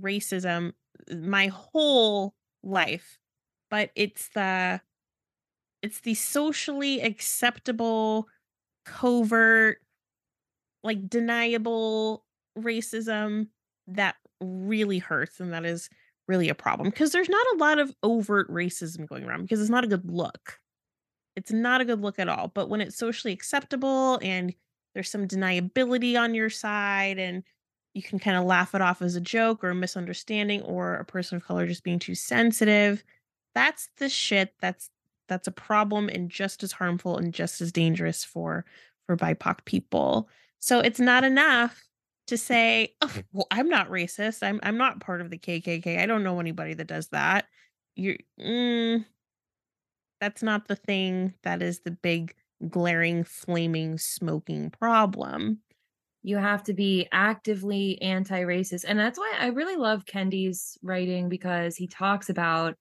racism 0.00 0.72
uh, 1.10 1.16
my 1.16 1.48
whole 1.48 2.34
life. 2.62 3.18
But 3.70 3.90
it's 3.96 4.28
the 4.30 4.80
it's 5.82 6.00
the 6.00 6.14
socially 6.14 7.00
acceptable, 7.00 8.28
covert, 8.84 9.78
like 10.82 11.08
deniable 11.08 12.24
racism 12.58 13.48
that 13.86 14.16
really 14.40 14.98
hurts 14.98 15.40
and 15.40 15.52
that 15.52 15.64
is 15.64 15.88
really 16.32 16.48
a 16.48 16.54
problem 16.54 16.88
because 16.88 17.12
there's 17.12 17.28
not 17.28 17.46
a 17.54 17.58
lot 17.58 17.78
of 17.78 17.94
overt 18.02 18.50
racism 18.50 19.06
going 19.06 19.24
around 19.24 19.42
because 19.42 19.60
it's 19.60 19.68
not 19.68 19.84
a 19.84 19.86
good 19.86 20.10
look. 20.10 20.58
It's 21.36 21.52
not 21.52 21.82
a 21.82 21.84
good 21.84 22.00
look 22.00 22.18
at 22.18 22.28
all. 22.28 22.48
But 22.48 22.70
when 22.70 22.80
it's 22.80 22.96
socially 22.96 23.34
acceptable 23.34 24.18
and 24.22 24.54
there's 24.94 25.10
some 25.10 25.28
deniability 25.28 26.18
on 26.18 26.34
your 26.34 26.48
side 26.48 27.18
and 27.18 27.42
you 27.92 28.02
can 28.02 28.18
kind 28.18 28.38
of 28.38 28.44
laugh 28.44 28.74
it 28.74 28.80
off 28.80 29.02
as 29.02 29.14
a 29.14 29.20
joke 29.20 29.62
or 29.62 29.70
a 29.70 29.74
misunderstanding 29.74 30.62
or 30.62 30.94
a 30.94 31.04
person 31.04 31.36
of 31.36 31.44
color 31.44 31.66
just 31.66 31.84
being 31.84 31.98
too 31.98 32.14
sensitive, 32.14 33.04
that's 33.54 33.90
the 33.98 34.08
shit 34.08 34.54
that's 34.60 34.88
that's 35.28 35.46
a 35.46 35.52
problem 35.52 36.08
and 36.08 36.30
just 36.30 36.62
as 36.62 36.72
harmful 36.72 37.18
and 37.18 37.34
just 37.34 37.60
as 37.60 37.72
dangerous 37.72 38.24
for 38.24 38.64
for 39.06 39.16
BIPOC 39.16 39.64
people. 39.66 40.30
So 40.60 40.80
it's 40.80 41.00
not 41.00 41.24
enough 41.24 41.84
to 42.28 42.36
say, 42.38 42.94
"Oh, 43.02 43.14
well, 43.32 43.46
I'm 43.50 43.68
not 43.68 43.88
racist. 43.90 44.42
I'm 44.42 44.60
I'm 44.62 44.78
not 44.78 45.00
part 45.00 45.20
of 45.20 45.30
the 45.30 45.38
KKK. 45.38 45.98
I 45.98 46.06
don't 46.06 46.24
know 46.24 46.40
anybody 46.40 46.74
that 46.74 46.86
does 46.86 47.08
that." 47.08 47.46
You 47.96 48.16
mm, 48.40 49.04
that's 50.20 50.42
not 50.42 50.68
the 50.68 50.76
thing 50.76 51.34
that 51.42 51.62
is 51.62 51.80
the 51.80 51.90
big 51.90 52.34
glaring 52.68 53.24
flaming 53.24 53.98
smoking 53.98 54.70
problem. 54.70 55.60
You 56.22 56.36
have 56.36 56.62
to 56.64 56.74
be 56.74 57.08
actively 57.10 58.00
anti-racist. 58.00 58.84
And 58.86 58.98
that's 58.98 59.18
why 59.18 59.34
I 59.38 59.48
really 59.48 59.76
love 59.76 60.04
Kendi's 60.04 60.78
writing 60.82 61.28
because 61.28 61.76
he 61.76 61.88
talks 61.88 62.30
about 62.30 62.76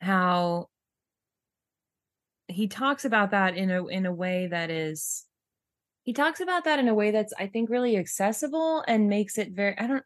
how 0.00 0.68
he 2.48 2.68
talks 2.68 3.04
about 3.04 3.30
that 3.30 3.56
in 3.56 3.70
a 3.70 3.86
in 3.86 4.04
a 4.06 4.12
way 4.12 4.48
that 4.48 4.70
is 4.70 5.24
he 6.04 6.12
talks 6.12 6.40
about 6.40 6.64
that 6.64 6.78
in 6.78 6.88
a 6.88 6.94
way 6.94 7.10
that's 7.10 7.32
I 7.38 7.46
think 7.46 7.70
really 7.70 7.96
accessible 7.96 8.84
and 8.86 9.08
makes 9.08 9.38
it 9.38 9.52
very 9.52 9.78
I 9.78 9.86
don't 9.86 10.04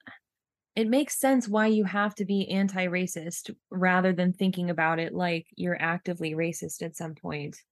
it 0.75 0.89
makes 0.89 1.19
sense 1.19 1.49
why 1.49 1.69
you 1.69 1.85
have 1.85 2.15
to 2.17 2.27
be 2.27 2.51
anti-racist 2.51 3.55
rather 3.71 4.13
than 4.13 4.33
thinking 4.35 4.69
about 4.69 4.99
it 4.99 5.15
like 5.15 5.47
you're 5.57 5.81
actively 5.81 6.35
racist 6.35 6.83
at 6.83 6.97
some 6.97 7.15
point. 7.15 7.63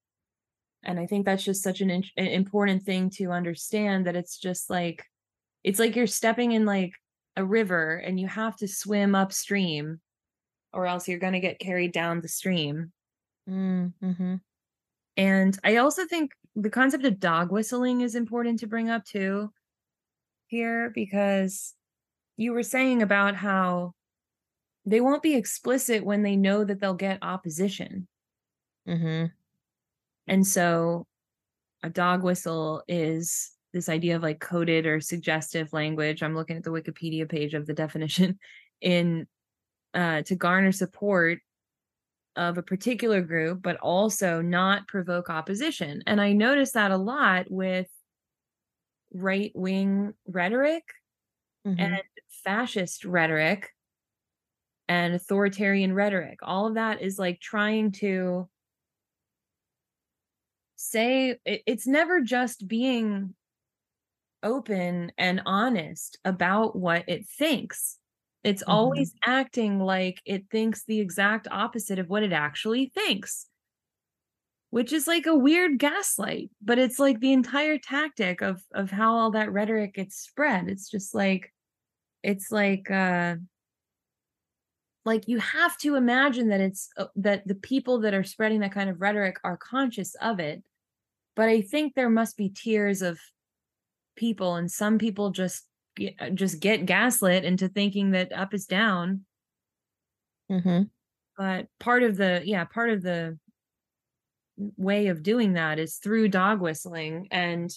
And 0.82 0.98
I 0.98 1.06
think 1.06 1.26
that's 1.26 1.44
just 1.44 1.62
such 1.62 1.82
an, 1.82 1.90
in- 1.90 2.04
an 2.16 2.26
important 2.26 2.82
thing 2.84 3.10
to 3.16 3.30
understand 3.30 4.06
that 4.06 4.16
it's 4.16 4.38
just 4.38 4.70
like 4.70 5.04
it's 5.62 5.78
like 5.78 5.96
you're 5.96 6.06
stepping 6.06 6.52
in 6.52 6.66
like 6.66 6.92
a 7.36 7.44
river 7.44 7.96
and 7.96 8.18
you 8.20 8.26
have 8.26 8.56
to 8.56 8.68
swim 8.68 9.14
upstream 9.14 10.00
or 10.72 10.86
else 10.86 11.08
you're 11.08 11.18
going 11.18 11.32
to 11.32 11.40
get 11.40 11.58
carried 11.58 11.92
down 11.92 12.20
the 12.20 12.28
stream. 12.28 12.92
Mm, 13.48 13.92
mhm. 14.02 14.40
And 15.16 15.58
I 15.62 15.76
also 15.76 16.06
think 16.06 16.32
the 16.56 16.70
concept 16.70 17.04
of 17.04 17.18
dog 17.18 17.50
whistling 17.50 18.00
is 18.00 18.14
important 18.14 18.60
to 18.60 18.66
bring 18.66 18.88
up 18.88 19.04
too 19.04 19.52
here 20.46 20.90
because 20.94 21.74
you 22.36 22.52
were 22.52 22.62
saying 22.62 23.02
about 23.02 23.34
how 23.34 23.92
they 24.86 25.00
won't 25.00 25.22
be 25.22 25.34
explicit 25.34 26.04
when 26.04 26.22
they 26.22 26.36
know 26.36 26.64
that 26.64 26.80
they'll 26.80 26.94
get 26.94 27.18
opposition. 27.22 28.06
Mhm. 28.86 29.32
And 30.26 30.46
so 30.46 31.06
a 31.82 31.90
dog 31.90 32.22
whistle 32.22 32.82
is 32.86 33.52
this 33.72 33.88
idea 33.88 34.16
of 34.16 34.22
like 34.22 34.40
coded 34.40 34.86
or 34.86 35.00
suggestive 35.00 35.72
language. 35.72 36.22
I'm 36.22 36.34
looking 36.34 36.56
at 36.56 36.62
the 36.62 36.70
Wikipedia 36.70 37.28
page 37.28 37.54
of 37.54 37.66
the 37.66 37.74
definition 37.74 38.38
in 38.80 39.26
uh, 39.94 40.22
to 40.22 40.34
garner 40.34 40.72
support 40.72 41.40
of 42.36 42.58
a 42.58 42.62
particular 42.62 43.20
group, 43.20 43.62
but 43.62 43.76
also 43.76 44.40
not 44.42 44.88
provoke 44.88 45.30
opposition. 45.30 46.02
And 46.06 46.20
I 46.20 46.32
notice 46.32 46.72
that 46.72 46.90
a 46.90 46.96
lot 46.96 47.46
with 47.50 47.88
right 49.12 49.52
wing 49.54 50.14
rhetoric 50.26 50.84
mm-hmm. 51.66 51.80
and 51.80 52.02
fascist 52.44 53.04
rhetoric 53.04 53.70
and 54.88 55.14
authoritarian 55.14 55.94
rhetoric. 55.94 56.40
All 56.42 56.66
of 56.66 56.74
that 56.74 57.00
is 57.00 57.18
like 57.18 57.40
trying 57.40 57.92
to 57.92 58.48
say 60.76 61.38
it, 61.44 61.62
it's 61.66 61.86
never 61.86 62.20
just 62.20 62.66
being 62.68 63.34
open 64.42 65.10
and 65.16 65.42
honest 65.46 66.18
about 66.24 66.76
what 66.76 67.04
it 67.08 67.26
thinks. 67.26 67.98
It's 68.44 68.62
mm-hmm. 68.62 68.72
always 68.72 69.14
acting 69.24 69.80
like 69.80 70.20
it 70.24 70.44
thinks 70.50 70.84
the 70.84 71.00
exact 71.00 71.48
opposite 71.50 71.98
of 71.98 72.08
what 72.08 72.22
it 72.22 72.32
actually 72.32 72.92
thinks, 72.94 73.46
which 74.70 74.92
is 74.92 75.08
like 75.08 75.26
a 75.26 75.34
weird 75.34 75.78
gaslight, 75.78 76.50
but 76.62 76.78
it's 76.78 76.98
like 76.98 77.20
the 77.20 77.32
entire 77.32 77.78
tactic 77.78 78.42
of 78.42 78.62
of 78.72 78.90
how 78.90 79.16
all 79.16 79.30
that 79.32 79.50
rhetoric 79.50 79.94
gets 79.94 80.16
spread. 80.16 80.68
It's 80.68 80.90
just 80.90 81.14
like 81.14 81.52
it's 82.22 82.52
like 82.52 82.90
uh 82.90 83.36
like 85.04 85.28
you 85.28 85.38
have 85.38 85.76
to 85.78 85.96
imagine 85.96 86.48
that 86.48 86.60
it's 86.60 86.88
uh, 86.96 87.06
that 87.16 87.46
the 87.46 87.54
people 87.54 88.00
that 88.00 88.14
are 88.14 88.24
spreading 88.24 88.60
that 88.60 88.72
kind 88.72 88.90
of 88.90 89.00
rhetoric 89.00 89.38
are 89.44 89.56
conscious 89.56 90.14
of 90.16 90.40
it 90.40 90.62
but 91.36 91.48
i 91.48 91.60
think 91.60 91.94
there 91.94 92.10
must 92.10 92.36
be 92.36 92.48
tiers 92.48 93.02
of 93.02 93.18
people 94.16 94.54
and 94.54 94.70
some 94.70 94.98
people 94.98 95.30
just 95.30 95.66
just 96.34 96.60
get 96.60 96.86
gaslit 96.86 97.44
into 97.44 97.68
thinking 97.68 98.12
that 98.12 98.32
up 98.32 98.52
is 98.54 98.66
down 98.66 99.20
mm-hmm. 100.50 100.82
but 101.36 101.66
part 101.78 102.02
of 102.02 102.16
the 102.16 102.42
yeah 102.44 102.64
part 102.64 102.90
of 102.90 103.02
the 103.02 103.38
way 104.76 105.08
of 105.08 105.22
doing 105.22 105.54
that 105.54 105.78
is 105.78 105.96
through 105.96 106.28
dog 106.28 106.60
whistling 106.60 107.26
and 107.30 107.70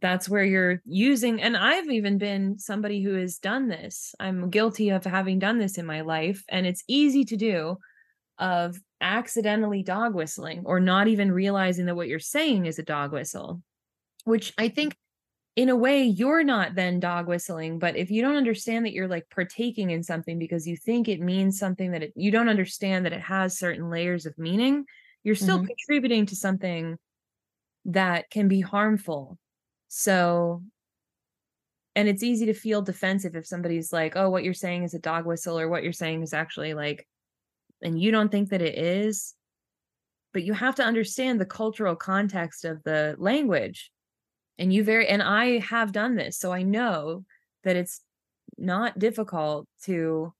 that's 0.00 0.28
where 0.28 0.44
you're 0.44 0.82
using 0.84 1.40
and 1.40 1.56
i've 1.56 1.88
even 1.88 2.18
been 2.18 2.58
somebody 2.58 3.02
who 3.02 3.14
has 3.14 3.38
done 3.38 3.68
this 3.68 4.14
i'm 4.20 4.50
guilty 4.50 4.90
of 4.90 5.04
having 5.04 5.38
done 5.38 5.58
this 5.58 5.78
in 5.78 5.86
my 5.86 6.02
life 6.02 6.44
and 6.48 6.66
it's 6.66 6.84
easy 6.86 7.24
to 7.24 7.36
do 7.36 7.76
of 8.38 8.78
accidentally 9.00 9.82
dog 9.82 10.14
whistling 10.14 10.62
or 10.66 10.80
not 10.80 11.08
even 11.08 11.32
realizing 11.32 11.86
that 11.86 11.96
what 11.96 12.08
you're 12.08 12.18
saying 12.18 12.66
is 12.66 12.78
a 12.78 12.82
dog 12.82 13.12
whistle 13.12 13.62
which 14.24 14.52
i 14.58 14.68
think 14.68 14.96
in 15.56 15.70
a 15.70 15.76
way 15.76 16.04
you're 16.04 16.44
not 16.44 16.74
then 16.74 17.00
dog 17.00 17.26
whistling 17.26 17.78
but 17.78 17.96
if 17.96 18.10
you 18.10 18.22
don't 18.22 18.36
understand 18.36 18.84
that 18.84 18.92
you're 18.92 19.08
like 19.08 19.28
partaking 19.30 19.90
in 19.90 20.02
something 20.02 20.38
because 20.38 20.66
you 20.66 20.76
think 20.76 21.08
it 21.08 21.20
means 21.20 21.58
something 21.58 21.90
that 21.92 22.02
it, 22.02 22.12
you 22.14 22.30
don't 22.30 22.48
understand 22.48 23.04
that 23.04 23.12
it 23.12 23.22
has 23.22 23.58
certain 23.58 23.90
layers 23.90 24.26
of 24.26 24.36
meaning 24.38 24.84
you're 25.24 25.34
still 25.34 25.58
mm-hmm. 25.58 25.66
contributing 25.66 26.26
to 26.26 26.36
something 26.36 26.96
that 27.86 28.28
can 28.30 28.48
be 28.48 28.60
harmful 28.60 29.38
so, 29.88 30.62
and 31.94 32.08
it's 32.08 32.22
easy 32.22 32.46
to 32.46 32.54
feel 32.54 32.82
defensive 32.82 33.36
if 33.36 33.46
somebody's 33.46 33.92
like, 33.92 34.16
oh, 34.16 34.30
what 34.30 34.44
you're 34.44 34.54
saying 34.54 34.82
is 34.82 34.94
a 34.94 34.98
dog 34.98 35.26
whistle, 35.26 35.58
or 35.58 35.68
what 35.68 35.82
you're 35.82 35.92
saying 35.92 36.22
is 36.22 36.34
actually 36.34 36.74
like, 36.74 37.06
and 37.82 38.00
you 38.00 38.10
don't 38.10 38.30
think 38.30 38.50
that 38.50 38.62
it 38.62 38.78
is. 38.78 39.34
But 40.32 40.42
you 40.42 40.52
have 40.52 40.74
to 40.76 40.84
understand 40.84 41.40
the 41.40 41.46
cultural 41.46 41.96
context 41.96 42.64
of 42.66 42.82
the 42.82 43.14
language. 43.18 43.90
And 44.58 44.72
you 44.72 44.84
very, 44.84 45.06
and 45.06 45.22
I 45.22 45.58
have 45.58 45.92
done 45.92 46.16
this. 46.16 46.38
So 46.38 46.52
I 46.52 46.62
know 46.62 47.24
that 47.64 47.76
it's 47.76 48.00
not 48.58 48.98
difficult 48.98 49.68
to 49.84 50.32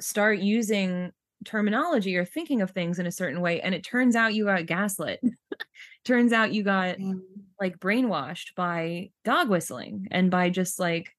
start 0.00 0.38
using 0.38 1.12
terminology 1.44 2.16
or 2.16 2.24
thinking 2.24 2.60
of 2.60 2.70
things 2.70 2.98
in 2.98 3.06
a 3.06 3.12
certain 3.12 3.40
way 3.40 3.60
and 3.60 3.74
it 3.74 3.84
turns 3.84 4.16
out 4.16 4.34
you 4.34 4.44
got 4.44 4.66
gaslit 4.66 5.20
turns 6.04 6.32
out 6.32 6.52
you 6.52 6.62
got 6.62 6.96
mm. 6.96 7.20
like 7.60 7.78
brainwashed 7.78 8.54
by 8.56 9.08
dog 9.24 9.48
whistling 9.48 10.08
and 10.10 10.30
by 10.30 10.50
just 10.50 10.80
like 10.80 11.14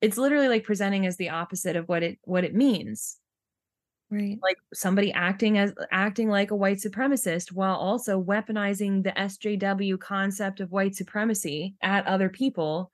it's 0.00 0.16
literally 0.16 0.48
like 0.48 0.64
presenting 0.64 1.04
as 1.04 1.16
the 1.16 1.28
opposite 1.28 1.76
of 1.76 1.88
what 1.88 2.02
it 2.02 2.18
what 2.24 2.44
it 2.44 2.54
means 2.54 3.18
right 4.10 4.38
like 4.42 4.58
somebody 4.74 5.12
acting 5.12 5.58
as 5.58 5.72
acting 5.90 6.28
like 6.28 6.50
a 6.50 6.56
white 6.56 6.78
supremacist 6.78 7.52
while 7.52 7.76
also 7.76 8.22
weaponizing 8.22 9.02
the 9.02 9.12
SJW 9.12 9.98
concept 9.98 10.60
of 10.60 10.72
white 10.72 10.94
supremacy 10.94 11.74
at 11.82 12.06
other 12.06 12.28
people 12.28 12.90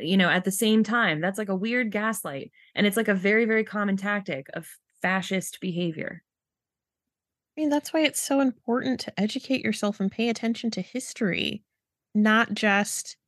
you 0.00 0.16
know 0.16 0.28
at 0.28 0.44
the 0.44 0.52
same 0.52 0.84
time 0.84 1.20
that's 1.20 1.38
like 1.38 1.48
a 1.48 1.56
weird 1.56 1.90
gaslight 1.90 2.52
and 2.74 2.86
it's 2.86 2.96
like 2.96 3.08
a 3.08 3.14
very 3.14 3.44
very 3.44 3.64
common 3.64 3.96
tactic 3.96 4.46
of 4.54 4.68
fascist 5.04 5.60
behavior. 5.60 6.22
I 7.54 7.60
mean, 7.60 7.68
that's 7.68 7.92
why 7.92 8.00
it's 8.00 8.22
so 8.22 8.40
important 8.40 9.00
to 9.00 9.20
educate 9.20 9.62
yourself 9.62 10.00
and 10.00 10.10
pay 10.10 10.30
attention 10.30 10.70
to 10.72 10.80
history, 10.80 11.62
not 12.14 12.54
just 12.54 13.18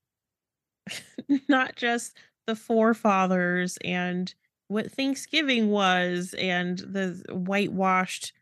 not 1.51 1.77
just 1.77 2.17
the 2.47 2.57
forefathers 2.57 3.77
and 3.85 4.35
what 4.69 4.91
Thanksgiving 4.91 5.71
was 5.71 6.35
and 6.39 6.79
the 6.79 7.23
whitewashed 7.31 8.33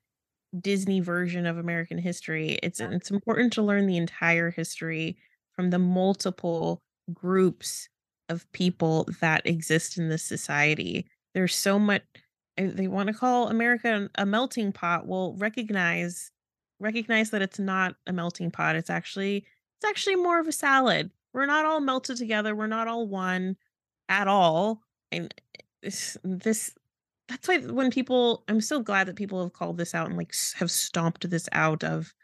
Disney 0.61 1.01
version 1.01 1.47
of 1.47 1.59
American 1.59 1.99
history. 1.99 2.59
It's 2.63 2.81
it's 2.81 3.11
important 3.11 3.53
to 3.55 3.63
learn 3.63 3.87
the 3.87 3.97
entire 3.97 4.51
history 4.51 5.17
from 5.53 5.71
the 5.71 5.79
multiple 5.79 6.81
groups 7.13 7.89
of 8.29 8.51
people 8.53 9.09
that 9.21 9.47
exist 9.47 9.99
in 9.99 10.09
this 10.09 10.23
society. 10.23 11.07
There's 11.35 11.55
so 11.55 11.79
much 11.79 12.03
eh, 12.57 12.71
they 12.73 12.89
want 12.89 13.09
to 13.09 13.15
call 13.15 13.49
America 13.49 14.09
a 14.17 14.27
melting 14.27 14.73
pot, 14.73 15.07
well, 15.07 15.35
recognize 15.39 16.31
recognize 16.81 17.31
that 17.31 17.43
it's 17.43 17.59
not 17.59 17.97
a 18.07 18.13
melting 18.13 18.51
pot. 18.51 18.77
It's 18.77 18.91
actually 18.91 19.39
it's 19.79 19.89
actually 19.89 20.17
more 20.17 20.41
of 20.41 20.49
a 20.49 20.53
salad. 20.53 21.11
We're 21.33 21.47
not 21.47 21.65
all 21.65 21.81
melted 21.81 22.17
together. 22.17 22.55
We're 22.55 22.67
not 22.69 22.89
all 22.89 23.09
one 23.09 23.57
at 24.09 24.29
all. 24.29 24.83
And 25.11 25.35
this, 26.23 26.75
that's 27.29 27.49
why 27.49 27.59
when 27.59 27.91
people 27.91 28.45
I'm 28.49 28.61
so 28.61 28.81
glad 28.81 29.07
that 29.09 29.17
people 29.17 29.43
have 29.43 29.53
called 29.53 29.79
this 29.79 29.95
out 29.95 30.09
and 30.09 30.17
like 30.17 30.35
have 30.57 30.71
stomped 30.71 31.29
this 31.31 31.49
out 31.53 31.85
of 31.85 32.15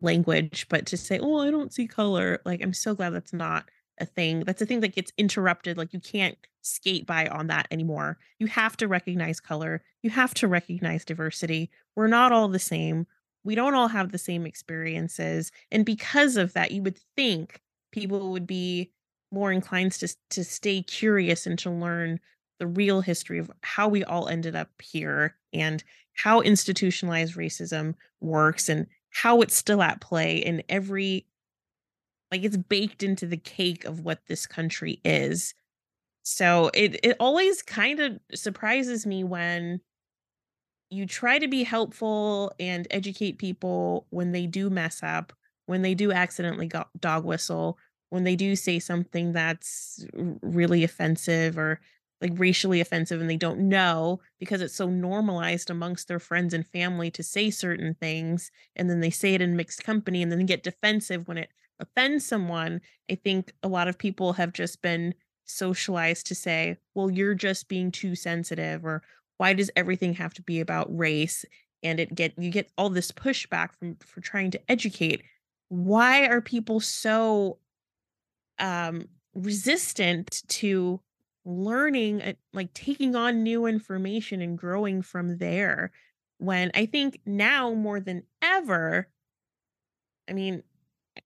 language, 0.00 0.66
but 0.68 0.86
to 0.86 0.96
say, 0.96 1.18
"Oh, 1.18 1.38
I 1.38 1.50
don't 1.50 1.72
see 1.72 1.86
color." 1.86 2.40
Like 2.44 2.62
I'm 2.62 2.72
so 2.72 2.94
glad 2.94 3.10
that's 3.10 3.32
not 3.32 3.70
a 3.98 4.06
thing. 4.06 4.40
That's 4.40 4.62
a 4.62 4.66
thing 4.66 4.80
that 4.80 4.94
gets 4.94 5.12
interrupted. 5.18 5.76
Like 5.76 5.92
you 5.92 6.00
can't 6.00 6.36
skate 6.62 7.06
by 7.06 7.26
on 7.28 7.46
that 7.48 7.66
anymore. 7.70 8.18
You 8.38 8.46
have 8.48 8.76
to 8.78 8.88
recognize 8.88 9.40
color. 9.40 9.82
You 10.02 10.10
have 10.10 10.34
to 10.34 10.48
recognize 10.48 11.04
diversity. 11.04 11.70
We're 11.94 12.08
not 12.08 12.32
all 12.32 12.48
the 12.48 12.58
same. 12.58 13.06
We 13.44 13.54
don't 13.54 13.74
all 13.74 13.88
have 13.88 14.12
the 14.12 14.18
same 14.18 14.46
experiences. 14.46 15.52
And 15.70 15.86
because 15.86 16.36
of 16.36 16.52
that, 16.54 16.72
you 16.72 16.82
would 16.82 16.98
think 17.16 17.60
people 17.92 18.32
would 18.32 18.46
be 18.46 18.92
more 19.32 19.52
inclined 19.52 19.92
to 19.92 20.14
to 20.30 20.44
stay 20.44 20.82
curious 20.82 21.46
and 21.46 21.58
to 21.60 21.70
learn 21.70 22.20
the 22.58 22.66
real 22.66 23.00
history 23.00 23.38
of 23.38 23.50
how 23.62 23.88
we 23.88 24.04
all 24.04 24.28
ended 24.28 24.56
up 24.56 24.70
here 24.80 25.36
and 25.52 25.84
how 26.14 26.40
institutionalized 26.40 27.36
racism 27.36 27.94
works 28.20 28.68
and 28.68 28.86
how 29.10 29.40
it's 29.40 29.56
still 29.56 29.82
at 29.82 30.00
play 30.00 30.36
in 30.38 30.62
every 30.68 31.26
like 32.32 32.42
it's 32.42 32.56
baked 32.56 33.02
into 33.02 33.26
the 33.26 33.36
cake 33.36 33.84
of 33.84 34.00
what 34.00 34.26
this 34.26 34.46
country 34.46 35.00
is. 35.04 35.54
So 36.22 36.70
it 36.74 37.00
it 37.04 37.16
always 37.20 37.62
kind 37.62 38.00
of 38.00 38.20
surprises 38.34 39.06
me 39.06 39.24
when 39.24 39.80
you 40.90 41.06
try 41.06 41.38
to 41.38 41.48
be 41.48 41.64
helpful 41.64 42.52
and 42.60 42.86
educate 42.90 43.38
people 43.38 44.06
when 44.10 44.32
they 44.32 44.46
do 44.46 44.70
mess 44.70 45.02
up, 45.02 45.32
when 45.66 45.82
they 45.82 45.94
do 45.94 46.12
accidentally 46.12 46.70
dog 47.00 47.24
whistle, 47.24 47.78
when 48.10 48.24
they 48.24 48.36
do 48.36 48.54
say 48.54 48.78
something 48.78 49.32
that's 49.32 50.04
really 50.42 50.84
offensive 50.84 51.58
or 51.58 51.80
like 52.20 52.32
racially 52.36 52.80
offensive 52.80 53.20
and 53.20 53.28
they 53.28 53.36
don't 53.36 53.60
know 53.60 54.20
because 54.38 54.62
it's 54.62 54.74
so 54.74 54.88
normalized 54.88 55.68
amongst 55.68 56.08
their 56.08 56.18
friends 56.18 56.54
and 56.54 56.66
family 56.66 57.10
to 57.10 57.22
say 57.22 57.50
certain 57.50 57.94
things 57.94 58.50
and 58.74 58.88
then 58.88 59.00
they 59.00 59.10
say 59.10 59.34
it 59.34 59.42
in 59.42 59.54
mixed 59.56 59.84
company 59.84 60.22
and 60.22 60.32
then 60.32 60.46
get 60.46 60.62
defensive 60.62 61.28
when 61.28 61.36
it 61.38 61.50
offends 61.80 62.26
someone, 62.26 62.80
I 63.10 63.16
think 63.16 63.52
a 63.62 63.68
lot 63.68 63.88
of 63.88 63.98
people 63.98 64.32
have 64.34 64.52
just 64.52 64.82
been 64.82 65.14
socialized 65.44 66.26
to 66.26 66.34
say, 66.34 66.76
well, 66.94 67.10
you're 67.10 67.34
just 67.34 67.68
being 67.68 67.90
too 67.90 68.14
sensitive, 68.14 68.84
or 68.84 69.02
why 69.36 69.52
does 69.52 69.70
everything 69.76 70.14
have 70.14 70.34
to 70.34 70.42
be 70.42 70.60
about 70.60 70.96
race? 70.96 71.44
And 71.82 72.00
it 72.00 72.14
get 72.14 72.32
you 72.38 72.50
get 72.50 72.70
all 72.76 72.90
this 72.90 73.12
pushback 73.12 73.70
from 73.78 73.96
for 73.96 74.20
trying 74.20 74.50
to 74.52 74.70
educate. 74.70 75.22
Why 75.68 76.26
are 76.26 76.40
people 76.40 76.80
so 76.80 77.58
um 78.58 79.08
resistant 79.34 80.42
to 80.48 81.00
learning 81.46 82.22
uh, 82.22 82.34
like 82.54 82.74
taking 82.74 83.16
on 83.16 83.44
new 83.44 83.66
information 83.66 84.42
and 84.42 84.58
growing 84.58 85.02
from 85.02 85.38
there 85.38 85.92
when 86.38 86.70
I 86.74 86.86
think 86.86 87.20
now 87.26 87.72
more 87.74 88.00
than 88.00 88.24
ever, 88.42 89.08
I 90.28 90.32
mean, 90.32 90.62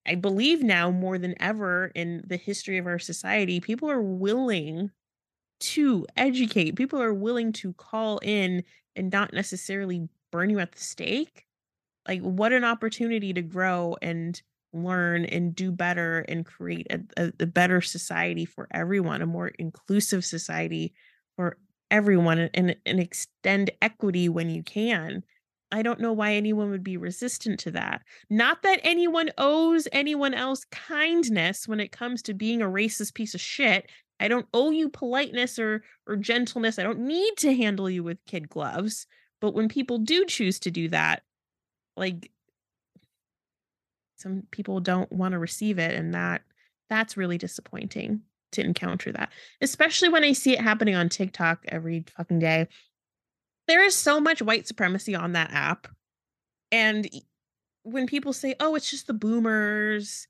I 0.07 0.15
believe 0.17 0.63
now 0.63 0.91
more 0.91 1.19
than 1.19 1.35
ever 1.41 1.93
in 1.95 2.25
the 2.27 2.37
history 2.37 2.79
of 2.79 2.87
our 2.87 2.99
society, 2.99 3.61
people 3.61 3.91
are 3.91 4.03
willing 4.03 4.91
to 5.61 6.07
educate. 6.17 6.77
People 6.77 7.03
are 7.03 7.15
willing 7.15 7.53
to 7.55 7.75
call 7.75 8.19
in 8.19 8.65
and 8.97 9.13
not 9.13 9.33
necessarily 9.33 10.09
burn 10.33 10.51
you 10.51 10.61
at 10.61 10.73
the 10.73 10.81
stake. 10.81 11.47
Like, 12.09 12.23
what 12.23 12.53
an 12.53 12.65
opportunity 12.65 13.33
to 13.35 13.43
grow 13.43 13.97
and 14.03 14.41
learn 14.73 15.25
and 15.25 15.55
do 15.55 15.73
better 15.73 16.21
and 16.29 16.47
create 16.47 16.87
a, 16.91 17.01
a, 17.17 17.33
a 17.41 17.47
better 17.47 17.81
society 17.81 18.45
for 18.45 18.69
everyone, 18.73 19.23
a 19.23 19.27
more 19.27 19.49
inclusive 19.59 20.25
society 20.25 20.95
for 21.37 21.57
everyone, 21.91 22.51
and, 22.55 22.77
and 22.87 23.01
extend 23.01 23.71
equity 23.83 24.29
when 24.29 24.49
you 24.51 24.63
can. 24.63 25.23
I 25.73 25.83
don't 25.83 26.01
know 26.01 26.13
why 26.13 26.35
anyone 26.35 26.71
would 26.71 26.83
be 26.83 26.97
resistant 26.97 27.61
to 27.61 27.71
that. 27.73 28.03
Not 28.29 28.63
that 28.63 28.81
anyone 28.83 29.31
owes 29.39 29.87
anyone 29.93 30.35
else 30.35 30.65
kindness 30.71 31.69
when 31.69 31.81
it 31.81 31.93
comes 31.93 32.23
to 32.23 32.35
being 32.35 32.61
a 32.61 32.67
racist 32.67 33.15
piece 33.15 33.35
of 33.35 33.41
shit. 33.41 33.89
I 34.19 34.29
don't 34.29 34.47
owe 34.53 34.71
you 34.71 34.89
politeness 34.89 35.59
or 35.59 35.83
or 36.07 36.17
gentleness. 36.17 36.79
I 36.79 36.83
don't 36.83 37.01
need 37.01 37.37
to 37.39 37.55
handle 37.55 37.89
you 37.89 38.03
with 38.03 38.25
kid 38.27 38.49
gloves. 38.49 39.07
But 39.41 39.55
when 39.55 39.69
people 39.69 39.99
do 39.99 40.27
choose 40.27 40.59
to 40.61 40.71
do 40.71 40.89
that, 40.89 41.23
like 41.97 42.31
some 44.21 44.43
people 44.51 44.81
don't 44.81 45.11
want 45.13 45.33
to 45.33 45.39
receive 45.39 45.79
it 45.79 45.95
and 45.95 46.15
that 46.15 46.43
that's 46.89 47.17
really 47.17 47.39
disappointing 47.39 48.21
to 48.53 48.63
encounter 48.63 49.13
that. 49.13 49.33
Especially 49.61 50.09
when 50.09 50.25
I 50.25 50.33
see 50.33 50.55
it 50.55 50.61
happening 50.61 50.95
on 50.95 51.09
TikTok 51.09 51.65
every 51.69 52.05
fucking 52.17 52.41
day 52.41 52.69
there 53.71 53.85
is 53.85 53.95
so 53.95 54.21
much 54.21 54.43
white 54.43 54.67
supremacy 54.67 55.15
on 55.15 55.33
that 55.33 55.53
app. 55.53 55.87
And 56.73 57.09
when 57.85 58.07
people 58.07 58.33
say, 58.33 58.57
"Oh, 58.59 58.75
it's 58.75 58.91
just 58.91 59.07
the 59.07 59.15
boomers," 59.15 60.27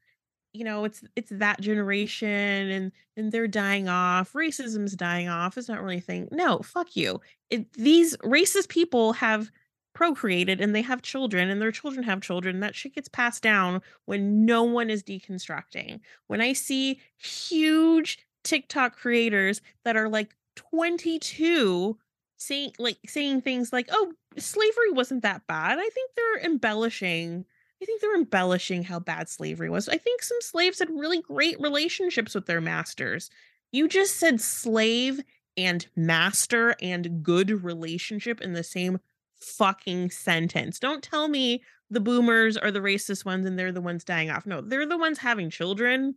you 0.53 0.62
know, 0.62 0.84
it's 0.84 1.03
it's 1.16 1.30
that 1.30 1.61
generation 1.61 2.28
and 2.28 2.93
and 3.16 3.32
they're 3.32 3.49
dying 3.49 3.88
off, 3.88 4.34
racism's 4.34 4.95
dying 4.95 5.28
off, 5.28 5.57
it's 5.57 5.68
not 5.68 5.82
really 5.82 5.99
a 5.99 6.03
thing. 6.03 6.28
No, 6.30 6.59
fuck 6.59 6.95
you. 6.97 7.20
It, 7.49 7.72
these 7.72 8.16
racist 8.18 8.68
people 8.68 9.14
have 9.14 9.51
procreated 9.93 10.61
and 10.61 10.74
they 10.74 10.82
have 10.82 11.03
children 11.03 11.51
and 11.51 11.61
their 11.61 11.72
children 11.72 12.05
have 12.05 12.20
children 12.20 12.61
that 12.61 12.74
shit 12.74 12.95
gets 12.95 13.09
passed 13.09 13.43
down 13.43 13.82
when 14.05 14.45
no 14.45 14.62
one 14.62 14.91
is 14.91 15.03
deconstructing. 15.03 16.01
When 16.26 16.41
I 16.41 16.53
see 16.53 17.01
huge 17.16 18.18
TikTok 18.45 18.97
creators 18.97 19.61
that 19.84 19.97
are 19.97 20.09
like 20.09 20.36
22 20.57 21.99
saying 22.36 22.72
like 22.78 22.99
saying 23.07 23.43
things 23.43 23.72
like, 23.72 23.88
"Oh, 23.91 24.12
slavery 24.38 24.91
wasn't 24.93 25.22
that 25.22 25.47
bad." 25.47 25.78
I 25.78 25.88
think 25.88 26.11
they're 26.16 26.45
embellishing. 26.45 27.45
I 27.82 27.84
think 27.84 28.01
they're 28.01 28.16
embellishing 28.16 28.82
how 28.82 28.99
bad 29.01 29.28
slavery 29.28 29.70
was. 29.70 29.88
I 29.88 29.97
think 29.97 30.22
some 30.22 30.41
slaves 30.41 30.78
had 30.78 30.91
really 30.91 31.22
great 31.22 31.61
relationships 31.61 32.34
with 32.34 32.47
their 32.47 32.61
masters. 32.61 33.30
You 33.72 33.88
just 33.88 34.16
said 34.16 34.41
slave 34.41 35.20
and 35.57 35.86
master 35.97 36.74
and 36.80 37.22
good 37.22 37.62
relationship 37.62 38.41
in 38.41 38.53
the 38.53 38.64
same 38.64 38.99
fucking 39.41 40.11
sentence. 40.11 40.78
Don't 40.78 41.03
tell 41.03 41.28
me 41.28 41.62
the 41.91 42.01
boomers 42.01 42.57
are 42.57 42.70
the 42.70 42.80
racist 42.80 43.24
ones 43.24 43.47
and 43.47 43.59
they're 43.59 43.72
the 43.72 43.80
ones 43.80 44.05
dying 44.05 44.30
off. 44.30 44.47
No, 44.47 44.61
they're 44.61 44.86
the 44.86 44.99
ones 44.99 45.18
having 45.18 45.51
children 45.51 46.14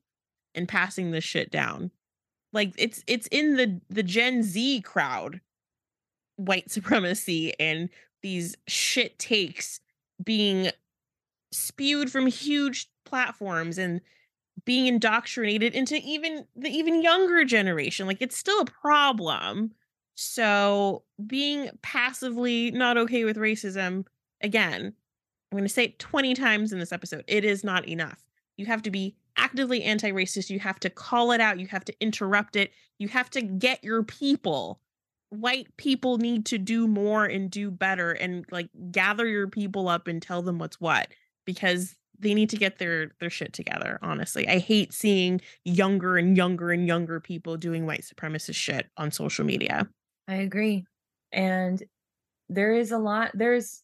and 0.54 0.68
passing 0.68 1.12
this 1.12 1.24
shit 1.24 1.52
down. 1.52 1.92
Like 2.52 2.74
it's 2.78 3.04
it's 3.08 3.28
in 3.28 3.56
the 3.56 3.82
the 3.90 4.04
Gen 4.04 4.44
Z 4.44 4.82
crowd 4.82 5.42
white 6.36 6.72
supremacy 6.72 7.54
and 7.60 7.90
these 8.22 8.56
shit 8.68 9.18
takes 9.20 9.80
being 10.24 10.70
spewed 11.52 12.12
from 12.12 12.28
huge 12.28 12.90
platforms 13.06 13.78
and 13.78 14.02
being 14.66 14.88
indoctrinated 14.88 15.74
into 15.74 15.96
even 15.98 16.46
the 16.56 16.70
even 16.70 17.02
younger 17.02 17.44
generation 17.44 18.08
like 18.08 18.22
it's 18.22 18.38
still 18.38 18.62
a 18.62 18.66
problem 18.66 19.72
so 20.16 21.04
being 21.26 21.70
passively 21.82 22.72
not 22.72 22.98
okay 22.98 23.24
with 23.24 23.38
racism 23.38 24.06
again 24.42 24.94
i'm 25.52 25.58
going 25.58 25.64
to 25.64 25.70
say 25.70 25.86
it 25.86 26.00
20 26.00 26.34
times 26.34 26.72
in 26.72 26.80
this 26.80 26.92
episode 26.92 27.24
it 27.28 27.44
is 27.46 27.64
not 27.64 27.88
enough. 27.88 28.24
You 28.58 28.68
have 28.68 28.84
to 28.84 28.92
be 28.92 29.16
actively 29.38 29.84
anti-racist 29.84 30.50
you 30.50 30.60
have 30.60 30.80
to 30.80 30.90
call 30.90 31.32
it 31.32 31.42
out 31.42 31.60
you 31.60 31.68
have 31.68 31.84
to 31.86 31.94
interrupt 32.00 32.56
it 32.56 32.72
you 33.00 33.08
have 33.08 33.30
to 33.32 33.42
get 33.42 33.84
your 33.84 34.04
people. 34.04 34.80
White 35.30 35.76
people 35.78 36.20
need 36.20 36.46
to 36.48 36.60
do 36.60 36.88
more 36.88 37.26
and 37.26 37.50
do 37.50 37.72
better 37.72 38.12
and 38.12 38.46
like 38.52 38.70
gather 38.92 39.28
your 39.28 39.48
people 39.48 39.88
up 39.88 40.08
and 40.08 40.22
tell 40.22 40.44
them 40.44 40.60
what's 40.60 40.80
what 40.80 41.08
because 41.46 41.96
they 42.20 42.36
need 42.36 42.52
to 42.52 42.58
get 42.58 42.78
their 42.78 43.12
their 43.20 43.32
shit 43.32 43.52
together 43.52 43.98
honestly. 44.04 44.48
I 44.48 44.60
hate 44.60 44.94
seeing 44.94 45.42
younger 45.66 46.18
and 46.18 46.38
younger 46.38 46.72
and 46.72 46.88
younger 46.88 47.20
people 47.20 47.58
doing 47.58 47.88
white 47.88 48.04
supremacist 48.04 48.56
shit 48.56 48.88
on 48.98 49.12
social 49.12 49.46
media 49.46 49.90
i 50.28 50.36
agree 50.36 50.86
and 51.32 51.84
there 52.50 52.74
is 52.74 52.92
a 52.92 52.98
lot 52.98 53.32
there's 53.34 53.84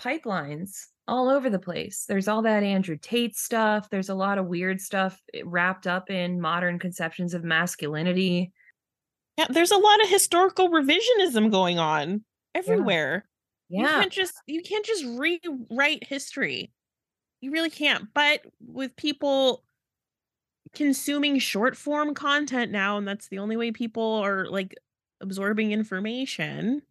pipelines 0.00 0.86
all 1.08 1.28
over 1.28 1.50
the 1.50 1.58
place 1.58 2.04
there's 2.08 2.28
all 2.28 2.42
that 2.42 2.62
andrew 2.62 2.96
tate 3.00 3.36
stuff 3.36 3.90
there's 3.90 4.08
a 4.08 4.14
lot 4.14 4.38
of 4.38 4.46
weird 4.46 4.80
stuff 4.80 5.20
eh, 5.34 5.42
wrapped 5.44 5.86
up 5.86 6.10
in 6.10 6.40
modern 6.40 6.78
conceptions 6.78 7.34
of 7.34 7.44
masculinity 7.44 8.52
yeah, 9.40 9.46
there's 9.48 9.70
a 9.70 9.78
lot 9.78 10.02
of 10.02 10.10
historical 10.10 10.68
revisionism 10.68 11.50
going 11.50 11.78
on 11.78 12.22
everywhere. 12.54 13.24
Yeah. 13.70 13.80
You 13.80 13.86
can't 13.86 14.12
just 14.12 14.34
you 14.46 14.62
can't 14.62 14.84
just 14.84 15.04
rewrite 15.06 16.04
history. 16.04 16.70
You 17.40 17.50
really 17.50 17.70
can't. 17.70 18.08
But 18.12 18.42
with 18.60 18.94
people 18.96 19.64
consuming 20.74 21.38
short 21.38 21.74
form 21.74 22.12
content 22.12 22.70
now 22.70 22.98
and 22.98 23.08
that's 23.08 23.28
the 23.28 23.38
only 23.38 23.56
way 23.56 23.72
people 23.72 24.16
are 24.22 24.46
like 24.46 24.74
absorbing 25.20 25.72
information 25.72 26.82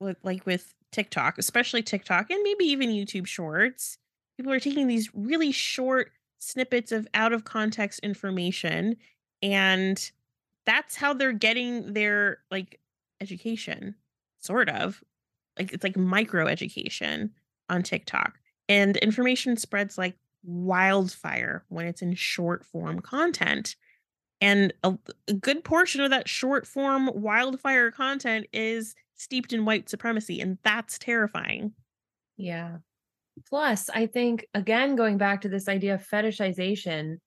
with 0.00 0.16
like 0.22 0.46
with 0.46 0.74
TikTok, 0.92 1.38
especially 1.38 1.82
TikTok 1.82 2.30
and 2.30 2.42
maybe 2.42 2.64
even 2.66 2.90
YouTube 2.90 3.26
shorts. 3.26 3.98
People 4.36 4.52
are 4.52 4.60
taking 4.60 4.86
these 4.86 5.10
really 5.14 5.52
short 5.52 6.12
snippets 6.38 6.92
of 6.92 7.08
out 7.14 7.32
of 7.32 7.44
context 7.44 8.00
information 8.00 8.96
and 9.42 10.10
that's 10.64 10.96
how 10.96 11.12
they're 11.12 11.32
getting 11.32 11.92
their 11.92 12.38
like 12.50 12.80
education, 13.20 13.94
sort 14.40 14.68
of. 14.68 15.02
Like 15.58 15.72
it's 15.72 15.84
like 15.84 15.96
micro 15.96 16.46
education 16.46 17.30
on 17.68 17.82
TikTok. 17.82 18.38
And 18.68 18.96
information 18.98 19.56
spreads 19.56 19.98
like 19.98 20.16
wildfire 20.42 21.64
when 21.68 21.86
it's 21.86 22.02
in 22.02 22.14
short 22.14 22.64
form 22.64 23.00
content. 23.00 23.76
And 24.40 24.74
a, 24.82 24.96
a 25.28 25.32
good 25.32 25.64
portion 25.64 26.00
of 26.00 26.10
that 26.10 26.28
short 26.28 26.66
form 26.66 27.10
wildfire 27.14 27.90
content 27.90 28.46
is 28.52 28.94
steeped 29.14 29.52
in 29.52 29.64
white 29.64 29.88
supremacy. 29.88 30.40
And 30.40 30.58
that's 30.62 30.98
terrifying. 30.98 31.72
Yeah. 32.36 32.78
Plus, 33.48 33.88
I 33.90 34.06
think, 34.06 34.46
again, 34.54 34.96
going 34.96 35.18
back 35.18 35.42
to 35.42 35.48
this 35.48 35.68
idea 35.68 35.94
of 35.94 36.06
fetishization 36.06 37.18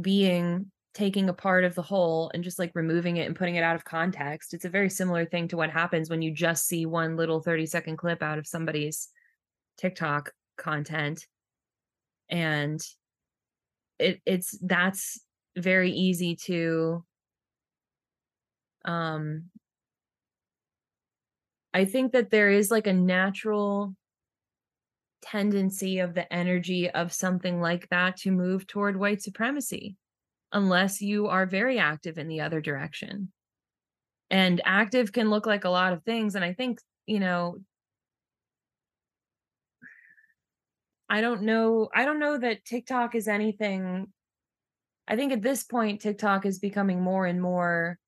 being 0.00 0.70
taking 0.96 1.28
a 1.28 1.34
part 1.34 1.64
of 1.64 1.74
the 1.74 1.82
whole 1.82 2.30
and 2.32 2.42
just 2.42 2.58
like 2.58 2.72
removing 2.74 3.18
it 3.18 3.26
and 3.26 3.36
putting 3.36 3.56
it 3.56 3.62
out 3.62 3.76
of 3.76 3.84
context. 3.84 4.54
It's 4.54 4.64
a 4.64 4.70
very 4.70 4.88
similar 4.88 5.26
thing 5.26 5.46
to 5.48 5.56
what 5.56 5.68
happens 5.68 6.08
when 6.08 6.22
you 6.22 6.30
just 6.30 6.66
see 6.66 6.86
one 6.86 7.16
little 7.16 7.40
30 7.40 7.66
second 7.66 7.98
clip 7.98 8.22
out 8.22 8.38
of 8.38 8.46
somebody's 8.46 9.08
TikTok 9.76 10.32
content. 10.56 11.26
And 12.30 12.80
it 13.98 14.20
it's 14.24 14.58
that's 14.62 15.20
very 15.56 15.90
easy 15.90 16.36
to 16.36 17.04
um 18.84 19.50
I 21.74 21.84
think 21.84 22.12
that 22.12 22.30
there 22.30 22.50
is 22.50 22.70
like 22.70 22.86
a 22.86 22.92
natural 22.92 23.94
tendency 25.20 25.98
of 25.98 26.14
the 26.14 26.32
energy 26.32 26.88
of 26.88 27.12
something 27.12 27.60
like 27.60 27.88
that 27.90 28.16
to 28.18 28.30
move 28.30 28.66
toward 28.66 28.96
white 28.96 29.22
supremacy 29.22 29.96
unless 30.52 31.02
you 31.02 31.26
are 31.26 31.44
very 31.44 31.78
active 31.78 32.16
in 32.16 32.28
the 32.28 32.40
other 32.40 32.60
direction. 32.60 33.32
And 34.30 34.60
active 34.64 35.12
can 35.12 35.30
look 35.30 35.46
like 35.46 35.64
a 35.64 35.70
lot 35.70 35.92
of 35.92 36.02
things. 36.04 36.34
And 36.34 36.44
I 36.44 36.52
think, 36.52 36.80
you 37.06 37.20
know, 37.20 37.58
I 41.08 41.20
don't 41.20 41.42
know. 41.42 41.88
I 41.94 42.04
don't 42.04 42.18
know 42.18 42.38
that 42.38 42.64
TikTok 42.64 43.14
is 43.14 43.28
anything. 43.28 44.12
I 45.08 45.16
think 45.16 45.32
at 45.32 45.42
this 45.42 45.64
point, 45.64 46.00
TikTok 46.00 46.46
is 46.46 46.58
becoming 46.58 47.00
more 47.00 47.26
and 47.26 47.40
more 47.40 47.98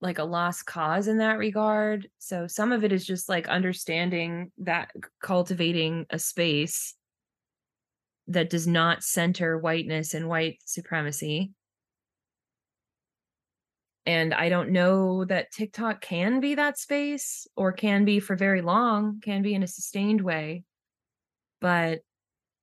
like 0.00 0.18
a 0.18 0.24
lost 0.24 0.66
cause 0.66 1.08
in 1.08 1.18
that 1.18 1.38
regard. 1.38 2.08
So 2.18 2.46
some 2.46 2.72
of 2.72 2.84
it 2.84 2.92
is 2.92 3.06
just 3.06 3.28
like 3.28 3.48
understanding 3.48 4.52
that 4.58 4.90
cultivating 5.22 6.06
a 6.10 6.18
space 6.18 6.94
that 8.28 8.50
does 8.50 8.66
not 8.66 9.04
center 9.04 9.56
whiteness 9.56 10.12
and 10.12 10.28
white 10.28 10.58
supremacy 10.64 11.52
and 14.06 14.32
I 14.32 14.48
don't 14.48 14.70
know 14.70 15.24
that 15.24 15.50
TikTok 15.50 16.00
can 16.00 16.38
be 16.38 16.54
that 16.54 16.78
space 16.78 17.48
or 17.56 17.72
can 17.72 18.04
be 18.04 18.20
for 18.20 18.36
very 18.36 18.62
long, 18.62 19.20
can 19.20 19.42
be 19.42 19.52
in 19.52 19.64
a 19.64 19.66
sustained 19.66 20.20
way. 20.20 20.62
But 21.60 22.00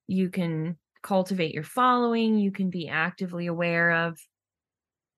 you 0.06 0.30
can 0.30 0.78
cultivate 1.04 1.54
your 1.54 1.62
following, 1.62 2.38
you 2.38 2.50
can 2.50 2.70
be 2.70 2.88
actively 2.88 3.46
aware 3.46 3.92
of 3.92 4.18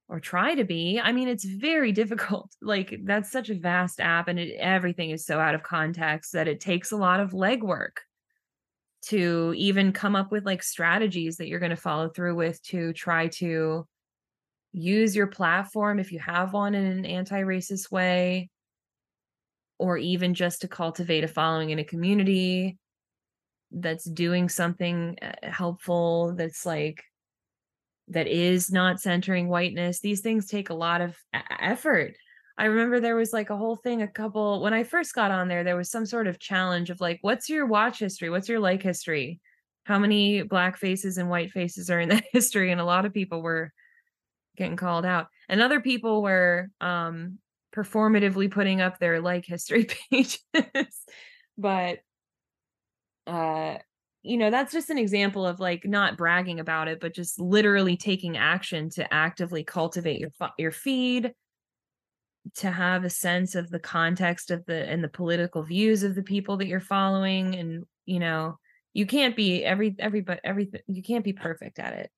or 0.09 0.21
try 0.21 0.55
to 0.55 0.65
be. 0.65 1.01
I 1.03 1.13
mean, 1.13 1.29
it's 1.29 1.45
very 1.45 1.93
difficult. 2.03 2.51
Like 2.61 3.01
that's 3.05 3.31
such 3.31 3.49
a 3.49 3.59
vast 3.59 4.01
app 4.01 4.29
and 4.29 4.39
it, 4.39 4.57
everything 4.59 5.11
is 5.11 5.25
so 5.25 5.39
out 5.39 5.55
of 5.55 5.63
context 5.63 6.33
that 6.33 6.49
it 6.49 6.61
takes 6.61 6.93
a 6.93 6.97
lot 6.97 7.21
of 7.21 7.31
legwork 7.31 7.99
to 9.07 9.55
even 9.57 9.93
come 9.93 10.17
up 10.17 10.33
with 10.33 10.45
like 10.45 10.63
strategies 10.63 11.37
that 11.37 11.47
you're 11.47 11.61
going 11.61 11.71
to 11.71 11.77
follow 11.77 12.09
through 12.09 12.35
with 12.35 12.61
to 12.65 12.93
try 12.93 13.29
to 13.29 13.87
use 14.73 15.15
your 15.15 15.29
platform 15.29 15.99
if 15.99 16.13
you 16.13 16.19
have 16.19 16.53
one 16.53 16.75
in 16.75 16.85
an 16.85 17.07
anti-racist 17.07 17.91
way 17.91 18.51
or 19.79 19.97
even 19.97 20.35
just 20.35 20.63
to 20.63 20.69
cultivate 20.69 21.25
a 21.25 21.29
following 21.29 21.71
in 21.71 21.79
a 21.79 21.85
community 21.85 22.79
that's 23.71 24.05
doing 24.05 24.49
something 24.49 25.17
uh, 25.21 25.33
helpful 25.51 26.35
that's 26.37 26.65
like 26.65 27.03
that 28.09 28.27
is 28.29 28.71
not 28.71 29.01
centering 29.01 29.49
whiteness 29.49 30.01
these 30.01 30.21
things 30.21 30.47
take 30.47 30.71
a 30.71 30.75
lot 30.75 31.01
of 31.01 31.17
effort. 31.61 32.15
I 32.59 32.67
remember 32.67 33.01
there 33.01 33.17
was 33.17 33.33
like 33.33 33.51
a 33.51 33.57
whole 33.57 33.77
thing 33.77 34.01
a 34.01 34.09
couple 34.09 34.63
when 34.63 34.73
i 34.73 34.83
first 34.83 35.15
got 35.15 35.31
on 35.31 35.49
there 35.49 35.63
there 35.65 35.77
was 35.77 35.91
some 35.91 36.07
sort 36.07 36.27
of 36.27 36.39
challenge 36.39 36.89
of 36.89 37.01
like 37.01 37.19
what's 37.23 37.49
your 37.49 37.67
watch 37.67 37.99
history? 37.99 38.31
What's 38.31 38.49
your 38.49 38.61
like 38.61 38.83
history? 38.83 39.41
How 39.85 39.99
many 39.99 40.43
black 40.43 40.79
faces 40.79 41.19
and 41.19 41.29
white 41.29 41.51
faces 41.51 41.91
are 41.91 42.01
in 42.01 42.09
that 42.11 42.25
history? 42.33 42.73
And 42.73 42.81
a 42.81 42.85
lot 42.85 43.05
of 43.05 43.13
people 43.13 43.43
were 43.43 43.73
getting 44.57 44.77
called 44.77 45.05
out. 45.05 45.29
And 45.49 45.61
other 45.61 45.81
people 45.81 46.23
were 46.23 46.71
um 46.81 47.39
performatively 47.75 48.51
putting 48.51 48.81
up 48.81 48.99
their 48.99 49.21
like 49.21 49.45
history 49.45 49.87
pages. 50.11 50.39
But 51.59 51.99
uh 53.27 53.77
you 54.23 54.37
know 54.37 54.51
that's 54.51 54.73
just 54.73 54.91
an 54.91 54.99
example 54.99 55.47
of 55.47 55.61
like 55.61 55.85
not 55.85 56.17
bragging 56.17 56.61
about 56.61 56.89
it 56.89 57.01
but 57.01 57.15
just 57.15 57.41
literally 57.41 57.97
taking 57.97 58.37
action 58.37 58.91
to 58.91 59.13
actively 59.13 59.63
cultivate 59.65 60.21
your 60.21 60.31
your 60.59 60.73
feed 60.73 61.33
to 62.55 62.71
have 62.71 63.05
a 63.05 63.11
sense 63.11 63.55
of 63.55 63.71
the 63.71 63.79
context 63.79 64.51
of 64.51 64.65
the 64.67 64.89
and 64.89 65.03
the 65.03 65.09
political 65.09 65.63
views 65.63 66.03
of 66.03 66.15
the 66.15 66.23
people 66.23 66.57
that 66.57 66.67
you're 66.67 66.81
following 66.81 67.55
and 67.57 67.85
you 68.05 68.21
know 68.21 68.57
you 68.97 69.05
can't 69.05 69.37
be 69.37 69.63
every 69.63 69.95
everybody 69.99 70.41
everything 70.43 70.81
you 70.87 71.03
can't 71.03 71.23
be 71.23 71.35
perfect 71.35 71.79
at 71.79 71.93
it. 71.93 72.11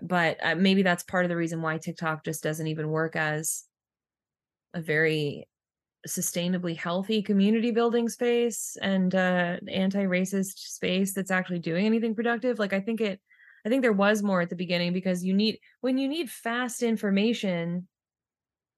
But 0.00 0.38
uh, 0.42 0.54
maybe 0.54 0.82
that's 0.82 1.02
part 1.02 1.26
of 1.26 1.28
the 1.28 1.36
reason 1.36 1.60
why 1.60 1.76
TikTok 1.76 2.24
just 2.24 2.42
doesn't 2.42 2.68
even 2.68 2.88
work 2.88 3.16
as 3.16 3.64
a 4.72 4.80
very 4.80 5.46
sustainably 6.06 6.76
healthy 6.76 7.22
community 7.22 7.70
building 7.70 8.08
space 8.08 8.76
and 8.82 9.14
uh 9.14 9.56
anti-racist 9.68 10.58
space 10.58 11.14
that's 11.14 11.30
actually 11.30 11.60
doing 11.60 11.86
anything 11.86 12.12
productive 12.12 12.58
like 12.58 12.72
i 12.72 12.80
think 12.80 13.00
it 13.00 13.20
i 13.64 13.68
think 13.68 13.82
there 13.82 13.92
was 13.92 14.20
more 14.20 14.40
at 14.40 14.50
the 14.50 14.56
beginning 14.56 14.92
because 14.92 15.24
you 15.24 15.32
need 15.32 15.58
when 15.80 15.98
you 15.98 16.08
need 16.08 16.28
fast 16.28 16.82
information 16.82 17.86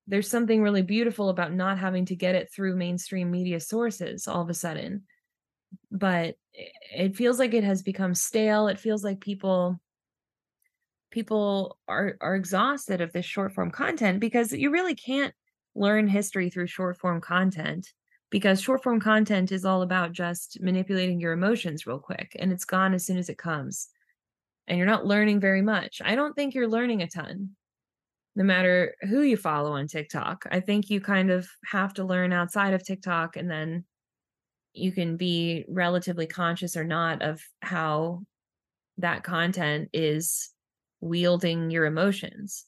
there's 0.06 0.28
something 0.28 0.62
really 0.62 0.82
beautiful 0.82 1.28
about 1.30 1.52
not 1.52 1.78
having 1.78 2.04
to 2.06 2.16
get 2.16 2.34
it 2.34 2.52
through 2.52 2.76
mainstream 2.76 3.30
media 3.30 3.58
sources 3.58 4.28
all 4.28 4.42
of 4.42 4.50
a 4.50 4.54
sudden. 4.54 5.04
But 5.90 6.36
it 6.52 7.16
feels 7.16 7.38
like 7.38 7.54
it 7.54 7.64
has 7.64 7.82
become 7.82 8.14
stale. 8.14 8.68
It 8.68 8.78
feels 8.78 9.02
like 9.02 9.20
people 9.20 9.80
people 11.10 11.78
are 11.88 12.16
are 12.20 12.34
exhausted 12.34 13.00
of 13.00 13.12
this 13.12 13.24
short 13.24 13.52
form 13.54 13.70
content 13.70 14.20
because 14.20 14.52
you 14.52 14.70
really 14.70 14.94
can't 14.94 15.32
learn 15.74 16.06
history 16.06 16.50
through 16.50 16.66
short 16.66 16.96
form 16.98 17.20
content 17.20 17.92
because 18.30 18.60
short 18.60 18.82
form 18.82 19.00
content 19.00 19.52
is 19.52 19.64
all 19.64 19.82
about 19.82 20.12
just 20.12 20.60
manipulating 20.60 21.20
your 21.20 21.32
emotions 21.32 21.86
real 21.86 21.98
quick 21.98 22.36
and 22.38 22.52
it's 22.52 22.64
gone 22.64 22.94
as 22.94 23.06
soon 23.06 23.18
as 23.18 23.28
it 23.28 23.38
comes. 23.38 23.88
And 24.66 24.78
you're 24.78 24.86
not 24.86 25.06
learning 25.06 25.40
very 25.40 25.62
much. 25.62 26.00
I 26.04 26.14
don't 26.14 26.34
think 26.34 26.54
you're 26.54 26.68
learning 26.68 27.02
a 27.02 27.06
ton, 27.06 27.50
no 28.34 28.44
matter 28.44 28.94
who 29.02 29.20
you 29.22 29.36
follow 29.36 29.72
on 29.72 29.86
TikTok. 29.86 30.46
I 30.50 30.60
think 30.60 30.90
you 30.90 31.00
kind 31.00 31.30
of 31.30 31.48
have 31.66 31.94
to 31.94 32.04
learn 32.04 32.32
outside 32.32 32.74
of 32.74 32.84
TikTok 32.84 33.36
and 33.36 33.50
then 33.50 33.84
you 34.72 34.90
can 34.90 35.16
be 35.16 35.64
relatively 35.68 36.26
conscious 36.26 36.76
or 36.76 36.84
not 36.84 37.22
of 37.22 37.40
how 37.60 38.22
that 38.98 39.22
content 39.22 39.90
is 39.92 40.50
wielding 41.00 41.70
your 41.70 41.84
emotions. 41.84 42.66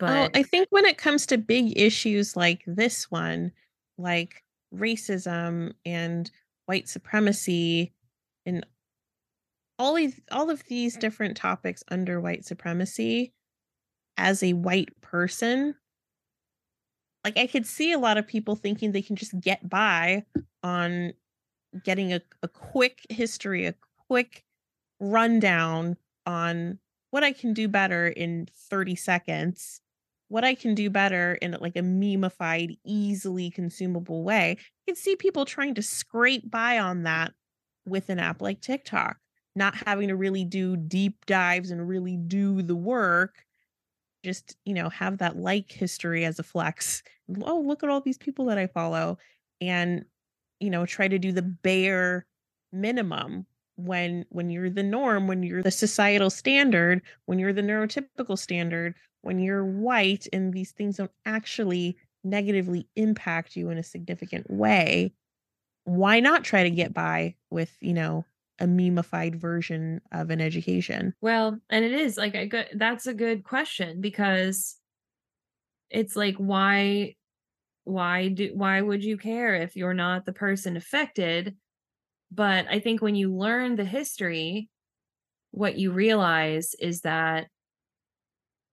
But 0.00 0.36
I 0.36 0.42
think 0.42 0.68
when 0.70 0.86
it 0.86 0.98
comes 0.98 1.26
to 1.26 1.38
big 1.38 1.78
issues 1.78 2.36
like 2.36 2.62
this 2.66 3.10
one, 3.10 3.52
like 3.98 4.42
racism 4.74 5.74
and 5.84 6.30
white 6.66 6.88
supremacy 6.88 7.92
and 8.46 8.64
all 9.78 9.94
these 9.94 10.20
all 10.30 10.50
of 10.50 10.64
these 10.64 10.96
different 10.96 11.36
topics 11.36 11.82
under 11.88 12.20
white 12.20 12.44
supremacy 12.44 13.32
as 14.16 14.42
a 14.42 14.52
white 14.52 15.00
person 15.00 15.74
like 17.24 17.36
I 17.36 17.46
could 17.46 17.66
see 17.66 17.92
a 17.92 17.98
lot 17.98 18.18
of 18.18 18.26
people 18.26 18.56
thinking 18.56 18.92
they 18.92 19.02
can 19.02 19.16
just 19.16 19.38
get 19.40 19.68
by 19.68 20.24
on 20.62 21.12
getting 21.84 22.12
a, 22.12 22.20
a 22.42 22.48
quick 22.48 23.06
history, 23.08 23.66
a 23.66 23.74
quick 24.08 24.44
rundown 24.98 25.96
on 26.26 26.78
what 27.10 27.24
I 27.24 27.32
can 27.32 27.52
do 27.52 27.68
better 27.68 28.08
in 28.08 28.48
30 28.52 28.94
seconds 28.96 29.80
what 30.30 30.44
I 30.44 30.54
can 30.54 30.76
do 30.76 30.88
better 30.90 31.34
in 31.42 31.56
like 31.60 31.74
a 31.74 31.80
memeified, 31.80 32.78
easily 32.84 33.50
consumable 33.50 34.22
way. 34.22 34.56
You 34.86 34.94
can 34.94 34.96
see 34.96 35.16
people 35.16 35.44
trying 35.44 35.74
to 35.74 35.82
scrape 35.82 36.48
by 36.48 36.78
on 36.78 37.02
that 37.02 37.32
with 37.84 38.08
an 38.10 38.20
app 38.20 38.40
like 38.40 38.60
TikTok, 38.60 39.16
not 39.56 39.74
having 39.74 40.06
to 40.06 40.14
really 40.14 40.44
do 40.44 40.76
deep 40.76 41.26
dives 41.26 41.72
and 41.72 41.86
really 41.86 42.16
do 42.16 42.62
the 42.62 42.76
work. 42.76 43.44
Just, 44.24 44.56
you 44.64 44.72
know, 44.72 44.88
have 44.88 45.18
that 45.18 45.36
like 45.36 45.72
history 45.72 46.24
as 46.24 46.38
a 46.38 46.44
flex. 46.44 47.02
Oh, 47.42 47.60
look 47.60 47.84
at 47.84 47.88
all 47.88 48.00
these 48.00 48.18
people 48.18 48.46
that 48.46 48.58
I 48.58 48.66
follow. 48.66 49.16
And, 49.60 50.04
you 50.58 50.68
know, 50.68 50.84
try 50.84 51.06
to 51.06 51.16
do 51.16 51.30
the 51.30 51.42
bare 51.42 52.26
minimum 52.72 53.46
when 53.76 54.24
when 54.30 54.50
you're 54.50 54.68
the 54.68 54.82
norm 54.82 55.28
when 55.28 55.42
you're 55.44 55.62
the 55.62 55.70
societal 55.70 56.28
standard 56.28 57.00
when 57.26 57.38
you're 57.38 57.52
the 57.52 57.62
neurotypical 57.62 58.36
standard 58.36 58.94
when 59.22 59.38
you're 59.38 59.64
white 59.64 60.26
and 60.32 60.52
these 60.52 60.72
things 60.72 60.96
don't 60.96 61.10
actually 61.26 61.96
negatively 62.24 62.88
impact 62.96 63.56
you 63.56 63.70
in 63.70 63.78
a 63.78 63.82
significant 63.82 64.50
way, 64.50 65.14
why 65.84 66.20
not 66.20 66.44
try 66.44 66.62
to 66.62 66.70
get 66.70 66.94
by 66.94 67.36
with, 67.50 67.76
you 67.80 67.94
know, 67.94 68.24
a 68.58 68.66
memeified 68.66 69.36
version 69.36 70.00
of 70.12 70.30
an 70.30 70.40
education? 70.40 71.14
Well, 71.20 71.60
and 71.70 71.84
it 71.84 71.92
is 71.92 72.16
like 72.16 72.34
a 72.34 72.46
good 72.46 72.68
that's 72.74 73.06
a 73.06 73.14
good 73.14 73.44
question 73.44 74.00
because 74.00 74.78
it's 75.90 76.16
like 76.16 76.36
why 76.36 77.14
why 77.84 78.28
do 78.28 78.52
why 78.54 78.82
would 78.82 79.04
you 79.04 79.18
care 79.18 79.54
if 79.56 79.76
you're 79.76 79.94
not 79.94 80.26
the 80.26 80.32
person 80.32 80.76
affected? 80.76 81.56
But 82.32 82.66
I 82.68 82.80
think 82.80 83.02
when 83.02 83.16
you 83.16 83.34
learn 83.34 83.76
the 83.76 83.84
history, 83.84 84.70
what 85.52 85.78
you 85.78 85.92
realize 85.92 86.74
is 86.80 87.02
that 87.02 87.48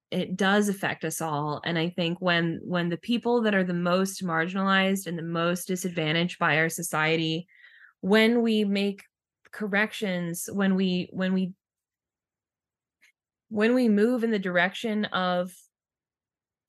it 0.09 0.37
does 0.37 0.69
affect 0.69 1.03
us 1.03 1.21
all 1.21 1.61
and 1.65 1.77
i 1.77 1.89
think 1.89 2.19
when 2.21 2.59
when 2.63 2.89
the 2.89 2.97
people 2.97 3.41
that 3.41 3.55
are 3.55 3.63
the 3.63 3.73
most 3.73 4.23
marginalized 4.23 5.05
and 5.05 5.17
the 5.17 5.23
most 5.23 5.67
disadvantaged 5.67 6.39
by 6.39 6.57
our 6.57 6.69
society 6.69 7.47
when 8.01 8.41
we 8.41 8.63
make 8.63 9.03
corrections 9.51 10.49
when 10.51 10.75
we 10.75 11.09
when 11.11 11.33
we 11.33 11.53
when 13.49 13.73
we 13.73 13.89
move 13.89 14.23
in 14.23 14.31
the 14.31 14.39
direction 14.39 15.05
of 15.05 15.51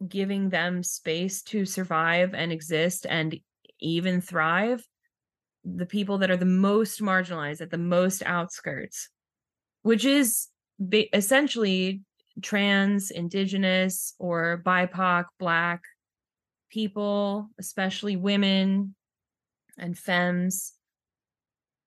giving 0.07 0.49
them 0.49 0.83
space 0.83 1.43
to 1.43 1.65
survive 1.65 2.35
and 2.35 2.53
exist 2.53 3.05
and 3.09 3.39
even 3.81 4.21
thrive 4.21 4.85
the 5.65 5.87
people 5.87 6.19
that 6.19 6.31
are 6.31 6.37
the 6.37 6.45
most 6.45 7.01
marginalized 7.01 7.61
at 7.61 7.71
the 7.71 7.79
most 7.79 8.23
outskirts 8.25 9.11
which 9.83 10.05
is 10.05 10.49
essentially 11.13 12.03
trans, 12.43 13.11
indigenous, 13.11 14.15
or 14.19 14.63
BIPOC, 14.65 15.25
Black 15.39 15.83
people, 16.71 17.49
especially 17.59 18.17
women 18.17 18.95
and 19.79 19.97
femmes, 19.97 20.75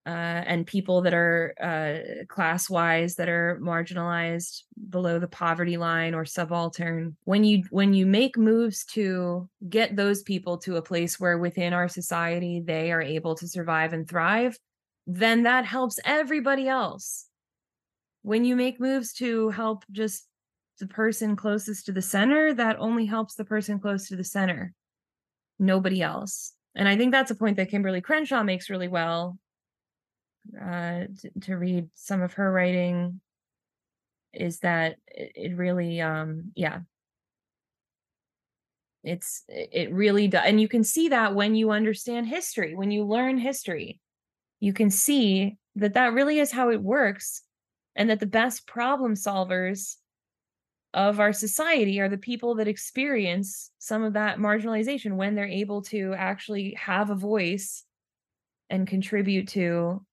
uh, 0.06 0.10
and 0.10 0.66
people 0.66 1.02
that 1.02 1.14
are 1.14 1.54
uh, 1.62 2.26
class 2.28 2.70
wise 2.70 3.16
that 3.16 3.30
are 3.30 3.60
marginalized 3.62 4.64
below 4.90 5.20
the 5.20 5.28
poverty 5.28 5.78
line 5.78 6.16
or 6.16 6.26
subaltern. 6.26 7.16
When 7.26 7.44
you 7.44 7.64
when 7.70 7.94
you 7.94 8.08
make 8.08 8.36
moves 8.36 8.84
to 8.86 9.48
get 9.70 9.96
those 9.96 10.24
people 10.24 10.58
to 10.60 10.78
a 10.78 10.82
place 10.82 11.20
where 11.20 11.38
within 11.38 11.74
our 11.74 11.88
society 11.88 12.64
they 12.66 12.92
are 12.92 13.02
able 13.02 13.36
to 13.36 13.48
survive 13.48 13.94
and 13.94 14.10
thrive, 14.10 14.58
then 15.06 15.44
that 15.44 15.66
helps 15.66 16.00
everybody 16.04 16.68
else. 16.68 17.28
When 18.24 18.44
you 18.44 18.56
make 18.56 18.80
moves 18.80 19.14
to 19.14 19.50
help 19.50 19.84
just 19.92 20.26
the 20.82 20.88
person 20.88 21.38
closest 21.38 21.86
to 21.86 21.94
the 21.94 22.02
center, 22.02 22.54
that 22.54 22.76
only 22.80 23.06
helps 23.06 23.36
the 23.36 23.46
person 23.46 23.80
close 23.80 24.10
to 24.10 24.18
the 24.18 24.24
center, 24.26 24.74
nobody 25.58 26.02
else. 26.02 26.52
And 26.76 26.90
I 26.90 26.98
think 26.98 27.14
that's 27.14 27.32
a 27.32 27.36
point 27.36 27.56
that 27.56 27.70
Kimberly 27.70 28.02
Crenshaw 28.02 28.44
makes 28.44 28.70
really 28.70 28.90
well. 28.90 29.38
Uh, 30.60 31.06
to, 31.22 31.32
to 31.42 31.56
read 31.56 31.88
some 31.94 32.22
of 32.22 32.34
her 32.34 32.52
writing 32.52 33.22
is 34.34 34.60
that 34.60 34.98
it, 35.08 35.32
it 35.36 35.56
really, 35.56 36.02
um, 36.02 36.52
yeah, 36.56 36.80
it's 39.04 39.44
it 39.48 39.94
really 39.94 40.28
does, 40.28 40.44
and 40.46 40.60
you 40.60 40.68
can 40.68 40.84
see 40.84 41.10
that 41.10 41.36
when 41.36 41.56
you 41.56 41.72
understand 41.72 42.28
history, 42.28 42.76
when 42.76 42.92
you 42.92 43.04
learn 43.04 43.38
history, 43.38 44.00
you 44.60 44.74
can 44.74 44.90
see 44.90 45.58
that 45.76 45.94
that 45.94 46.14
really 46.14 46.40
is 46.40 46.52
how 46.52 46.70
it 46.72 46.82
works, 46.82 47.44
and 47.96 48.10
that 48.10 48.20
the 48.20 48.26
best 48.26 48.66
problem 48.66 49.14
solvers 49.14 49.98
of 50.94 51.20
our 51.20 51.32
society 51.32 52.02
are 52.02 52.10
the 52.10 52.18
people 52.18 52.56
that 52.56 52.68
experience 52.68 53.72
some 53.80 54.04
of 54.04 54.14
that 54.14 54.40
marginalization 54.40 55.16
when 55.16 55.36
they're 55.36 55.46
able 55.46 55.82
to 55.84 56.14
actually 56.18 56.74
have 56.78 57.10
a 57.10 57.16
voice 57.16 57.84
and 58.70 58.88
contribute 58.88 59.48
to 59.50 60.06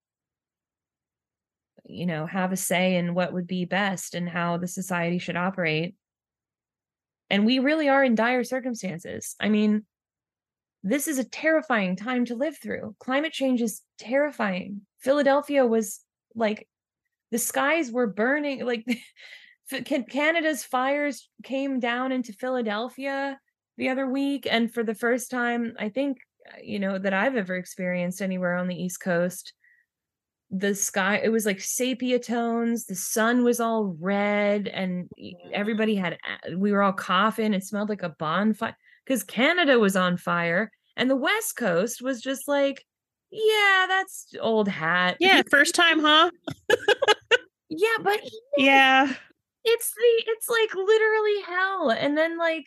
you 1.85 2.07
know 2.07 2.27
have 2.27 2.53
a 2.53 2.57
say 2.57 2.97
in 2.97 3.15
what 3.15 3.33
would 3.33 3.47
be 3.47 3.65
best 3.65 4.15
and 4.15 4.29
how 4.29 4.57
the 4.57 4.69
society 4.69 5.19
should 5.19 5.37
operate. 5.37 5.95
And 7.31 7.45
we 7.45 7.59
really 7.59 7.89
are 7.89 8.05
in 8.05 8.15
dire 8.15 8.45
circumstances. 8.45 9.35
I 9.41 9.49
mean 9.49 9.85
this 10.85 11.09
is 11.09 11.19
a 11.19 11.25
terrifying 11.25 11.97
time 11.97 12.25
to 12.27 12.37
live 12.37 12.57
through. 12.57 12.95
Climate 13.01 13.33
change 13.33 13.61
is 13.61 13.83
terrifying. 13.99 14.83
Philadelphia 15.01 15.67
was 15.67 16.01
like 16.37 16.69
the 17.33 17.39
skies 17.39 17.91
were 17.91 18.07
burning 18.07 18.65
like 18.65 18.85
Canada's 19.69 20.65
fires 20.65 21.29
came 21.43 21.81
down 21.81 22.13
into 22.13 22.33
Philadelphia 22.33 23.39
the 23.77 23.89
other 23.89 24.07
week. 24.07 24.47
And 24.51 24.73
for 24.73 24.83
the 24.83 24.95
first 24.95 25.31
time, 25.31 25.75
I 25.79 25.89
think, 25.89 26.19
uh, 26.49 26.59
you 26.63 26.79
know, 26.79 26.99
that 26.99 27.13
I've 27.13 27.37
ever 27.37 27.57
experienced 27.57 28.23
anywhere 28.23 28.57
on 28.57 28.67
the 28.67 28.81
East 28.81 29.01
Coast, 29.01 29.53
the 30.51 30.75
sky, 30.75 31.21
it 31.23 31.29
was 31.29 31.45
like 31.45 31.61
sepia 31.61 32.19
tones. 32.19 32.87
The 32.87 32.95
sun 32.95 33.45
was 33.45 33.61
all 33.61 33.97
red, 34.01 34.67
and 34.67 35.11
everybody 35.53 35.95
had, 35.95 36.19
we 36.57 36.73
were 36.73 36.83
all 36.83 36.95
coughing. 36.95 37.53
It 37.53 37.65
smelled 37.65 37.91
like 37.91 38.03
a 38.03 38.09
bonfire 38.19 38.75
because 39.05 39.23
Canada 39.23 39.79
was 39.79 39.95
on 39.95 40.17
fire. 40.17 40.71
And 40.97 41.11
the 41.11 41.17
West 41.17 41.57
Coast 41.57 42.01
was 42.01 42.23
just 42.23 42.49
like, 42.49 42.85
yeah, 43.31 43.85
that's 43.87 44.33
old 44.41 44.69
hat. 44.69 45.19
Yeah, 45.21 45.43
first 45.51 45.75
time, 45.75 46.01
huh? 46.01 46.31
yeah, 47.69 47.97
but 48.03 48.21
yeah 48.57 49.15
it's 49.65 49.91
the 49.91 50.25
it's 50.27 50.49
like 50.49 50.75
literally 50.75 51.43
hell 51.47 51.91
and 51.91 52.17
then 52.17 52.39
like 52.39 52.67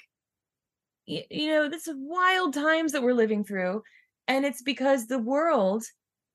you, 1.05 1.21
you 1.29 1.47
know 1.47 1.69
this 1.69 1.87
wild 1.93 2.53
times 2.53 2.91
that 2.91 3.03
we're 3.03 3.13
living 3.13 3.43
through 3.43 3.81
and 4.27 4.45
it's 4.45 4.61
because 4.61 5.07
the 5.07 5.19
world 5.19 5.83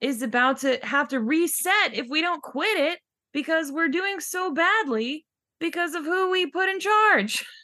is 0.00 0.22
about 0.22 0.58
to 0.58 0.78
have 0.82 1.08
to 1.08 1.20
reset 1.20 1.94
if 1.94 2.06
we 2.08 2.20
don't 2.20 2.42
quit 2.42 2.76
it 2.78 2.98
because 3.32 3.72
we're 3.72 3.88
doing 3.88 4.20
so 4.20 4.52
badly 4.52 5.24
because 5.60 5.94
of 5.94 6.04
who 6.04 6.30
we 6.30 6.46
put 6.46 6.68
in 6.68 6.80
charge. 6.80 7.44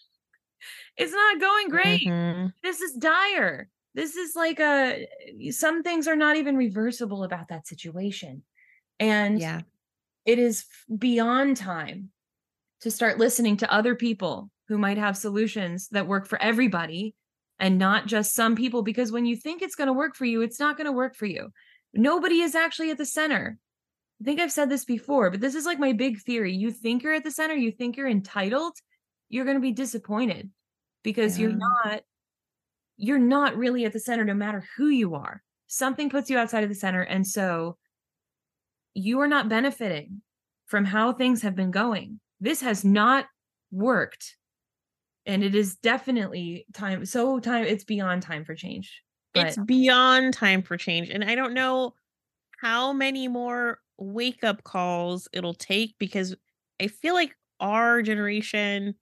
It's 0.98 1.12
not 1.12 1.40
going 1.40 1.68
great. 1.70 2.06
Mm-hmm. 2.06 2.48
this 2.62 2.82
is 2.82 2.92
dire. 2.92 3.70
This 3.94 4.14
is 4.14 4.36
like 4.36 4.60
a 4.60 5.08
some 5.50 5.82
things 5.82 6.06
are 6.06 6.16
not 6.16 6.36
even 6.36 6.54
reversible 6.54 7.24
about 7.24 7.48
that 7.48 7.66
situation 7.66 8.42
and 9.00 9.40
yeah. 9.40 9.62
it 10.26 10.38
is 10.38 10.66
beyond 10.98 11.56
time 11.56 12.10
to 12.82 12.90
start 12.90 13.18
listening 13.18 13.56
to 13.56 13.72
other 13.72 13.94
people 13.94 14.50
who 14.68 14.76
might 14.76 14.98
have 14.98 15.16
solutions 15.16 15.88
that 15.92 16.06
work 16.06 16.26
for 16.26 16.40
everybody 16.42 17.14
and 17.58 17.78
not 17.78 18.06
just 18.06 18.34
some 18.34 18.56
people 18.56 18.82
because 18.82 19.12
when 19.12 19.24
you 19.24 19.36
think 19.36 19.62
it's 19.62 19.76
going 19.76 19.86
to 19.86 19.92
work 19.92 20.16
for 20.16 20.24
you 20.24 20.42
it's 20.42 20.60
not 20.60 20.76
going 20.76 20.86
to 20.86 20.92
work 20.92 21.16
for 21.16 21.26
you. 21.26 21.50
Nobody 21.94 22.40
is 22.40 22.54
actually 22.54 22.90
at 22.90 22.98
the 22.98 23.06
center. 23.06 23.58
I 24.20 24.24
think 24.24 24.40
i've 24.40 24.52
said 24.52 24.70
this 24.70 24.84
before 24.84 25.30
but 25.30 25.40
this 25.40 25.54
is 25.54 25.64
like 25.64 25.78
my 25.78 25.92
big 25.92 26.20
theory. 26.20 26.54
You 26.54 26.70
think 26.70 27.02
you're 27.02 27.14
at 27.14 27.24
the 27.24 27.30
center 27.30 27.54
you 27.54 27.72
think 27.72 27.96
you're 27.96 28.08
entitled 28.08 28.74
you're 29.28 29.44
going 29.44 29.56
to 29.56 29.62
be 29.62 29.72
disappointed 29.72 30.50
because 31.02 31.38
yeah. 31.38 31.48
you're 31.48 31.56
not 31.56 32.02
you're 32.96 33.18
not 33.18 33.56
really 33.56 33.84
at 33.84 33.92
the 33.92 34.00
center 34.00 34.24
no 34.24 34.34
matter 34.34 34.64
who 34.76 34.88
you 34.88 35.14
are. 35.14 35.42
Something 35.66 36.10
puts 36.10 36.28
you 36.28 36.36
outside 36.36 36.64
of 36.64 36.68
the 36.68 36.74
center 36.74 37.02
and 37.02 37.26
so 37.26 37.78
you 38.94 39.20
are 39.20 39.28
not 39.28 39.48
benefiting 39.48 40.22
from 40.66 40.84
how 40.84 41.12
things 41.12 41.42
have 41.42 41.54
been 41.54 41.70
going 41.70 42.20
this 42.42 42.60
has 42.60 42.84
not 42.84 43.26
worked. 43.70 44.36
And 45.24 45.42
it 45.42 45.54
is 45.54 45.76
definitely 45.76 46.66
time 46.74 47.06
so 47.06 47.38
time 47.38 47.64
it's 47.64 47.84
beyond 47.84 48.22
time 48.22 48.44
for 48.44 48.54
change 48.54 49.02
but... 49.34 49.46
it's 49.46 49.58
beyond 49.58 50.34
time 50.34 50.62
for 50.62 50.76
change 50.76 51.08
and 51.10 51.24
i 51.24 51.34
don't 51.34 51.54
know 51.54 51.94
how 52.60 52.92
many 52.92 53.28
more 53.28 53.78
wake 53.98 54.42
up 54.44 54.64
calls 54.64 55.28
it'll 55.32 55.54
take 55.54 55.94
because 55.98 56.34
i 56.80 56.86
feel 56.86 57.14
like 57.14 57.34
our 57.60 58.02
generation 58.02 58.94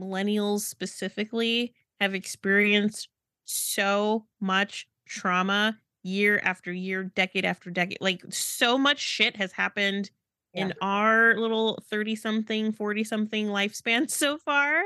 millennials 0.00 0.60
specifically 0.60 1.74
have 2.00 2.14
experienced 2.14 3.08
so 3.44 4.26
much 4.40 4.86
trauma 5.06 5.76
year 6.02 6.40
after 6.44 6.72
year 6.72 7.04
decade 7.04 7.44
after 7.44 7.70
decade 7.70 7.98
like 8.00 8.22
so 8.30 8.78
much 8.78 8.98
shit 8.98 9.36
has 9.36 9.52
happened 9.52 10.10
yeah. 10.54 10.66
in 10.66 10.74
our 10.80 11.34
little 11.36 11.82
30 11.90 12.16
something 12.16 12.72
40 12.72 13.04
something 13.04 13.46
lifespan 13.48 14.10
so 14.10 14.38
far 14.38 14.82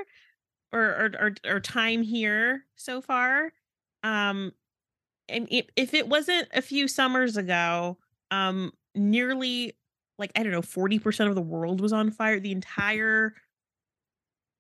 or, 0.73 0.81
or 0.81 1.11
or, 1.21 1.55
or 1.55 1.61
time 1.61 2.03
here 2.03 2.65
so 2.77 3.01
far 3.01 3.53
um 4.03 4.53
and 5.29 5.47
if, 5.51 5.67
if 5.77 5.95
it 5.95 6.09
wasn't 6.09 6.49
a 6.53 6.63
few 6.63 6.89
summers 6.89 7.37
ago 7.37 7.97
um 8.31 8.73
nearly 8.95 9.77
like 10.19 10.33
i 10.37 10.43
don't 10.43 10.53
know 10.53 10.63
40% 10.63 11.29
of 11.29 11.35
the 11.35 11.43
world 11.43 11.81
was 11.81 11.93
on 11.93 12.11
fire 12.11 12.41
the 12.41 12.53
entire 12.53 13.35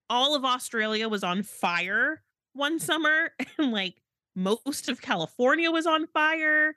all 0.08 0.34
of 0.34 0.44
australia 0.44 1.08
was 1.08 1.24
on 1.24 1.42
fire 1.42 2.22
one 2.52 2.78
summer 2.78 3.30
and 3.58 3.72
like 3.72 3.96
most 4.34 4.88
of 4.88 5.02
california 5.02 5.70
was 5.70 5.86
on 5.86 6.06
fire 6.06 6.74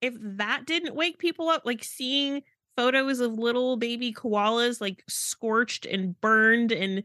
if 0.00 0.14
that 0.18 0.66
didn't 0.66 0.94
wake 0.94 1.18
people 1.18 1.48
up 1.48 1.62
like 1.64 1.82
seeing 1.82 2.42
photos 2.78 3.18
of 3.18 3.32
little 3.32 3.76
baby 3.76 4.12
koalas 4.12 4.80
like 4.80 5.02
scorched 5.08 5.84
and 5.84 6.18
burned 6.20 6.70
and 6.70 7.02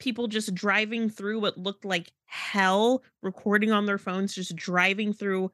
people 0.00 0.26
just 0.26 0.52
driving 0.52 1.08
through 1.08 1.38
what 1.38 1.56
looked 1.56 1.84
like 1.84 2.10
hell 2.26 3.04
recording 3.22 3.70
on 3.70 3.86
their 3.86 3.98
phones 3.98 4.34
just 4.34 4.56
driving 4.56 5.12
through 5.12 5.48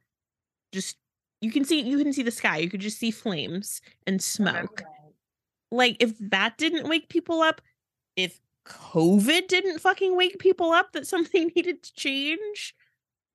just 0.73 0.97
you 1.43 1.51
can 1.51 1.67
see 1.67 1.83
you 1.83 1.99
can 1.99 2.15
see 2.15 2.23
the 2.23 2.31
sky 2.31 2.57
you 2.57 2.71
could 2.71 2.81
just 2.81 2.99
see 2.99 3.11
flames 3.11 3.83
and 4.07 4.23
smoke. 4.23 4.85
Like 5.71 5.99
if 6.01 6.15
that 6.19 6.57
didn't 6.57 6.89
wake 6.89 7.11
people 7.11 7.43
up 7.43 7.61
if 8.17 8.41
covid 8.65 9.49
didn't 9.49 9.81
fucking 9.81 10.17
wake 10.17 10.39
people 10.39 10.73
up 10.73 10.93
that 10.93 11.07
something 11.07 11.53
needed 11.57 11.83
to 11.83 11.93
change 11.93 12.75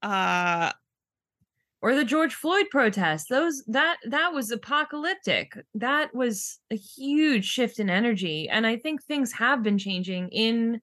uh 0.02 0.72
or 1.84 1.94
the 1.94 2.06
George 2.06 2.34
Floyd 2.34 2.68
protests. 2.72 3.28
Those 3.28 3.62
that 3.68 3.98
that 4.06 4.34
was 4.34 4.50
apocalyptic. 4.50 5.54
That 5.76 6.16
was 6.16 6.58
a 6.72 6.76
huge 6.76 7.46
shift 7.46 7.78
in 7.78 7.90
energy 7.90 8.48
and 8.50 8.66
I 8.66 8.78
think 8.78 9.04
things 9.04 9.34
have 9.34 9.62
been 9.62 9.78
changing 9.78 10.30
in 10.30 10.82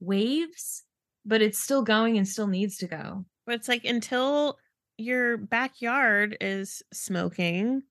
waves, 0.00 0.84
but 1.24 1.40
it's 1.40 1.58
still 1.58 1.82
going 1.82 2.18
and 2.18 2.28
still 2.28 2.46
needs 2.46 2.76
to 2.78 2.86
go. 2.86 3.24
But 3.46 3.54
it's 3.56 3.68
like 3.68 3.86
until 3.86 4.58
your 4.98 5.38
backyard 5.38 6.36
is 6.42 6.82
smoking, 6.92 7.82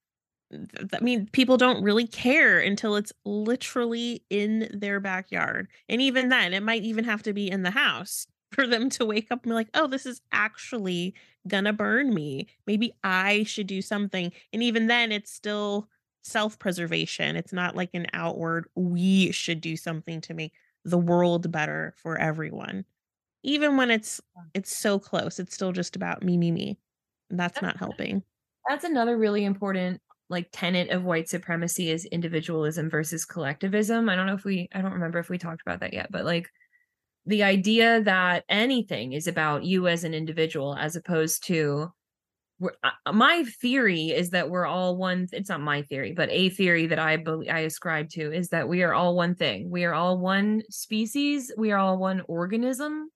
I 0.54 1.00
mean, 1.02 1.28
people 1.32 1.58
don't 1.58 1.84
really 1.84 2.06
care 2.06 2.60
until 2.60 2.96
it's 2.98 3.12
literally 3.26 4.24
in 4.30 4.70
their 4.72 5.00
backyard. 5.00 5.68
And 5.90 6.02
even 6.02 6.30
then, 6.30 6.54
it 6.54 6.62
might 6.62 6.84
even 6.84 7.04
have 7.04 7.24
to 7.24 7.34
be 7.34 7.50
in 7.50 7.64
the 7.64 7.72
house 7.72 8.28
for 8.52 8.68
them 8.68 8.90
to 8.92 9.06
wake 9.06 9.32
up 9.32 9.44
and 9.44 9.50
be 9.50 9.56
like, 9.56 9.70
oh, 9.74 9.88
this 9.88 10.06
is 10.06 10.22
actually 10.32 11.16
gonna 11.48 11.74
burn 11.74 12.14
me. 12.14 12.48
Maybe 12.66 12.93
I 13.04 13.43
should 13.43 13.68
do 13.68 13.82
something. 13.82 14.32
And 14.54 14.64
even 14.64 14.88
then, 14.88 15.12
it's 15.12 15.32
still 15.32 15.89
self 16.24 16.60
preservation. 16.60 17.36
It's 17.36 17.54
not 17.54 17.76
like 17.76 17.91
an 17.93 18.08
outward, 18.14 18.68
we 18.76 19.32
should 19.32 19.62
do 19.62 19.78
something 19.78 20.22
to 20.22 20.34
make 20.34 20.54
the 20.84 20.98
world 20.98 21.52
better 21.52 21.93
for 21.98 22.18
everyone. 22.18 22.86
Even 23.43 23.78
when 23.78 23.91
it's 23.91 24.22
it's 24.54 24.76
so 24.76 25.00
close, 25.00 25.39
it's 25.39 25.54
still 25.54 25.72
just 25.72 25.95
about 25.95 26.24
me, 26.24 26.38
me, 26.38 26.52
me. 26.52 26.80
And 27.30 27.39
that's 27.39 27.62
not 27.62 27.78
helping. 27.78 28.24
That's 28.68 28.84
another 28.84 29.18
really 29.18 29.45
important 29.45 30.02
like 30.30 30.50
tenet 30.52 30.89
of 30.89 31.04
white 31.06 31.30
supremacy 31.30 31.89
is 31.89 32.06
individualism 32.06 32.89
versus 32.89 33.26
collectivism. 33.26 34.10
I 34.10 34.16
don't 34.16 34.28
know 34.28 34.34
if 34.34 34.43
we 34.43 34.68
I 34.74 34.82
don't 34.82 34.93
remember 34.93 35.20
if 35.20 35.30
we 35.30 35.38
talked 35.38 35.62
about 35.62 35.80
that 35.80 35.93
yet, 35.93 36.12
but 36.12 36.26
like 36.26 36.50
the 37.28 37.43
idea 37.43 38.01
that 38.01 38.45
anything 38.47 39.11
is 39.11 39.28
about 39.28 39.63
you 39.63 39.88
as 39.88 40.03
an 40.03 40.13
individual 40.13 40.75
as 40.75 40.95
opposed 40.95 41.45
to 41.45 41.91
uh, 42.63 43.13
my 43.13 43.43
theory 43.61 44.07
is 44.09 44.32
that 44.32 44.49
we're 44.49 44.65
all 44.65 44.97
one 44.97 45.28
it's 45.32 45.49
not 45.49 45.61
my 45.61 45.84
theory 45.84 46.13
but 46.13 46.28
a 46.32 46.49
theory 46.49 46.88
that 46.88 46.97
i 46.97 47.15
believe 47.15 47.51
i 47.51 47.59
ascribe 47.59 48.09
to 48.09 48.32
is 48.34 48.49
that 48.49 48.67
we 48.67 48.82
are 48.82 48.93
all 48.93 49.15
one 49.15 49.36
thing. 49.36 49.69
We 49.69 49.84
are 49.84 49.93
all 49.93 50.17
one 50.17 50.63
species. 50.69 51.51
We 51.55 51.71
are 51.71 51.78
all 51.78 51.99
one 51.99 52.23
organism. 52.28 53.11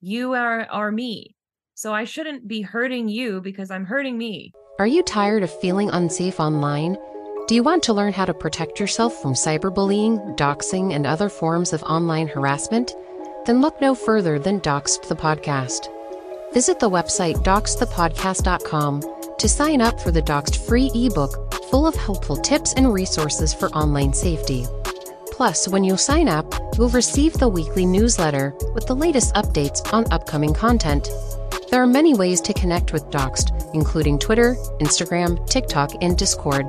You 0.00 0.34
are 0.34 0.66
are 0.70 0.92
me. 0.92 1.34
So 1.74 1.94
i 1.94 2.04
shouldn't 2.04 2.46
be 2.46 2.60
hurting 2.60 3.08
you 3.08 3.40
because 3.40 3.70
i'm 3.70 3.86
hurting 3.86 4.18
me. 4.18 4.52
Are 4.78 4.86
you 4.86 5.02
tired 5.02 5.42
of 5.42 5.60
feeling 5.60 5.88
unsafe 5.90 6.38
online? 6.38 6.98
Do 7.46 7.54
you 7.54 7.62
want 7.62 7.82
to 7.84 7.94
learn 7.94 8.12
how 8.12 8.26
to 8.26 8.34
protect 8.34 8.78
yourself 8.78 9.22
from 9.22 9.32
cyberbullying, 9.32 10.36
doxing, 10.36 10.92
and 10.92 11.06
other 11.06 11.30
forms 11.30 11.72
of 11.72 11.82
online 11.84 12.28
harassment? 12.28 12.94
Then 13.48 13.62
look 13.62 13.80
no 13.80 13.94
further 13.94 14.38
than 14.38 14.60
Doxxed 14.60 15.08
the 15.08 15.16
Podcast. 15.16 15.88
Visit 16.52 16.78
the 16.78 16.90
website 16.90 17.36
doxthepodcast.com 17.44 19.02
to 19.38 19.48
sign 19.48 19.80
up 19.80 19.98
for 20.02 20.10
the 20.10 20.20
Doxxed 20.20 20.68
free 20.68 20.90
ebook 20.94 21.54
full 21.70 21.86
of 21.86 21.94
helpful 21.94 22.36
tips 22.36 22.74
and 22.74 22.92
resources 22.92 23.54
for 23.54 23.70
online 23.70 24.12
safety. 24.12 24.66
Plus, 25.32 25.66
when 25.66 25.82
you 25.82 25.96
sign 25.96 26.28
up, 26.28 26.52
you'll 26.76 26.90
receive 26.90 27.32
the 27.32 27.48
weekly 27.48 27.86
newsletter 27.86 28.54
with 28.74 28.86
the 28.86 28.94
latest 28.94 29.34
updates 29.34 29.94
on 29.94 30.04
upcoming 30.12 30.52
content. 30.52 31.08
There 31.70 31.82
are 31.82 31.86
many 31.86 32.12
ways 32.12 32.42
to 32.42 32.52
connect 32.52 32.92
with 32.92 33.08
Doxxed, 33.08 33.72
including 33.72 34.18
Twitter, 34.18 34.56
Instagram, 34.80 35.48
TikTok, 35.48 35.92
and 36.02 36.18
Discord. 36.18 36.66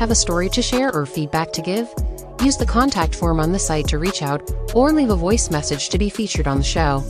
Have 0.00 0.10
a 0.10 0.16
story 0.16 0.48
to 0.48 0.62
share 0.62 0.92
or 0.92 1.06
feedback 1.06 1.52
to 1.52 1.62
give? 1.62 1.94
Use 2.42 2.56
the 2.56 2.66
contact 2.66 3.14
form 3.14 3.40
on 3.40 3.52
the 3.52 3.58
site 3.58 3.86
to 3.88 3.98
reach 3.98 4.22
out 4.22 4.50
or 4.74 4.92
leave 4.92 5.10
a 5.10 5.16
voice 5.16 5.50
message 5.50 5.88
to 5.90 5.98
be 5.98 6.10
featured 6.10 6.46
on 6.46 6.58
the 6.58 6.64
show. 6.64 7.02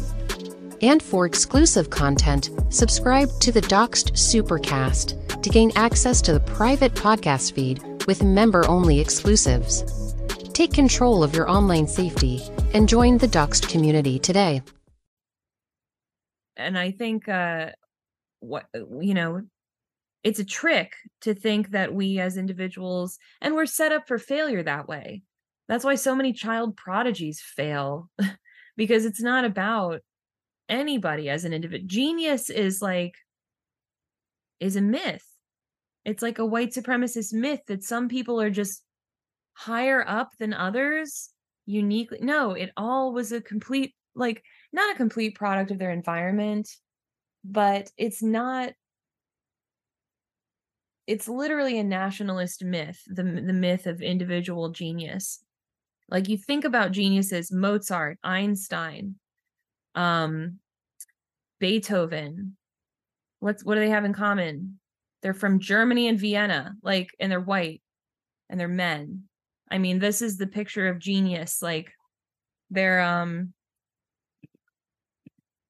And 0.83 1.03
for 1.03 1.27
exclusive 1.27 1.91
content, 1.91 2.51
subscribe 2.71 3.29
to 3.41 3.53
the 3.53 3.61
Doxxed 3.63 4.13
Supercast 4.13 5.43
to 5.43 5.51
gain 5.51 5.73
access 5.77 6.21
to 6.23 6.33
the 6.33 6.41
private 6.41 6.95
podcast 6.95 7.53
feed 7.53 7.83
with 8.07 8.23
member 8.23 8.67
only 8.69 9.01
exclusives. 9.01 10.15
Take 10.53 10.73
control 10.73 11.23
of 11.23 11.35
your 11.35 11.49
online 11.49 11.87
safety 11.87 12.43
and 12.75 12.89
join 12.89 13.19
the 13.19 13.29
Doxxed 13.29 13.69
community 13.69 14.19
today. 14.19 14.63
and 16.57 16.79
i 16.79 16.91
think 16.91 17.29
uh 17.29 17.71
what 18.41 18.67
you 19.01 19.15
know 19.15 19.41
it's 20.25 20.39
a 20.39 20.45
trick 20.45 20.95
to 21.23 21.35
think 21.35 21.71
that 21.71 21.95
we 21.95 22.19
as 22.19 22.37
individuals 22.37 23.19
and 23.41 23.55
we're 23.55 23.67
set 23.67 23.93
up 23.93 24.07
for 24.07 24.19
failure 24.19 24.63
that 24.63 24.89
way. 24.89 25.23
That's 25.69 25.85
why 25.85 25.97
so 25.97 26.15
many 26.15 26.33
child 26.33 26.77
prodigies 26.77 27.41
fail 27.41 28.11
because 28.77 29.05
it's 29.05 29.21
not 29.21 29.45
about 29.45 30.01
anybody 30.69 31.29
as 31.29 31.45
an 31.45 31.53
individual 31.53 31.89
genius 31.89 32.51
is 32.51 32.81
like 32.81 33.15
is 34.61 34.77
a 34.77 34.81
myth. 34.81 35.25
It's 36.05 36.23
like 36.23 36.39
a 36.39 36.47
white 36.47 36.73
supremacist 36.73 37.33
myth 37.33 37.61
that 37.67 37.83
some 37.83 38.09
people 38.09 38.41
are 38.41 38.51
just 38.51 38.83
higher 39.55 40.05
up 40.07 40.31
than 40.39 40.55
others 40.55 41.31
uniquely 41.67 42.19
no 42.21 42.53
it 42.53 42.71
all 42.77 43.13
was 43.13 43.33
a 43.33 43.41
complete 43.41 43.95
like 44.15 44.43
not 44.73 44.93
a 44.93 44.97
complete 44.97 45.35
product 45.37 45.71
of 45.71 45.79
their 45.79 45.93
environment 45.93 46.69
but 47.45 47.91
it's 47.97 48.23
not 48.23 48.73
it's 51.07 51.29
literally 51.29 51.79
a 51.79 51.85
nationalist 51.85 52.65
myth 52.65 53.01
the 53.07 53.23
the 53.25 53.53
myth 53.53 53.87
of 53.87 54.01
individual 54.03 54.71
genius. 54.71 55.43
Like 56.09 56.29
you 56.29 56.39
think 56.39 56.65
about 56.65 56.93
geniuses 56.93 57.53
mozart 57.53 58.19
einstein 58.25 59.17
um 59.95 60.59
beethoven. 61.61 62.57
What's 63.41 63.65
what 63.65 63.75
do 63.75 63.81
they 63.81 63.91
have 63.91 64.05
in 64.05 64.13
common? 64.15 64.79
They're 65.23 65.35
from 65.35 65.61
germany 65.61 66.09
and 66.09 66.19
vienna 66.19 66.75
like 66.83 67.11
and 67.21 67.31
they're 67.31 67.41
white 67.41 67.83
and 68.51 68.59
they're 68.61 68.69
men. 68.69 69.25
I 69.71 69.79
mean 69.79 69.99
this 69.99 70.23
is 70.23 70.39
the 70.39 70.47
picture 70.47 70.89
of 70.89 70.99
genius 70.99 71.63
like 71.63 71.93
they're 72.71 73.01
um 73.01 73.55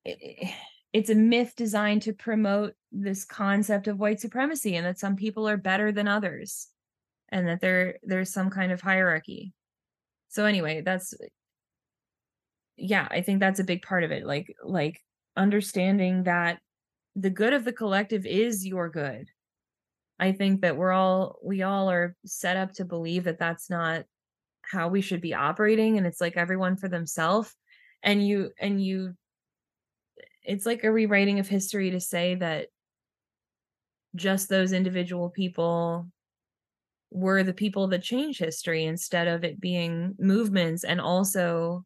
i- 0.06 0.54
it's 0.92 1.10
a 1.10 1.14
myth 1.14 1.54
designed 1.56 2.02
to 2.02 2.12
promote 2.12 2.74
this 2.90 3.24
concept 3.24 3.88
of 3.88 3.98
white 3.98 4.20
supremacy 4.20 4.76
and 4.76 4.86
that 4.86 4.98
some 4.98 5.16
people 5.16 5.48
are 5.48 5.56
better 5.56 5.92
than 5.92 6.08
others 6.08 6.68
and 7.30 7.48
that 7.48 7.60
there 7.60 7.98
there's 8.02 8.32
some 8.32 8.50
kind 8.50 8.72
of 8.72 8.80
hierarchy. 8.80 9.52
So 10.28 10.46
anyway 10.46 10.80
that's 10.80 11.14
yeah 12.78 13.06
i 13.10 13.20
think 13.20 13.38
that's 13.38 13.60
a 13.60 13.64
big 13.64 13.82
part 13.82 14.02
of 14.02 14.10
it 14.10 14.24
like 14.24 14.46
like 14.64 14.98
understanding 15.36 16.22
that 16.22 16.58
the 17.16 17.30
good 17.30 17.52
of 17.52 17.64
the 17.64 17.72
collective 17.72 18.26
is 18.26 18.66
your 18.66 18.88
good. 18.88 19.28
I 20.18 20.32
think 20.32 20.60
that 20.62 20.76
we're 20.76 20.92
all 20.92 21.38
we 21.42 21.62
all 21.62 21.90
are 21.90 22.14
set 22.24 22.56
up 22.56 22.72
to 22.74 22.84
believe 22.84 23.24
that 23.24 23.38
that's 23.38 23.68
not 23.68 24.04
how 24.62 24.88
we 24.88 25.00
should 25.00 25.20
be 25.20 25.34
operating 25.34 25.98
and 25.98 26.06
it's 26.06 26.20
like 26.20 26.36
everyone 26.36 26.76
for 26.76 26.88
themselves 26.88 27.54
and 28.02 28.26
you 28.26 28.50
and 28.60 28.82
you 28.82 29.14
it's 30.44 30.66
like 30.66 30.84
a 30.84 30.92
rewriting 30.92 31.38
of 31.38 31.48
history 31.48 31.90
to 31.90 32.00
say 32.00 32.34
that 32.36 32.68
just 34.14 34.48
those 34.48 34.72
individual 34.72 35.30
people 35.30 36.06
were 37.10 37.42
the 37.42 37.52
people 37.52 37.88
that 37.88 38.02
change 38.02 38.38
history 38.38 38.84
instead 38.84 39.28
of 39.28 39.44
it 39.44 39.60
being 39.60 40.14
movements 40.18 40.84
and 40.84 41.00
also 41.00 41.84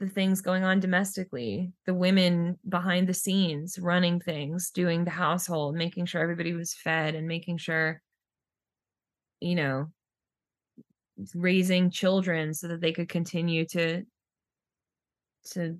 the 0.00 0.08
things 0.08 0.40
going 0.40 0.64
on 0.64 0.80
domestically 0.80 1.72
the 1.86 1.94
women 1.94 2.58
behind 2.68 3.06
the 3.06 3.14
scenes 3.14 3.78
running 3.78 4.18
things 4.18 4.70
doing 4.70 5.04
the 5.04 5.10
household 5.10 5.76
making 5.76 6.06
sure 6.06 6.20
everybody 6.20 6.54
was 6.54 6.74
fed 6.74 7.14
and 7.14 7.28
making 7.28 7.56
sure 7.56 8.00
you 9.40 9.54
know 9.54 9.86
raising 11.34 11.90
children 11.90 12.54
so 12.54 12.68
that 12.68 12.80
they 12.80 12.92
could 12.92 13.08
continue 13.08 13.64
to 13.66 14.02
to 15.50 15.78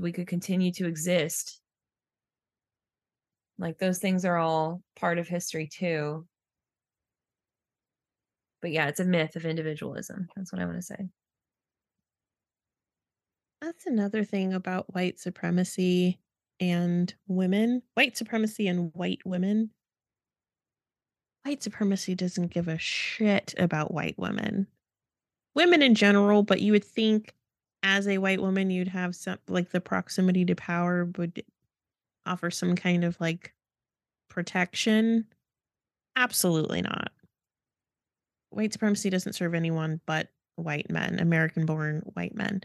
we 0.00 0.12
could 0.12 0.26
continue 0.26 0.72
to 0.72 0.86
exist 0.86 1.60
like 3.58 3.78
those 3.78 3.98
things 3.98 4.24
are 4.24 4.36
all 4.36 4.82
part 4.96 5.18
of 5.18 5.28
history 5.28 5.66
too 5.66 6.26
but 8.62 8.70
yeah 8.70 8.86
it's 8.86 9.00
a 9.00 9.04
myth 9.04 9.36
of 9.36 9.44
individualism 9.44 10.28
that's 10.36 10.52
what 10.52 10.60
i 10.60 10.64
want 10.64 10.76
to 10.76 10.82
say 10.82 11.08
That's 13.62 13.86
another 13.86 14.22
thing 14.22 14.52
about 14.52 14.94
white 14.94 15.18
supremacy 15.18 16.20
and 16.60 17.12
women. 17.26 17.82
White 17.94 18.16
supremacy 18.16 18.68
and 18.68 18.92
white 18.94 19.22
women. 19.24 19.70
White 21.44 21.62
supremacy 21.62 22.14
doesn't 22.14 22.52
give 22.52 22.68
a 22.68 22.78
shit 22.78 23.54
about 23.56 23.94
white 23.94 24.18
women. 24.18 24.66
Women 25.54 25.80
in 25.82 25.94
general, 25.94 26.42
but 26.42 26.60
you 26.60 26.72
would 26.72 26.84
think 26.84 27.34
as 27.86 28.08
a 28.08 28.18
white 28.18 28.42
woman 28.42 28.70
you'd 28.70 28.88
have 28.88 29.16
some 29.16 29.38
like 29.48 29.70
the 29.70 29.80
proximity 29.80 30.44
to 30.44 30.56
power 30.56 31.06
would 31.18 31.44
offer 32.26 32.50
some 32.50 32.76
kind 32.76 33.04
of 33.04 33.20
like 33.20 33.54
protection. 34.28 35.26
Absolutely 36.16 36.82
not. 36.82 37.12
White 38.50 38.72
supremacy 38.72 39.10
doesn't 39.10 39.34
serve 39.34 39.54
anyone 39.54 40.00
but 40.06 40.28
white 40.56 40.90
men, 40.90 41.18
American 41.20 41.66
born 41.66 42.00
white 42.14 42.34
men. 42.34 42.62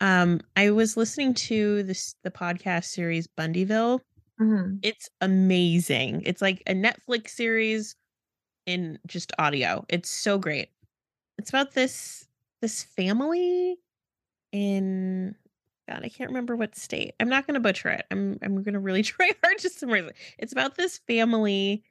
Um, 0.00 0.40
I 0.56 0.70
was 0.70 0.96
listening 0.96 1.34
to 1.34 1.82
this 1.84 2.14
the 2.24 2.30
podcast 2.30 2.86
series 2.86 3.26
Bundyville. 3.26 4.00
Mhm. 4.38 4.82
It's 4.82 5.08
amazing. 5.20 6.22
It's 6.26 6.42
like 6.42 6.62
a 6.66 6.74
Netflix 6.74 7.30
series 7.30 7.96
in 8.66 8.98
just 9.06 9.32
audio. 9.38 9.84
It's 9.88 10.10
so 10.10 10.38
great. 10.38 10.70
It's 11.38 11.50
about 11.50 11.72
this 11.74 12.28
this 12.62 12.82
family 12.84 13.78
in 14.56 15.34
God, 15.86 16.00
I 16.02 16.08
can't 16.08 16.30
remember 16.30 16.56
what 16.56 16.74
state. 16.74 17.14
I'm 17.20 17.28
not 17.28 17.46
gonna 17.46 17.60
butcher 17.60 17.90
it. 17.90 18.06
I'm 18.10 18.38
I'm 18.42 18.62
gonna 18.62 18.80
really 18.80 19.02
try 19.02 19.30
hard 19.44 19.58
to 19.58 19.68
summarize 19.68 20.06
it. 20.06 20.16
It's 20.38 20.52
about 20.52 20.76
this 20.76 20.98
family 21.06 21.84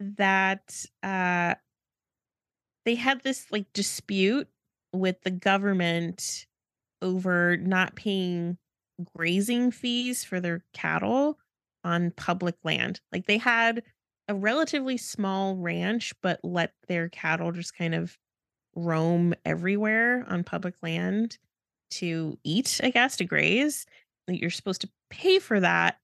that 0.00 0.84
uh 1.04 1.54
they 2.84 2.96
had 2.96 3.22
this 3.22 3.46
like 3.52 3.72
dispute 3.72 4.48
with 4.92 5.22
the 5.22 5.30
government 5.30 6.46
over 7.02 7.56
not 7.56 7.94
paying 7.94 8.58
grazing 9.14 9.70
fees 9.70 10.24
for 10.24 10.40
their 10.40 10.64
cattle 10.72 11.38
on 11.84 12.10
public 12.10 12.56
land. 12.64 13.00
Like 13.12 13.26
they 13.26 13.38
had 13.38 13.84
a 14.26 14.34
relatively 14.34 14.96
small 14.96 15.54
ranch, 15.54 16.12
but 16.20 16.40
let 16.42 16.72
their 16.88 17.08
cattle 17.08 17.52
just 17.52 17.76
kind 17.76 17.94
of 17.94 18.18
roam 18.74 19.34
everywhere 19.44 20.26
on 20.28 20.42
public 20.42 20.74
land 20.82 21.38
to 21.90 22.38
eat, 22.44 22.80
I 22.82 22.90
guess, 22.90 23.16
to 23.16 23.24
graze. 23.24 23.86
You're 24.26 24.50
supposed 24.50 24.82
to 24.82 24.90
pay 25.10 25.38
for 25.38 25.60
that 25.60 25.98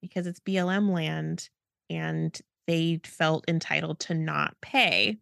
because 0.00 0.26
it's 0.26 0.40
BLM 0.40 0.90
land 0.90 1.48
and 1.90 2.38
they 2.66 3.00
felt 3.04 3.44
entitled 3.48 4.00
to 4.00 4.14
not 4.14 4.54
pay. 4.60 5.18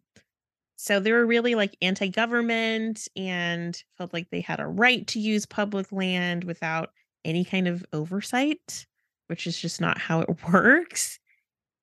So 0.75 0.99
they 0.99 1.11
were 1.11 1.25
really 1.25 1.55
like 1.55 1.77
anti 1.81 2.09
government 2.09 3.07
and 3.15 3.81
felt 3.97 4.13
like 4.13 4.29
they 4.29 4.41
had 4.41 4.59
a 4.59 4.67
right 4.67 5.05
to 5.07 5.19
use 5.19 5.45
public 5.45 5.91
land 5.91 6.43
without 6.43 6.91
any 7.25 7.45
kind 7.45 7.67
of 7.67 7.85
oversight, 7.93 8.85
which 9.27 9.47
is 9.47 9.59
just 9.59 9.79
not 9.79 9.97
how 9.97 10.21
it 10.21 10.29
works. 10.51 11.19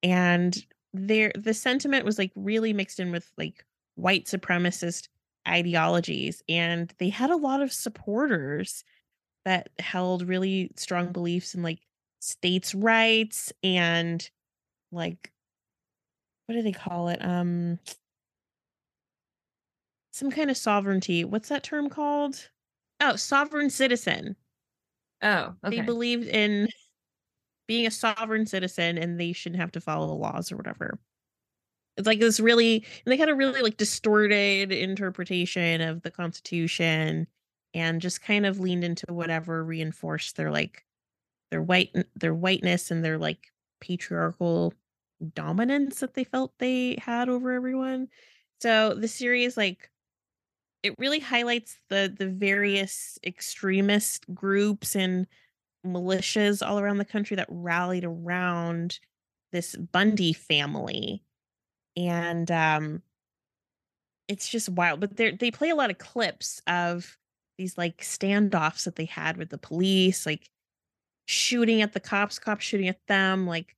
and 0.02 0.65
there 0.93 1.31
the 1.39 1.55
sentiment 1.55 2.05
was 2.05 2.19
like 2.19 2.32
really 2.35 2.73
mixed 2.73 2.98
in 2.98 3.12
with 3.12 3.31
like 3.39 3.65
white 3.94 4.27
supremacist 4.27 5.09
ideologies 5.48 6.42
and 6.48 6.94
they 6.98 7.08
had 7.08 7.30
a 7.30 7.36
lot 7.36 7.62
of 7.62 7.72
supporters 7.72 8.84
that 9.44 9.70
held 9.78 10.28
really 10.28 10.72
strong 10.76 11.12
beliefs 11.12 11.54
in 11.54 11.62
like 11.62 11.80
states 12.20 12.74
rights 12.74 13.52
and 13.62 14.30
like 14.92 15.32
what 16.46 16.54
do 16.54 16.62
they 16.62 16.72
call 16.72 17.08
it? 17.08 17.24
Um 17.24 17.78
some 20.12 20.30
kind 20.30 20.50
of 20.50 20.56
sovereignty 20.56 21.24
what's 21.24 21.48
that 21.48 21.62
term 21.64 21.88
called? 21.88 22.50
Oh 23.00 23.16
sovereign 23.16 23.70
citizen. 23.70 24.36
Oh, 25.22 25.56
they 25.68 25.80
believed 25.80 26.28
in 26.28 26.68
being 27.66 27.86
a 27.86 27.90
sovereign 27.90 28.46
citizen 28.46 28.98
and 28.98 29.20
they 29.20 29.32
shouldn't 29.32 29.60
have 29.60 29.72
to 29.72 29.80
follow 29.80 30.06
the 30.06 30.14
laws 30.14 30.50
or 30.52 30.56
whatever 30.56 30.98
it's 32.01 32.09
like 32.09 32.20
this 32.20 32.40
really 32.40 32.77
and 33.05 33.12
they 33.12 33.16
had 33.16 33.28
a 33.28 33.35
really 33.35 33.62
like 33.62 33.77
distorted 33.77 34.72
interpretation 34.72 35.81
of 35.81 36.02
the 36.02 36.10
constitution 36.10 37.27
and 37.74 38.01
just 38.01 38.22
kind 38.22 38.47
of 38.47 38.60
leaned 38.60 38.85
into 38.85 39.06
whatever 39.10 39.64
reinforced 39.64 40.36
their 40.36 40.51
like 40.51 40.85
their 41.51 41.62
white 41.62 41.94
their 42.16 42.35
whiteness 42.35 42.90
and 42.90 43.05
their 43.05 43.18
like 43.18 43.52
patriarchal 43.81 44.74
dominance 45.35 46.01
that 46.01 46.14
they 46.14 46.24
felt 46.24 46.52
they 46.59 46.97
had 47.01 47.28
over 47.28 47.52
everyone. 47.52 48.09
So 48.60 48.94
the 48.94 49.09
series 49.09 49.56
like 49.56 49.90
it 50.82 50.94
really 50.98 51.20
highlights 51.20 51.78
the 51.89 52.14
the 52.16 52.28
various 52.28 53.18
extremist 53.24 54.32
groups 54.35 54.97
and 54.97 55.27
militias 55.86 56.66
all 56.66 56.78
around 56.78 56.98
the 56.98 57.05
country 57.05 57.36
that 57.36 57.48
rallied 57.51 58.05
around 58.05 59.01
this 59.52 59.77
Bundy 59.77 60.32
family. 60.32 61.22
And 61.96 62.50
um 62.50 63.02
it's 64.28 64.48
just 64.48 64.68
wild, 64.68 65.00
but 65.00 65.16
they 65.16 65.32
they 65.32 65.50
play 65.50 65.70
a 65.70 65.74
lot 65.74 65.90
of 65.90 65.98
clips 65.98 66.62
of 66.66 67.18
these 67.58 67.76
like 67.76 67.98
standoffs 67.98 68.84
that 68.84 68.96
they 68.96 69.04
had 69.04 69.36
with 69.36 69.50
the 69.50 69.58
police, 69.58 70.24
like 70.24 70.48
shooting 71.26 71.82
at 71.82 71.92
the 71.92 72.00
cops, 72.00 72.38
cops 72.38 72.64
shooting 72.64 72.88
at 72.88 73.06
them, 73.06 73.46
like 73.46 73.76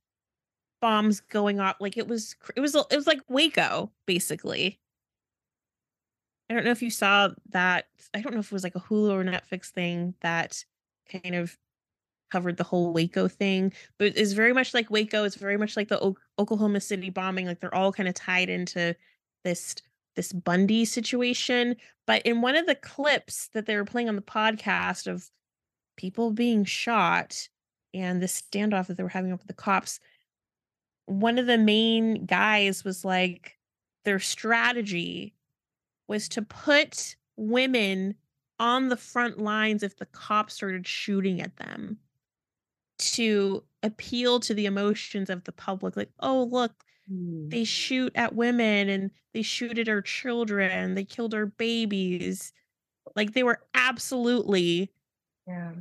bombs 0.81 1.21
going 1.21 1.61
off. 1.61 1.77
Like 1.81 1.97
it 1.97 2.07
was, 2.07 2.37
it 2.55 2.61
was, 2.61 2.75
it 2.75 2.97
was 2.97 3.07
like 3.07 3.21
Waco, 3.29 3.91
basically. 4.07 4.79
I 6.49 6.55
don't 6.55 6.65
know 6.65 6.71
if 6.71 6.83
you 6.83 6.91
saw 6.91 7.31
that. 7.51 7.87
I 8.15 8.21
don't 8.21 8.35
know 8.35 8.41
if 8.41 8.47
it 8.47 8.53
was 8.53 8.65
like 8.65 8.77
a 8.77 8.81
Hulu 8.81 9.11
or 9.11 9.25
Netflix 9.25 9.71
thing 9.71 10.15
that 10.21 10.65
kind 11.11 11.35
of 11.35 11.57
covered 12.33 12.57
the 12.57 12.65
whole 12.65 12.93
Waco 12.93 13.29
thing, 13.29 13.73
but 13.99 14.17
it's 14.17 14.33
very 14.33 14.55
much 14.55 14.73
like 14.73 14.91
Waco. 14.91 15.25
It's 15.25 15.37
very 15.37 15.59
much 15.59 15.77
like 15.77 15.89
the 15.89 16.03
o- 16.03 16.17
Oklahoma 16.39 16.81
City 16.81 17.11
bombing. 17.11 17.47
Like 17.47 17.61
they're 17.61 17.75
all 17.75 17.93
kind 17.93 18.09
of 18.09 18.15
tied 18.15 18.49
into 18.49 18.97
this 19.45 19.77
this 20.17 20.33
Bundy 20.33 20.85
situation. 20.85 21.77
But 22.07 22.23
in 22.23 22.41
one 22.41 22.57
of 22.57 22.67
the 22.67 22.75
clips 22.75 23.49
that 23.53 23.67
they 23.67 23.77
were 23.77 23.85
playing 23.85 24.09
on 24.09 24.17
the 24.17 24.23
podcast 24.23 25.07
of 25.07 25.31
people 25.97 26.31
being 26.31 26.65
shot 26.65 27.49
and 27.95 28.23
the 28.23 28.27
standoff 28.27 28.87
that 28.87 28.97
they 28.97 29.03
were 29.03 29.09
having 29.09 29.31
with 29.31 29.47
the 29.47 29.53
cops, 29.53 30.01
one 31.07 31.39
of 31.39 31.47
the 31.47 31.59
main 31.59 32.25
guys 32.25 32.85
was 32.85 33.05
like, 33.05 33.59
their 34.05 34.19
strategy 34.19 35.35
was 36.09 36.29
to 36.31 36.43
put 36.43 37.17
women 37.37 38.15
on 38.59 38.89
the 38.89 38.97
front 38.97 39.39
lines 39.39 39.83
if 39.83 39.97
the 39.97 40.07
cops 40.07 40.55
started 40.55 40.87
shooting 40.87 41.41
at 41.41 41.57
them 41.57 41.99
to 43.03 43.63
appeal 43.83 44.41
to 44.41 44.55
the 44.55 44.67
emotions 44.67 45.29
of 45.31 45.45
the 45.45 45.53
public 45.53 45.97
like 45.97 46.11
oh 46.21 46.45
look 46.51 46.73
Mm. 47.13 47.51
they 47.51 47.65
shoot 47.65 48.13
at 48.15 48.37
women 48.37 48.89
and 48.89 49.11
they 49.35 49.43
shoot 49.43 49.77
at 49.77 49.89
our 49.89 50.01
children 50.01 50.95
they 50.95 51.05
killed 51.05 51.35
our 51.35 51.47
babies 51.47 52.53
like 53.17 53.33
they 53.33 53.43
were 53.43 53.61
absolutely 53.75 54.93
Yeah. 55.49 55.73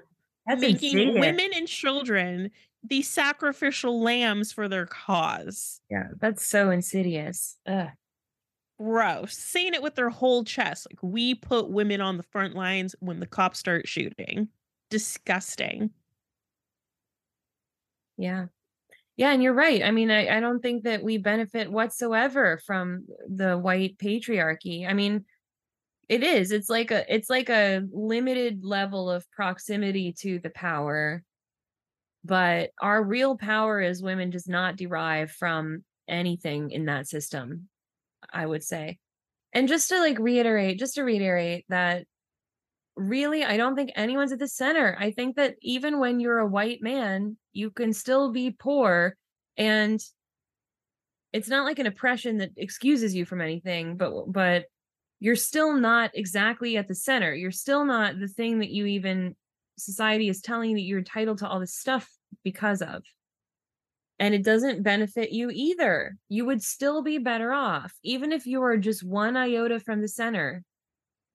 Making 0.46 0.70
insidious. 0.98 1.18
women 1.20 1.50
and 1.56 1.66
children 1.66 2.52
the 2.84 3.02
sacrificial 3.02 4.00
lambs 4.00 4.52
for 4.52 4.68
their 4.68 4.86
cause 4.86 5.80
Yeah, 5.90 6.10
that's 6.20 6.46
so 6.46 6.70
insidious. 6.70 7.56
Ugh. 7.66 7.88
gross 8.78 9.36
saying 9.36 9.74
it 9.74 9.82
with 9.82 9.96
their 9.96 10.10
whole 10.10 10.44
chest 10.44 10.86
like 10.88 11.02
we 11.02 11.34
put 11.34 11.70
women 11.70 12.00
on 12.00 12.18
the 12.18 12.22
front 12.22 12.54
lines 12.54 12.94
when 13.00 13.18
the 13.18 13.26
cops 13.26 13.58
start 13.58 13.88
shooting 13.88 14.48
disgusting 14.90 15.90
Yeah. 18.18 18.46
Yeah, 19.16 19.32
and 19.32 19.42
you're 19.42 19.54
right. 19.54 19.82
I 19.82 19.90
mean, 19.90 20.10
I, 20.12 20.36
I 20.36 20.40
don't 20.40 20.60
think 20.60 20.84
that 20.84 21.02
we 21.02 21.18
benefit 21.18 21.72
whatsoever 21.72 22.60
from 22.64 23.06
the 23.28 23.58
white 23.58 23.98
patriarchy. 23.98 24.88
I 24.88 24.92
mean, 24.92 25.24
it 26.08 26.22
is. 26.22 26.52
It's 26.52 26.70
like 26.70 26.92
a 26.92 27.04
it's 27.12 27.28
like 27.28 27.48
a 27.50 27.82
limited 27.92 28.64
level 28.64 29.10
of 29.10 29.28
proximity 29.32 30.14
to 30.20 30.38
the 30.38 30.50
power. 30.50 31.24
But 32.24 32.70
our 32.80 33.02
real 33.02 33.36
power 33.36 33.80
as 33.80 34.02
women 34.02 34.30
does 34.30 34.46
not 34.46 34.76
derive 34.76 35.32
from 35.32 35.84
anything 36.06 36.70
in 36.70 36.84
that 36.86 37.08
system, 37.08 37.68
I 38.32 38.46
would 38.46 38.62
say. 38.62 38.98
And 39.52 39.66
just 39.66 39.88
to 39.88 39.98
like 39.98 40.18
reiterate, 40.20 40.78
just 40.78 40.94
to 40.94 41.02
reiterate 41.02 41.64
that 41.70 42.06
really 42.98 43.44
i 43.44 43.56
don't 43.56 43.76
think 43.76 43.92
anyone's 43.94 44.32
at 44.32 44.40
the 44.40 44.48
center 44.48 44.96
i 44.98 45.12
think 45.12 45.36
that 45.36 45.54
even 45.62 46.00
when 46.00 46.18
you're 46.18 46.38
a 46.38 46.46
white 46.46 46.82
man 46.82 47.36
you 47.58 47.70
can 47.70 47.92
still 47.92 48.30
be 48.32 48.50
poor 48.50 49.16
and 49.56 50.00
it's 51.32 51.48
not 51.48 51.64
like 51.64 51.78
an 51.78 51.86
oppression 51.86 52.38
that 52.38 52.50
excuses 52.56 53.14
you 53.14 53.24
from 53.24 53.40
anything 53.40 53.96
but 53.96 54.12
but 54.32 54.64
you're 55.20 55.36
still 55.36 55.74
not 55.74 56.12
exactly 56.14 56.76
at 56.76 56.86
the 56.86 56.94
center. 56.94 57.34
You're 57.34 57.50
still 57.50 57.84
not 57.84 58.20
the 58.20 58.28
thing 58.28 58.60
that 58.60 58.70
you 58.70 58.86
even 58.86 59.34
society 59.76 60.28
is 60.28 60.40
telling 60.40 60.70
you 60.70 60.76
that 60.76 60.82
you're 60.82 61.00
entitled 61.00 61.38
to 61.38 61.48
all 61.48 61.58
this 61.58 61.74
stuff 61.74 62.08
because 62.44 62.82
of. 62.82 63.02
And 64.20 64.32
it 64.32 64.44
doesn't 64.44 64.84
benefit 64.84 65.32
you 65.32 65.50
either. 65.52 66.16
You 66.28 66.44
would 66.44 66.62
still 66.62 67.02
be 67.02 67.18
better 67.18 67.52
off. 67.52 67.92
Even 68.04 68.30
if 68.30 68.46
you 68.46 68.62
are 68.62 68.76
just 68.76 69.04
one 69.04 69.36
iota 69.36 69.80
from 69.80 70.00
the 70.00 70.08
center 70.08 70.62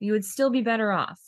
you 0.04 0.12
would 0.12 0.26
still 0.26 0.50
be 0.50 0.62
better 0.62 0.91
off 0.91 1.20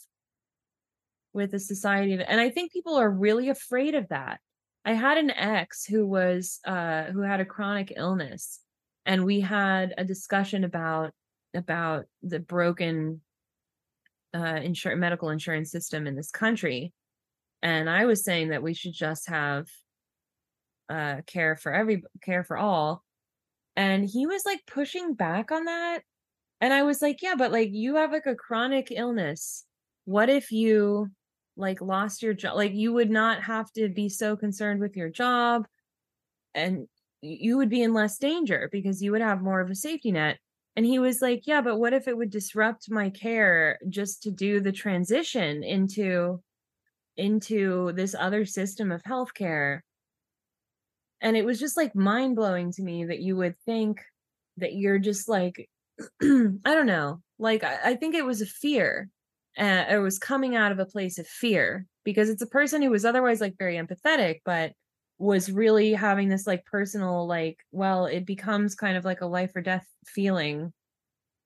with 1.32 1.54
a 1.54 1.58
society 1.58 2.12
and 2.12 2.40
i 2.40 2.50
think 2.50 2.72
people 2.72 2.94
are 2.94 3.10
really 3.10 3.48
afraid 3.48 3.94
of 3.94 4.06
that 4.08 4.38
i 4.86 4.92
had 4.92 5.18
an 5.18 5.30
ex 5.30 5.84
who 5.84 6.06
was 6.06 6.60
uh 6.64 7.04
who 7.04 7.20
had 7.20 7.40
a 7.40 7.44
chronic 7.44 7.92
illness 7.96 8.60
and 9.04 9.24
we 9.24 9.40
had 9.40 9.92
a 9.98 10.04
discussion 10.04 10.64
about 10.64 11.12
about 11.54 12.06
the 12.22 12.38
broken 12.38 13.20
uh 14.32 14.38
insur- 14.38 14.96
medical 14.96 15.28
insurance 15.28 15.70
system 15.70 16.06
in 16.06 16.16
this 16.16 16.30
country 16.30 16.92
and 17.62 17.90
i 17.90 18.06
was 18.06 18.24
saying 18.24 18.48
that 18.48 18.62
we 18.62 18.72
should 18.72 18.94
just 18.94 19.28
have 19.28 19.66
uh 20.88 21.16
care 21.26 21.56
for 21.56 21.72
every 21.72 22.02
care 22.22 22.44
for 22.44 22.56
all 22.56 23.02
and 23.74 24.08
he 24.08 24.26
was 24.26 24.46
like 24.46 24.60
pushing 24.66 25.12
back 25.12 25.52
on 25.52 25.64
that 25.64 26.00
and 26.60 26.72
i 26.72 26.82
was 26.82 27.02
like 27.02 27.20
yeah 27.22 27.34
but 27.36 27.52
like 27.52 27.70
you 27.72 27.96
have 27.96 28.12
like 28.12 28.26
a 28.26 28.34
chronic 28.34 28.88
illness. 28.90 29.64
What 30.04 30.28
if 30.28 30.52
you 30.52 31.10
like 31.56 31.80
lost 31.80 32.22
your 32.22 32.34
job 32.34 32.56
like 32.56 32.72
you 32.72 32.92
would 32.92 33.10
not 33.10 33.42
have 33.42 33.70
to 33.72 33.88
be 33.88 34.08
so 34.08 34.36
concerned 34.36 34.80
with 34.80 34.96
your 34.96 35.08
job 35.08 35.66
and 36.54 36.86
you 37.22 37.56
would 37.56 37.68
be 37.68 37.82
in 37.82 37.94
less 37.94 38.18
danger 38.18 38.68
because 38.70 39.02
you 39.02 39.12
would 39.12 39.20
have 39.20 39.42
more 39.42 39.60
of 39.60 39.70
a 39.70 39.74
safety 39.74 40.12
net. 40.12 40.38
And 40.76 40.84
he 40.84 40.98
was 40.98 41.22
like 41.22 41.46
yeah 41.46 41.62
but 41.62 41.78
what 41.78 41.94
if 41.94 42.06
it 42.06 42.16
would 42.16 42.30
disrupt 42.30 42.90
my 42.90 43.08
care 43.10 43.78
just 43.88 44.22
to 44.24 44.30
do 44.30 44.60
the 44.60 44.72
transition 44.72 45.62
into 45.62 46.42
into 47.16 47.92
this 47.92 48.14
other 48.14 48.44
system 48.44 48.92
of 48.92 49.02
healthcare? 49.02 49.80
And 51.22 51.34
it 51.34 51.46
was 51.46 51.58
just 51.58 51.78
like 51.78 51.94
mind-blowing 51.94 52.72
to 52.72 52.82
me 52.82 53.06
that 53.06 53.20
you 53.20 53.36
would 53.36 53.56
think 53.64 54.02
that 54.58 54.74
you're 54.74 54.98
just 54.98 55.28
like 55.28 55.68
i 56.22 56.74
don't 56.74 56.86
know 56.86 57.22
like 57.38 57.64
I, 57.64 57.78
I 57.84 57.94
think 57.96 58.14
it 58.14 58.24
was 58.24 58.42
a 58.42 58.46
fear 58.46 59.08
uh, 59.58 59.84
it 59.88 59.98
was 59.98 60.18
coming 60.18 60.56
out 60.56 60.72
of 60.72 60.78
a 60.78 60.86
place 60.86 61.18
of 61.18 61.26
fear 61.26 61.86
because 62.04 62.28
it's 62.28 62.42
a 62.42 62.46
person 62.46 62.82
who 62.82 62.90
was 62.90 63.04
otherwise 63.04 63.40
like 63.40 63.54
very 63.58 63.76
empathetic 63.76 64.40
but 64.44 64.72
was 65.18 65.50
really 65.50 65.92
having 65.94 66.28
this 66.28 66.46
like 66.46 66.64
personal 66.66 67.26
like 67.26 67.58
well 67.72 68.06
it 68.06 68.26
becomes 68.26 68.74
kind 68.74 68.96
of 68.96 69.04
like 69.04 69.22
a 69.22 69.26
life 69.26 69.52
or 69.54 69.62
death 69.62 69.86
feeling 70.06 70.72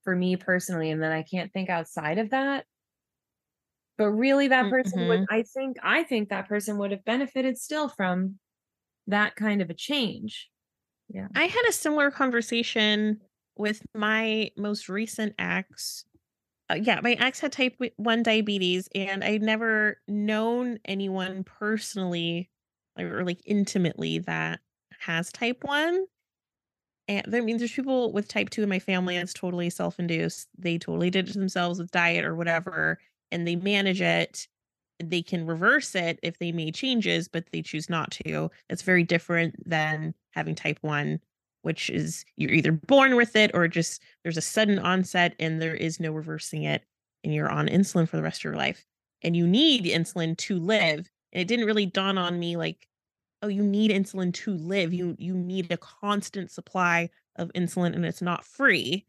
for 0.03 0.17
me 0.17 0.37
personally 0.37 0.91
and 0.91 1.03
then 1.03 1.13
i 1.13 1.23
can't 1.23 1.53
think 1.53 1.69
outside 1.69 2.19
of 2.19 2.31
that. 2.31 2.65
But 3.97 4.13
really 4.13 4.49
that 4.49 4.71
person 4.71 5.09
would 5.09 5.27
i 5.31 5.43
think 5.43 5.77
i 5.83 6.03
think 6.03 6.31
that 6.31 6.49
person 6.49 6.79
would 6.79 6.91
have 6.91 7.05
benefited 7.05 7.59
still 7.59 7.89
from 7.89 8.39
that 9.07 9.37
kind 9.37 9.61
of 9.61 9.71
a 9.71 9.75
change. 9.75 10.49
Yeah. 11.09 11.29
I 11.35 11.45
had 11.45 11.63
a 11.69 11.73
similar 11.73 12.11
conversation 12.11 13.21
with 13.57 13.83
my 13.95 14.51
most 14.57 14.89
recent 14.89 15.35
ex. 15.39 16.05
Uh, 16.71 16.75
yeah, 16.75 17.01
my 17.03 17.13
ex 17.15 17.41
had 17.41 17.53
type 17.53 17.77
1 17.97 18.23
diabetes, 18.23 18.89
and 18.95 19.25
I'd 19.25 19.43
never 19.43 20.01
known 20.07 20.79
anyone 20.85 21.45
personally 21.45 22.51
or 22.99 23.25
like 23.25 23.41
intimately 23.47 24.19
that 24.21 24.61
has 25.01 25.33
type 25.33 25.65
1. 25.65 26.07
And 27.09 27.35
I 27.35 27.41
mean, 27.41 27.59
there's 27.59 27.73
people 27.73 28.13
with 28.13 28.29
type 28.29 28.51
2 28.51 28.63
in 28.63 28.69
my 28.69 28.79
family 28.79 29.17
that's 29.19 29.35
totally 29.35 29.71
self-induced. 29.71 30.49
They 30.59 30.79
totally 30.79 31.11
did 31.11 31.29
it 31.29 31.33
to 31.33 31.39
themselves 31.39 31.79
with 31.81 31.91
diet 31.91 32.25
or 32.25 32.37
whatever, 32.37 32.99
and 33.33 33.47
they 33.47 33.57
manage 33.57 34.01
it. 34.03 34.49
They 35.03 35.23
can 35.23 35.47
reverse 35.47 35.95
it 35.95 36.21
if 36.23 36.39
they 36.39 36.53
made 36.53 36.75
changes, 36.75 37.29
but 37.29 37.47
they 37.53 37.63
choose 37.63 37.91
not 37.91 38.13
to. 38.13 38.51
It's 38.69 38.83
very 38.83 39.05
different 39.05 39.57
than 39.69 40.15
having 40.33 40.55
type 40.55 40.79
1, 40.83 41.21
which 41.63 41.91
is 41.91 42.25
you're 42.37 42.53
either 42.53 42.73
born 42.73 43.17
with 43.17 43.37
it 43.37 43.51
or 43.55 43.69
just 43.69 44.03
there's 44.23 44.37
a 44.37 44.43
sudden 44.43 44.79
onset 44.79 45.35
and 45.39 45.61
there 45.61 45.75
is 45.75 46.01
no 46.01 46.13
reversing 46.13 46.65
it, 46.65 46.85
and 47.25 47.35
you're 47.35 47.51
on 47.51 47.69
insulin 47.69 48.09
for 48.09 48.17
the 48.17 48.23
rest 48.23 48.41
of 48.41 48.45
your 48.45 48.57
life. 48.57 48.85
And 49.23 49.37
you 49.37 49.47
need 49.47 49.85
insulin 49.85 50.37
to 50.39 50.59
live. 50.59 51.11
And 51.33 51.43
it 51.43 51.49
didn't 51.49 51.67
really 51.67 51.87
dawn 51.87 52.19
on 52.19 52.39
me 52.39 52.57
like 52.57 52.89
oh 53.43 53.49
you 53.49 53.63
need 53.63 53.91
insulin 53.91 54.33
to 54.33 54.53
live 54.53 54.93
you 54.93 55.17
you 55.19 55.35
need 55.35 55.71
a 55.71 55.77
constant 55.77 56.51
supply 56.51 57.09
of 57.37 57.51
insulin 57.55 57.95
and 57.95 58.05
it's 58.05 58.23
not 58.23 58.45
free 58.45 59.07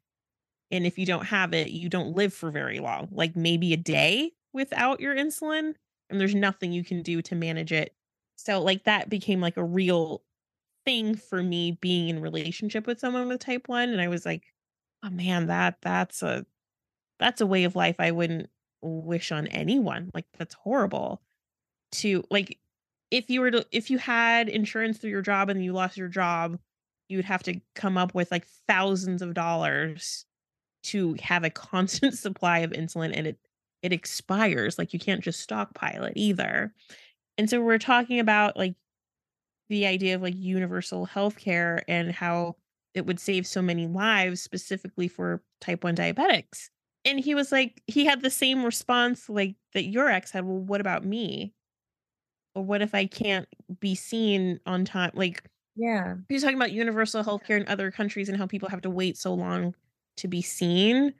and 0.69 0.85
if 0.85 0.97
you 0.97 1.05
don't 1.05 1.25
have 1.25 1.53
it 1.53 1.69
you 1.71 1.89
don't 1.89 2.15
live 2.15 2.33
for 2.33 2.51
very 2.51 2.79
long 2.79 3.07
like 3.11 3.35
maybe 3.35 3.73
a 3.73 3.77
day 3.77 4.31
without 4.53 4.99
your 4.99 5.15
insulin 5.15 5.73
and 6.09 6.19
there's 6.19 6.35
nothing 6.35 6.71
you 6.71 6.83
can 6.83 7.01
do 7.01 7.21
to 7.21 7.35
manage 7.35 7.71
it 7.71 7.93
so 8.35 8.61
like 8.61 8.83
that 8.83 9.09
became 9.09 9.41
like 9.41 9.57
a 9.57 9.63
real 9.63 10.21
thing 10.85 11.15
for 11.15 11.43
me 11.43 11.77
being 11.81 12.09
in 12.09 12.21
relationship 12.21 12.87
with 12.87 12.99
someone 12.99 13.27
with 13.27 13.39
type 13.39 13.67
1 13.67 13.89
and 13.89 14.01
i 14.01 14.07
was 14.07 14.25
like 14.25 14.43
oh 15.03 15.09
man 15.09 15.47
that 15.47 15.77
that's 15.81 16.23
a 16.23 16.45
that's 17.19 17.41
a 17.41 17.45
way 17.45 17.63
of 17.65 17.75
life 17.75 17.97
i 17.99 18.11
wouldn't 18.11 18.49
wish 18.81 19.31
on 19.31 19.47
anyone 19.47 20.09
like 20.13 20.25
that's 20.37 20.55
horrible 20.55 21.21
to 21.91 22.23
like 22.31 22.59
if 23.11 23.29
you 23.29 23.41
were 23.41 23.51
to 23.51 23.65
if 23.71 23.89
you 23.89 23.97
had 23.97 24.49
insurance 24.49 24.97
through 24.97 25.09
your 25.09 25.21
job 25.21 25.49
and 25.49 25.63
you 25.63 25.73
lost 25.73 25.97
your 25.97 26.07
job, 26.07 26.57
you 27.09 27.17
would 27.17 27.25
have 27.25 27.43
to 27.43 27.59
come 27.75 27.97
up 27.97 28.15
with 28.15 28.31
like 28.31 28.47
thousands 28.67 29.21
of 29.21 29.33
dollars 29.33 30.25
to 30.83 31.15
have 31.21 31.43
a 31.43 31.49
constant 31.49 32.13
supply 32.17 32.59
of 32.59 32.71
insulin 32.71 33.11
and 33.13 33.27
it 33.27 33.37
it 33.83 33.91
expires 33.93 34.77
like 34.77 34.93
you 34.93 34.99
can't 34.99 35.21
just 35.21 35.41
stockpile 35.41 36.05
it 36.05 36.13
either. 36.15 36.73
And 37.37 37.49
so 37.49 37.61
we're 37.61 37.79
talking 37.79 38.19
about 38.19 38.55
like 38.57 38.75
the 39.71 39.87
idea 39.87 40.15
of 40.15 40.23
like 40.23 40.35
universal 40.37 41.07
healthcare 41.07 41.83
and 41.89 42.13
how 42.13 42.57
it 42.95 43.07
would 43.07 43.19
save 43.21 43.47
so 43.47 43.63
many 43.63 43.87
lives 43.87 44.41
specifically 44.41 45.09
for 45.09 45.43
type 45.61 45.83
1 45.85 45.95
diabetics. 45.97 46.69
And 47.05 47.19
he 47.19 47.35
was 47.35 47.51
like 47.51 47.83
he 47.87 48.05
had 48.05 48.21
the 48.23 48.31
same 48.31 48.65
response 48.65 49.29
like 49.29 49.57
that 49.73 49.85
your 49.85 50.09
ex 50.09 50.31
had, 50.31 50.45
well 50.45 50.59
what 50.59 50.81
about 50.81 51.05
me? 51.05 51.55
or 52.55 52.63
what 52.63 52.81
if 52.81 52.93
I 52.93 53.05
can't 53.05 53.47
be 53.79 53.95
seen 53.95 54.59
on 54.65 54.85
time? 54.85 55.11
Like, 55.13 55.49
Yeah. 55.75 56.17
he's 56.29 56.43
talking 56.43 56.57
about 56.57 56.71
universal 56.73 57.23
healthcare 57.23 57.59
in 57.61 57.67
other 57.67 57.91
countries 57.91 58.29
and 58.29 58.37
how 58.37 58.47
people 58.47 58.69
have 58.69 58.81
to 58.83 58.89
wait 58.89 59.17
so 59.17 59.33
long 59.33 59.75
to 60.17 60.27
be 60.27 60.41
seen. 60.41 61.13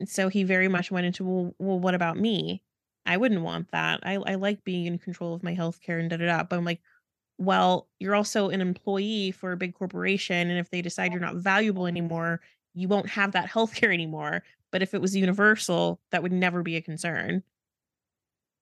And 0.00 0.08
so 0.08 0.28
he 0.28 0.44
very 0.44 0.68
much 0.68 0.90
went 0.90 1.06
into, 1.06 1.24
well, 1.24 1.54
well 1.58 1.80
what 1.80 1.94
about 1.94 2.18
me? 2.18 2.62
I 3.06 3.16
wouldn't 3.18 3.42
want 3.42 3.70
that. 3.72 4.00
I, 4.04 4.14
I 4.16 4.36
like 4.36 4.64
being 4.64 4.86
in 4.86 4.98
control 4.98 5.34
of 5.34 5.42
my 5.42 5.54
healthcare 5.56 6.00
and 6.00 6.10
da 6.10 6.18
da 6.18 6.26
da. 6.26 6.44
But 6.44 6.58
I'm 6.58 6.64
like, 6.64 6.82
well, 7.38 7.88
you're 7.98 8.16
also 8.16 8.50
an 8.50 8.60
employee 8.60 9.30
for 9.30 9.52
a 9.52 9.56
big 9.56 9.74
corporation. 9.74 10.50
And 10.50 10.58
if 10.58 10.70
they 10.70 10.82
decide 10.82 11.12
you're 11.12 11.20
not 11.20 11.36
valuable 11.36 11.86
anymore, 11.86 12.40
you 12.74 12.88
won't 12.88 13.08
have 13.08 13.32
that 13.32 13.48
healthcare 13.48 13.94
anymore. 13.94 14.42
But 14.70 14.82
if 14.82 14.92
it 14.92 15.00
was 15.00 15.16
universal, 15.16 16.00
that 16.10 16.22
would 16.22 16.32
never 16.32 16.62
be 16.62 16.76
a 16.76 16.82
concern. 16.82 17.42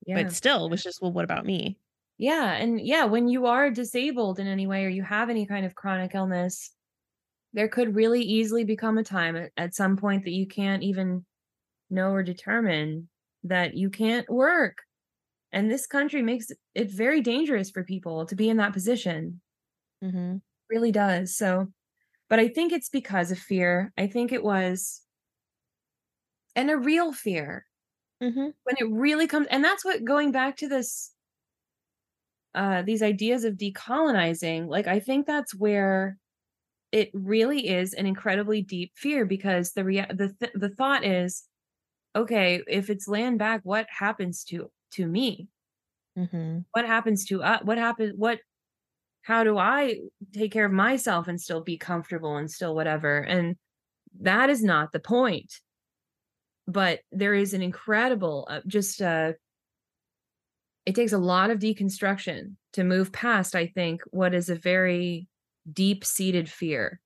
Yeah. 0.07 0.23
But 0.23 0.33
still, 0.33 0.67
it 0.67 0.71
was 0.71 0.83
just, 0.83 1.03
well, 1.03 1.13
what 1.13 1.25
about 1.25 1.47
me? 1.47 1.79
Yeah, 2.19 2.53
and 2.53 2.81
yeah, 2.81 3.05
when 3.05 3.29
you 3.29 3.47
are 3.47 3.71
disabled 3.71 4.39
in 4.39 4.47
any 4.47 4.67
way 4.67 4.85
or 4.85 4.89
you 4.89 5.03
have 5.03 5.29
any 5.29 5.47
kind 5.47 5.67
of 5.67 5.75
chronic 5.75 6.15
illness, 6.15 6.71
there 7.53 7.69
could 7.69 7.95
really 7.95 8.23
easily 8.23 8.65
become 8.65 8.99
a 8.99 9.05
time 9.05 9.37
at, 9.37 9.51
at 9.57 9.75
some 9.75 9.97
point 9.97 10.25
that 10.25 10.33
you 10.33 10.47
can't 10.47 10.83
even 10.83 11.27
know 11.91 12.13
or 12.13 12.23
determine 12.23 13.09
that 13.45 13.75
you 13.75 13.91
can't 13.91 14.29
work. 14.31 14.79
And 15.57 15.73
this 15.73 15.89
country 15.89 16.23
makes 16.23 16.53
it 16.77 16.93
very 16.93 17.23
dangerous 17.23 17.71
for 17.73 17.85
people 17.85 18.27
to 18.27 18.37
be 18.37 18.49
in 18.51 18.59
that 18.59 18.75
position. 18.75 19.43
Mm-hmm. 20.03 20.37
Really 20.71 20.93
does. 20.93 21.37
So, 21.37 21.73
but 22.29 22.41
I 22.41 22.49
think 22.49 22.73
it's 22.73 22.89
because 22.91 23.33
of 23.33 23.39
fear. 23.39 23.93
I 23.99 24.07
think 24.09 24.33
it 24.33 24.45
was 24.45 25.03
and 26.57 26.71
a 26.71 26.77
real 26.77 27.13
fear 27.13 27.67
Mm-hmm. 28.23 28.49
when 28.65 28.77
it 28.79 28.91
really 28.91 29.27
comes 29.27 29.47
and 29.51 29.65
that's 29.65 29.85
what 29.85 30.05
going 30.05 30.33
back 30.33 30.57
to 30.59 30.69
this 30.69 31.13
uh 32.55 32.83
these 32.83 33.03
ideas 33.03 33.45
of 33.45 33.55
decolonizing 33.55 34.69
like 34.69 34.87
i 34.87 34.99
think 34.99 35.27
that's 35.27 35.55
where 35.55 36.19
it 36.93 37.11
really 37.15 37.69
is 37.69 37.95
an 37.95 38.07
incredibly 38.07 38.63
deep 38.63 38.93
fear 38.97 39.27
because 39.27 39.73
the 39.73 39.85
rea- 39.85 40.07
the 40.11 40.35
th- 40.41 40.53
the 40.55 40.71
thought 40.71 41.05
is 41.05 41.45
okay 42.17 42.63
if 42.69 42.91
it's 42.91 43.09
land 43.09 43.39
back 43.39 43.63
what 43.65 43.87
happens 43.91 44.45
to 44.45 44.71
to 44.93 45.07
me. 45.07 45.49
Mm-hmm. 46.19 46.61
what 46.73 46.87
happens 46.87 47.27
to 47.27 47.43
us 47.43 47.61
what 47.63 47.77
happens 47.77 48.15
what 48.17 48.39
how 49.21 49.45
do 49.45 49.59
i 49.59 49.99
take 50.33 50.51
care 50.51 50.65
of 50.65 50.73
myself 50.73 51.29
and 51.29 51.39
still 51.39 51.63
be 51.63 51.77
comfortable 51.77 52.37
and 52.37 52.51
still 52.51 52.75
whatever? 52.75 53.19
And 53.19 53.57
that 54.21 54.51
is 54.51 54.63
not 54.63 54.93
the 54.93 55.01
point. 55.01 55.53
But 56.69 57.01
there 57.13 57.35
is 57.35 57.55
an 57.55 57.63
incredible 57.63 58.47
uh, 58.49 58.61
just 58.67 59.03
uh 59.03 59.33
it 60.85 60.95
takes 60.95 61.13
a 61.13 61.19
lot 61.19 61.51
of 61.51 61.59
deconstruction 61.59 62.55
to 62.75 62.85
move 62.85 63.11
past 63.11 63.57
i 63.57 63.67
think 63.67 64.01
what 64.11 64.33
is 64.33 64.49
a 64.49 64.55
very 64.55 65.27
deep 65.71 66.05
seated 66.05 66.49
fear 66.49 67.01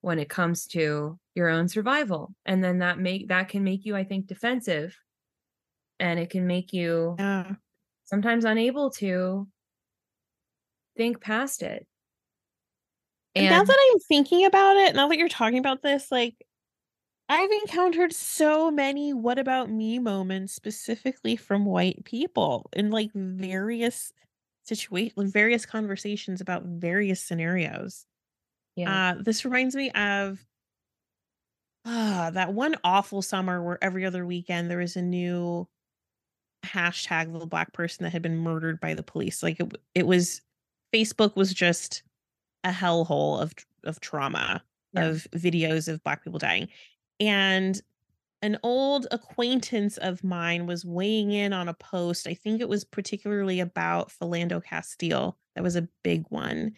when 0.00 0.18
it 0.18 0.30
comes 0.30 0.66
to 0.68 1.18
your 1.34 1.50
own 1.50 1.68
survival. 1.68 2.34
And 2.46 2.64
then 2.64 2.78
that 2.78 2.98
make 2.98 3.28
that 3.28 3.48
can 3.48 3.62
make 3.64 3.84
you 3.84 3.94
i 3.94 4.04
think 4.04 4.26
defensive 4.26 4.96
and 6.00 6.18
it 6.20 6.30
can 6.30 6.46
make 6.46 6.72
you 6.72 7.18
Yeah. 7.18 7.56
sometimes 8.04 8.44
unable 8.44 8.90
to 8.90 9.48
think 10.96 11.20
past 11.20 11.62
it 11.62 11.86
And 13.34 13.48
now 13.48 13.62
that 13.62 13.88
I'm 13.92 13.98
thinking 14.00 14.44
about 14.46 14.76
it, 14.76 14.94
now 14.94 15.08
that 15.08 15.18
you're 15.18 15.28
talking 15.28 15.58
about 15.58 15.82
this, 15.82 16.10
like 16.10 16.46
I've 17.28 17.50
encountered 17.50 18.12
so 18.14 18.70
many 18.70 19.14
what 19.14 19.38
about 19.38 19.70
me 19.70 19.98
moments 19.98 20.54
specifically 20.54 21.36
from 21.36 21.66
white 21.66 22.04
people 22.04 22.70
in 22.74 22.90
like 22.90 23.12
various 23.14 24.12
situations, 24.64 25.32
various 25.32 25.66
conversations 25.66 26.40
about 26.40 26.64
various 26.64 27.22
scenarios. 27.22 28.06
yeah 28.76 28.86
Uh, 28.86 29.16
this 29.22 29.44
reminds 29.44 29.76
me 29.76 29.90
of 29.92 30.46
uh, 31.84 32.30
that 32.30 32.52
one 32.52 32.74
awful 32.84 33.22
summer 33.22 33.62
where 33.62 33.82
every 33.82 34.04
other 34.04 34.26
weekend 34.26 34.70
there 34.70 34.78
was 34.78 34.96
a 34.96 35.02
new 35.02 35.68
hashtag 36.66 37.40
a 37.40 37.46
black 37.46 37.72
person 37.72 38.04
that 38.04 38.10
had 38.10 38.22
been 38.22 38.38
murdered 38.38 38.80
by 38.80 38.94
the 38.94 39.02
police. 39.02 39.42
Like 39.42 39.60
it, 39.60 39.72
it 39.94 40.06
was 40.06 40.42
Facebook 40.94 41.36
was 41.36 41.52
just 41.54 42.02
a 42.64 42.70
hellhole 42.70 43.40
of 43.40 43.54
of 43.84 44.00
trauma 44.00 44.62
Yeah. 44.92 45.06
of 45.06 45.26
videos 45.32 45.88
of 45.88 46.02
black 46.04 46.24
people 46.24 46.38
dying. 46.38 46.68
And 47.20 47.80
an 48.42 48.58
old 48.62 49.06
acquaintance 49.10 49.96
of 49.98 50.22
mine 50.22 50.66
was 50.66 50.84
weighing 50.84 51.32
in 51.32 51.52
on 51.52 51.68
a 51.68 51.74
post. 51.74 52.26
I 52.26 52.34
think 52.34 52.60
it 52.60 52.68
was 52.68 52.84
particularly 52.84 53.60
about 53.60 54.10
Philando 54.10 54.62
Castile. 54.62 55.38
That 55.54 55.64
was 55.64 55.76
a 55.76 55.88
big 56.04 56.24
one. 56.28 56.72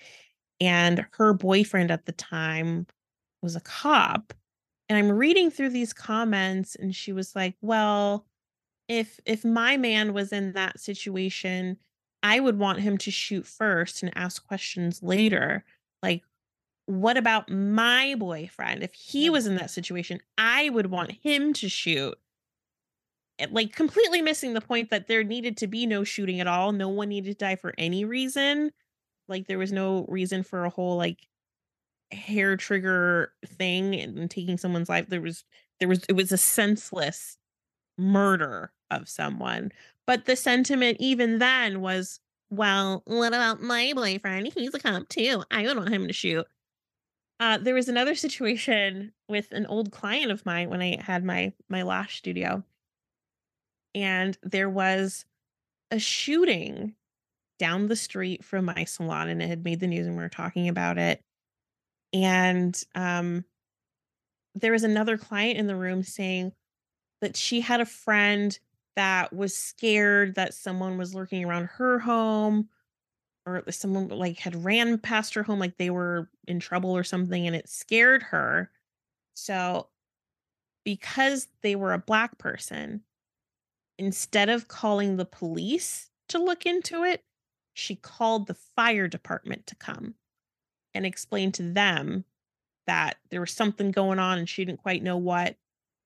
And 0.61 1.07
her 1.13 1.35
boyfriend 1.35 1.91
at 1.91 2.07
the 2.07 2.13
time 2.13 2.87
was 3.43 3.57
a 3.57 3.61
cop. 3.61 4.33
And 4.89 4.97
I'm 4.99 5.11
reading 5.11 5.51
through 5.51 5.71
these 5.71 5.93
comments 5.93 6.75
and 6.77 6.95
she 6.95 7.13
was 7.13 7.35
like, 7.37 7.57
"Well, 7.61 8.27
if 8.89 9.21
if 9.27 9.45
my 9.45 9.77
man 9.77 10.15
was 10.15 10.33
in 10.33 10.53
that 10.53 10.81
situation, 10.81 11.79
I 12.23 12.41
would 12.41 12.59
want 12.59 12.81
him 12.81 12.99
to 12.99 13.11
shoot 13.11 13.47
first 13.47 14.03
and 14.03 14.13
ask 14.17 14.47
questions 14.47 15.03
later. 15.03 15.65
Like, 16.03 16.23
what 16.87 17.17
about 17.17 17.51
my 17.51 18.15
boyfriend? 18.19 18.83
If 18.83 18.95
he 18.95 19.31
was 19.31 19.47
in 19.47 19.57
that 19.57 19.71
situation, 19.71 20.21
I 20.39 20.71
would 20.71 20.87
want 20.87 21.13
him 21.13 21.53
to 21.55 21.69
shoot. 21.69 22.19
Eh, 23.39 23.47
like 23.51 23.75
completely 23.75 24.23
missing 24.23 24.55
the 24.55 24.61
point 24.61 24.91
that 24.91 25.07
there 25.07 25.23
needed 25.25 25.57
to 25.59 25.67
be 25.67 25.87
no 25.87 26.05
shooting 26.05 26.41
at 26.41 26.47
all. 26.47 26.73
No 26.73 26.89
one 26.89 27.09
needed 27.11 27.39
to 27.39 27.45
die 27.45 27.57
for 27.57 27.75
any 27.79 28.05
reason. 28.05 28.73
Like 29.29 29.47
there 29.47 29.59
was 29.59 29.73
no 29.73 30.07
reason 30.09 30.43
for 30.43 30.65
a 30.65 30.71
whole 30.71 30.97
like 30.97 31.27
hair 32.11 32.57
trigger 32.57 33.33
thing 33.47 33.95
and 33.95 34.31
taking 34.31 34.59
someone's 34.59 34.89
life. 34.89 35.09
There 35.09 35.21
was 35.21 35.45
there 35.81 35.89
was 35.89 36.05
it 36.09 36.15
was 36.15 36.33
a 36.33 36.39
senseless 36.39 37.37
murder 37.99 38.73
of 38.91 39.09
someone. 39.09 39.73
But 40.07 40.25
the 40.25 40.37
sentiment 40.37 40.99
even 41.01 41.39
then 41.39 41.81
was, 41.81 42.21
well, 42.51 43.03
what 43.07 43.29
about 43.29 43.61
my 43.61 43.93
boyfriend? 43.95 44.53
He's 44.55 44.75
a 44.75 44.79
cop 44.79 45.09
too. 45.09 45.45
I 45.51 45.65
would 45.65 45.77
want 45.77 45.93
him 45.93 46.07
to 46.07 46.13
shoot. 46.13 46.47
Uh, 47.41 47.59
there 47.59 47.75
was 47.75 47.89
another 47.89 48.15
situation 48.15 49.13
with 49.29 49.53
an 49.53 49.67
old 49.67 49.93
client 49.93 50.33
of 50.33 50.45
mine 50.45 50.71
when 50.71 50.83
I 50.83 51.01
had 51.01 51.25
my 51.25 51.53
my 51.69 51.83
lash 51.83 52.19
studio, 52.19 52.65
and 53.95 54.37
there 54.43 54.69
was 54.69 55.25
a 55.91 55.99
shooting 55.99 56.95
down 57.59 57.89
the 57.89 57.97
street 57.97 58.45
from 58.45 58.65
my 58.65 58.85
salon 58.85 59.29
and 59.29 59.43
it 59.43 59.49
had 59.49 59.65
made 59.65 59.81
the 59.81 59.87
news 59.87 60.07
and 60.07 60.17
we 60.17 60.23
were 60.23 60.29
talking 60.29 60.69
about 60.69 60.99
it. 60.99 61.21
And 62.13 62.81
um 62.95 63.45
there 64.55 64.73
was 64.73 64.85
another 64.85 65.19
client 65.19 65.59
in 65.59 65.67
the 65.67 65.77
room 65.77 66.03
saying 66.03 66.53
that 67.21 67.37
she 67.37 67.61
had 67.61 67.81
a 67.81 67.87
friend 67.87 68.59
that 68.99 69.33
was 69.33 69.57
scared 69.57 70.35
that 70.35 70.53
someone 70.53 70.99
was 70.99 71.15
lurking 71.15 71.45
around 71.45 71.67
her 71.67 72.01
home 72.01 72.69
or 73.47 73.63
someone 73.71 74.09
like 74.09 74.41
had 74.41 74.65
ran 74.65 74.99
past 74.99 75.35
her 75.35 75.45
home 75.45 75.61
like 75.61 75.77
they 75.77 75.89
were 75.89 76.29
in 76.49 76.59
trouble 76.59 76.91
or 76.91 77.05
something 77.05 77.47
and 77.47 77.55
it 77.55 77.69
scared 77.69 78.25
her. 78.25 78.73
So 79.35 79.87
because 80.85 81.47
they 81.63 81.77
were 81.77 81.93
a 81.93 81.99
black 81.99 82.39
person, 82.39 83.03
instead 84.01 84.49
of 84.49 84.67
calling 84.67 85.17
the 85.17 85.25
police 85.25 86.11
to 86.31 86.43
look 86.43 86.67
into 86.67 87.05
it, 87.05 87.23
she 87.75 87.95
called 87.95 88.49
the 88.49 88.55
fire 88.75 89.07
department 89.07 89.69
to 89.69 89.77
come 89.77 90.15
and 90.93 91.07
explain 91.07 91.53
to 91.53 91.63
them 91.63 92.25
that 92.89 93.19
there 93.31 93.39
was 93.39 93.53
something 93.53 93.93
going 93.93 94.19
on 94.19 94.39
and 94.39 94.49
she 94.49 94.65
didn't 94.65 94.83
quite 94.83 95.05
know 95.05 95.19
what. 95.19 95.55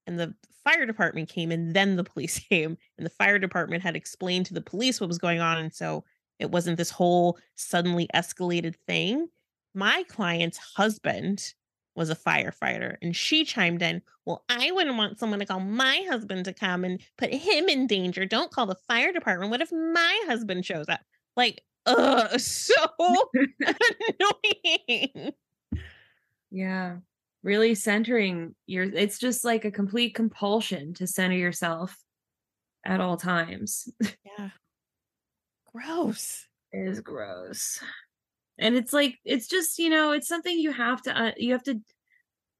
And 0.06 0.18
the 0.18 0.34
fire 0.64 0.86
department 0.86 1.28
came 1.28 1.50
and 1.50 1.74
then 1.74 1.96
the 1.96 2.04
police 2.04 2.38
came 2.48 2.76
and 2.98 3.06
the 3.06 3.10
fire 3.10 3.38
department 3.38 3.82
had 3.82 3.96
explained 3.96 4.46
to 4.46 4.54
the 4.54 4.60
police 4.60 5.00
what 5.00 5.08
was 5.08 5.18
going 5.18 5.40
on. 5.40 5.58
And 5.58 5.72
so 5.72 6.04
it 6.38 6.50
wasn't 6.50 6.76
this 6.78 6.90
whole 6.90 7.38
suddenly 7.54 8.08
escalated 8.14 8.74
thing. 8.86 9.28
My 9.74 10.04
client's 10.08 10.58
husband 10.58 11.54
was 11.94 12.10
a 12.10 12.16
firefighter 12.16 12.96
and 13.02 13.14
she 13.14 13.44
chimed 13.44 13.82
in, 13.82 14.02
Well, 14.24 14.44
I 14.48 14.70
wouldn't 14.70 14.96
want 14.96 15.18
someone 15.18 15.38
to 15.40 15.46
call 15.46 15.60
my 15.60 16.04
husband 16.08 16.44
to 16.46 16.54
come 16.54 16.84
and 16.84 17.00
put 17.18 17.32
him 17.32 17.68
in 17.68 17.86
danger. 17.86 18.24
Don't 18.24 18.50
call 18.50 18.66
the 18.66 18.74
fire 18.74 19.12
department. 19.12 19.50
What 19.50 19.60
if 19.60 19.72
my 19.72 20.24
husband 20.26 20.64
shows 20.64 20.88
up? 20.88 21.00
Like, 21.36 21.62
uh, 21.86 22.28
so 22.38 22.74
annoying. 24.20 25.32
Yeah. 26.50 26.96
Really 27.42 27.74
centering 27.74 28.54
your 28.66 28.84
it's 28.84 29.18
just 29.18 29.44
like 29.44 29.64
a 29.64 29.70
complete 29.70 30.14
compulsion 30.14 30.94
to 30.94 31.06
center 31.06 31.36
yourself 31.36 31.96
at 32.84 33.00
all 33.00 33.16
times. 33.16 33.88
Yeah. 34.38 34.48
Gross. 35.74 36.46
It 36.72 36.88
is 36.88 37.00
gross. 37.00 37.80
And 38.58 38.76
it's 38.76 38.92
like 38.92 39.18
it's 39.24 39.46
just, 39.46 39.78
you 39.78 39.90
know, 39.90 40.12
it's 40.12 40.28
something 40.28 40.58
you 40.58 40.72
have 40.72 41.02
to 41.02 41.18
uh, 41.18 41.32
you 41.36 41.52
have 41.52 41.62
to 41.64 41.80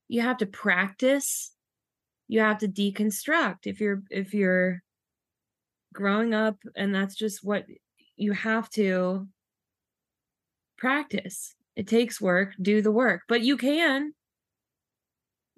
you 0.09 0.21
have 0.21 0.39
to 0.39 0.47
practice. 0.47 1.53
You 2.29 2.41
have 2.41 2.59
to 2.59 2.69
deconstruct 2.69 3.67
if 3.67 3.81
you're 3.81 4.03
if 4.11 4.35
you're 4.35 4.83
growing 5.93 6.35
up 6.35 6.57
and 6.75 6.95
that's 6.95 7.15
just 7.15 7.45
what 7.45 7.67
you 8.17 8.33
have 8.33 8.69
to 8.71 9.29
practice. 10.79 11.55
It 11.77 11.87
takes 11.87 12.21
work, 12.21 12.55
do 12.61 12.83
the 12.83 12.91
work, 12.91 13.23
but 13.29 13.43
you 13.43 13.57
can. 13.57 14.13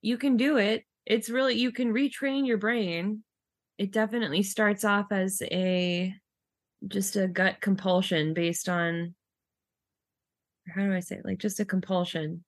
You 0.05 0.19
can 0.19 0.37
do 0.37 0.59
it. 0.59 0.85
It's 1.07 1.31
really, 1.31 1.55
you 1.55 1.73
can 1.73 1.91
retrain 1.91 2.47
your 2.47 2.59
brain. 2.59 3.25
It 3.79 3.91
definitely 3.91 4.43
starts 4.43 4.85
off 4.85 5.07
as 5.11 5.41
a 5.51 6.15
just 6.87 7.17
a 7.17 7.27
gut 7.27 7.63
compulsion 7.63 8.35
based 8.35 8.69
on 8.69 9.15
how 10.69 10.83
do 10.83 10.93
I 10.93 11.01
say 11.01 11.17
it? 11.17 11.25
like 11.25 11.39
just 11.39 11.59
a 11.59 11.65
compulsion. 11.65 12.45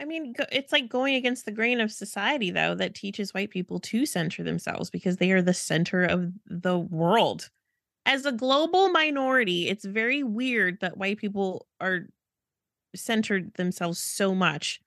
I 0.00 0.04
mean, 0.04 0.34
it's 0.50 0.72
like 0.72 0.88
going 0.88 1.14
against 1.14 1.44
the 1.44 1.52
grain 1.52 1.80
of 1.80 1.92
society, 1.92 2.50
though, 2.50 2.74
that 2.74 2.96
teaches 2.96 3.32
white 3.32 3.50
people 3.50 3.78
to 3.78 4.04
center 4.04 4.42
themselves 4.42 4.90
because 4.90 5.18
they 5.18 5.30
are 5.30 5.42
the 5.42 5.54
center 5.54 6.02
of 6.02 6.32
the 6.46 6.76
world. 6.76 7.50
As 8.04 8.26
a 8.26 8.32
global 8.32 8.88
minority, 8.88 9.68
it's 9.68 9.84
very 9.84 10.24
weird 10.24 10.80
that 10.80 10.96
white 10.96 11.18
people 11.18 11.68
are 11.80 12.08
centered 12.96 13.54
themselves 13.54 14.00
so 14.00 14.34
much 14.34 14.80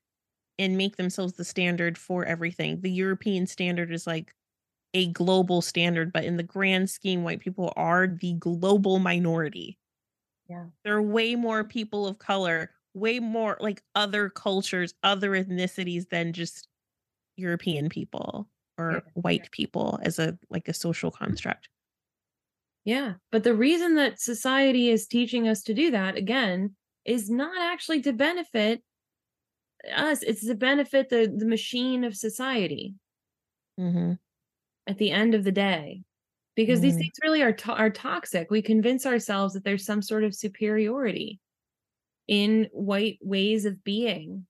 and 0.58 0.78
make 0.78 0.96
themselves 0.96 1.34
the 1.34 1.46
standard 1.46 1.98
for 1.98 2.26
everything. 2.26 2.82
The 2.82 2.92
European 2.92 3.48
standard 3.48 3.92
is 3.92 4.08
like 4.08 4.34
a 4.94 5.08
global 5.08 5.62
standard, 5.62 6.14
but 6.14 6.24
in 6.24 6.38
the 6.38 6.44
grand 6.44 6.90
scheme, 6.90 7.24
white 7.24 7.42
people 7.42 7.74
are 7.76 8.08
the 8.08 8.34
global 8.34 9.00
minority. 9.00 9.78
Yeah. 10.50 10.66
There 10.84 10.96
are 10.96 11.02
way 11.02 11.36
more 11.36 11.64
people 11.64 12.08
of 12.08 12.20
color, 12.20 12.72
way 12.94 13.20
more 13.20 13.58
like 13.60 13.82
other 13.94 14.30
cultures, 14.30 14.94
other 15.04 15.32
ethnicities 15.32 16.08
than 16.10 16.32
just 16.32 16.68
European 17.36 17.90
people 17.90 18.48
or 18.78 18.92
yeah. 18.92 19.00
white 19.14 19.52
people 19.52 20.00
as 20.04 20.20
a 20.20 20.38
like 20.50 20.68
a 20.68 20.74
social 20.74 21.12
construct. 21.12 21.68
Yeah. 22.86 23.16
But 23.32 23.44
the 23.44 23.56
reason 23.56 23.96
that 23.96 24.22
society 24.22 24.90
is 24.90 25.08
teaching 25.08 25.48
us 25.48 25.64
to 25.64 25.74
do 25.74 25.92
that 25.92 26.16
again 26.16 26.76
is 27.04 27.30
not 27.30 27.60
actually 27.60 28.02
to 28.04 28.14
benefit 28.14 28.82
us 29.94 30.24
it's 30.24 30.46
to 30.46 30.56
benefit 30.56 31.10
the 31.10 31.34
the 31.36 31.46
machine 31.46 32.04
of 32.04 32.16
society. 32.16 32.96
Mm-hmm. 33.80 34.14
at 34.88 34.98
the 34.98 35.12
end 35.12 35.36
of 35.36 35.44
the 35.44 35.52
day. 35.52 36.02
Because 36.56 36.80
mm-hmm. 36.80 36.88
these 36.88 36.96
things 36.96 37.12
really 37.22 37.42
are 37.42 37.52
to- 37.52 37.74
are 37.74 37.90
toxic. 37.90 38.50
We 38.50 38.62
convince 38.62 39.06
ourselves 39.06 39.54
that 39.54 39.66
there's 39.66 39.86
some 39.86 40.02
sort 40.02 40.24
of 40.24 40.34
superiority 40.34 41.42
in 42.30 42.70
white 42.72 43.20
ways 43.22 43.66
of 43.66 43.84
being. 43.84 44.46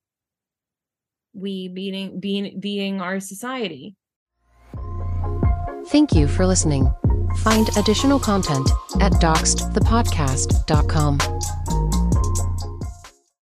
We 1.33 1.69
being 1.69 2.19
being 2.19 2.59
being 2.59 3.01
our 3.01 3.19
society. 3.19 3.95
Thank 5.87 6.13
you 6.13 6.27
for 6.27 6.45
listening. 6.45 6.93
Find 7.37 7.67
additional 7.77 8.19
content 8.19 8.69
at 9.01 9.13
doxxedthepodcast.com 9.13 11.17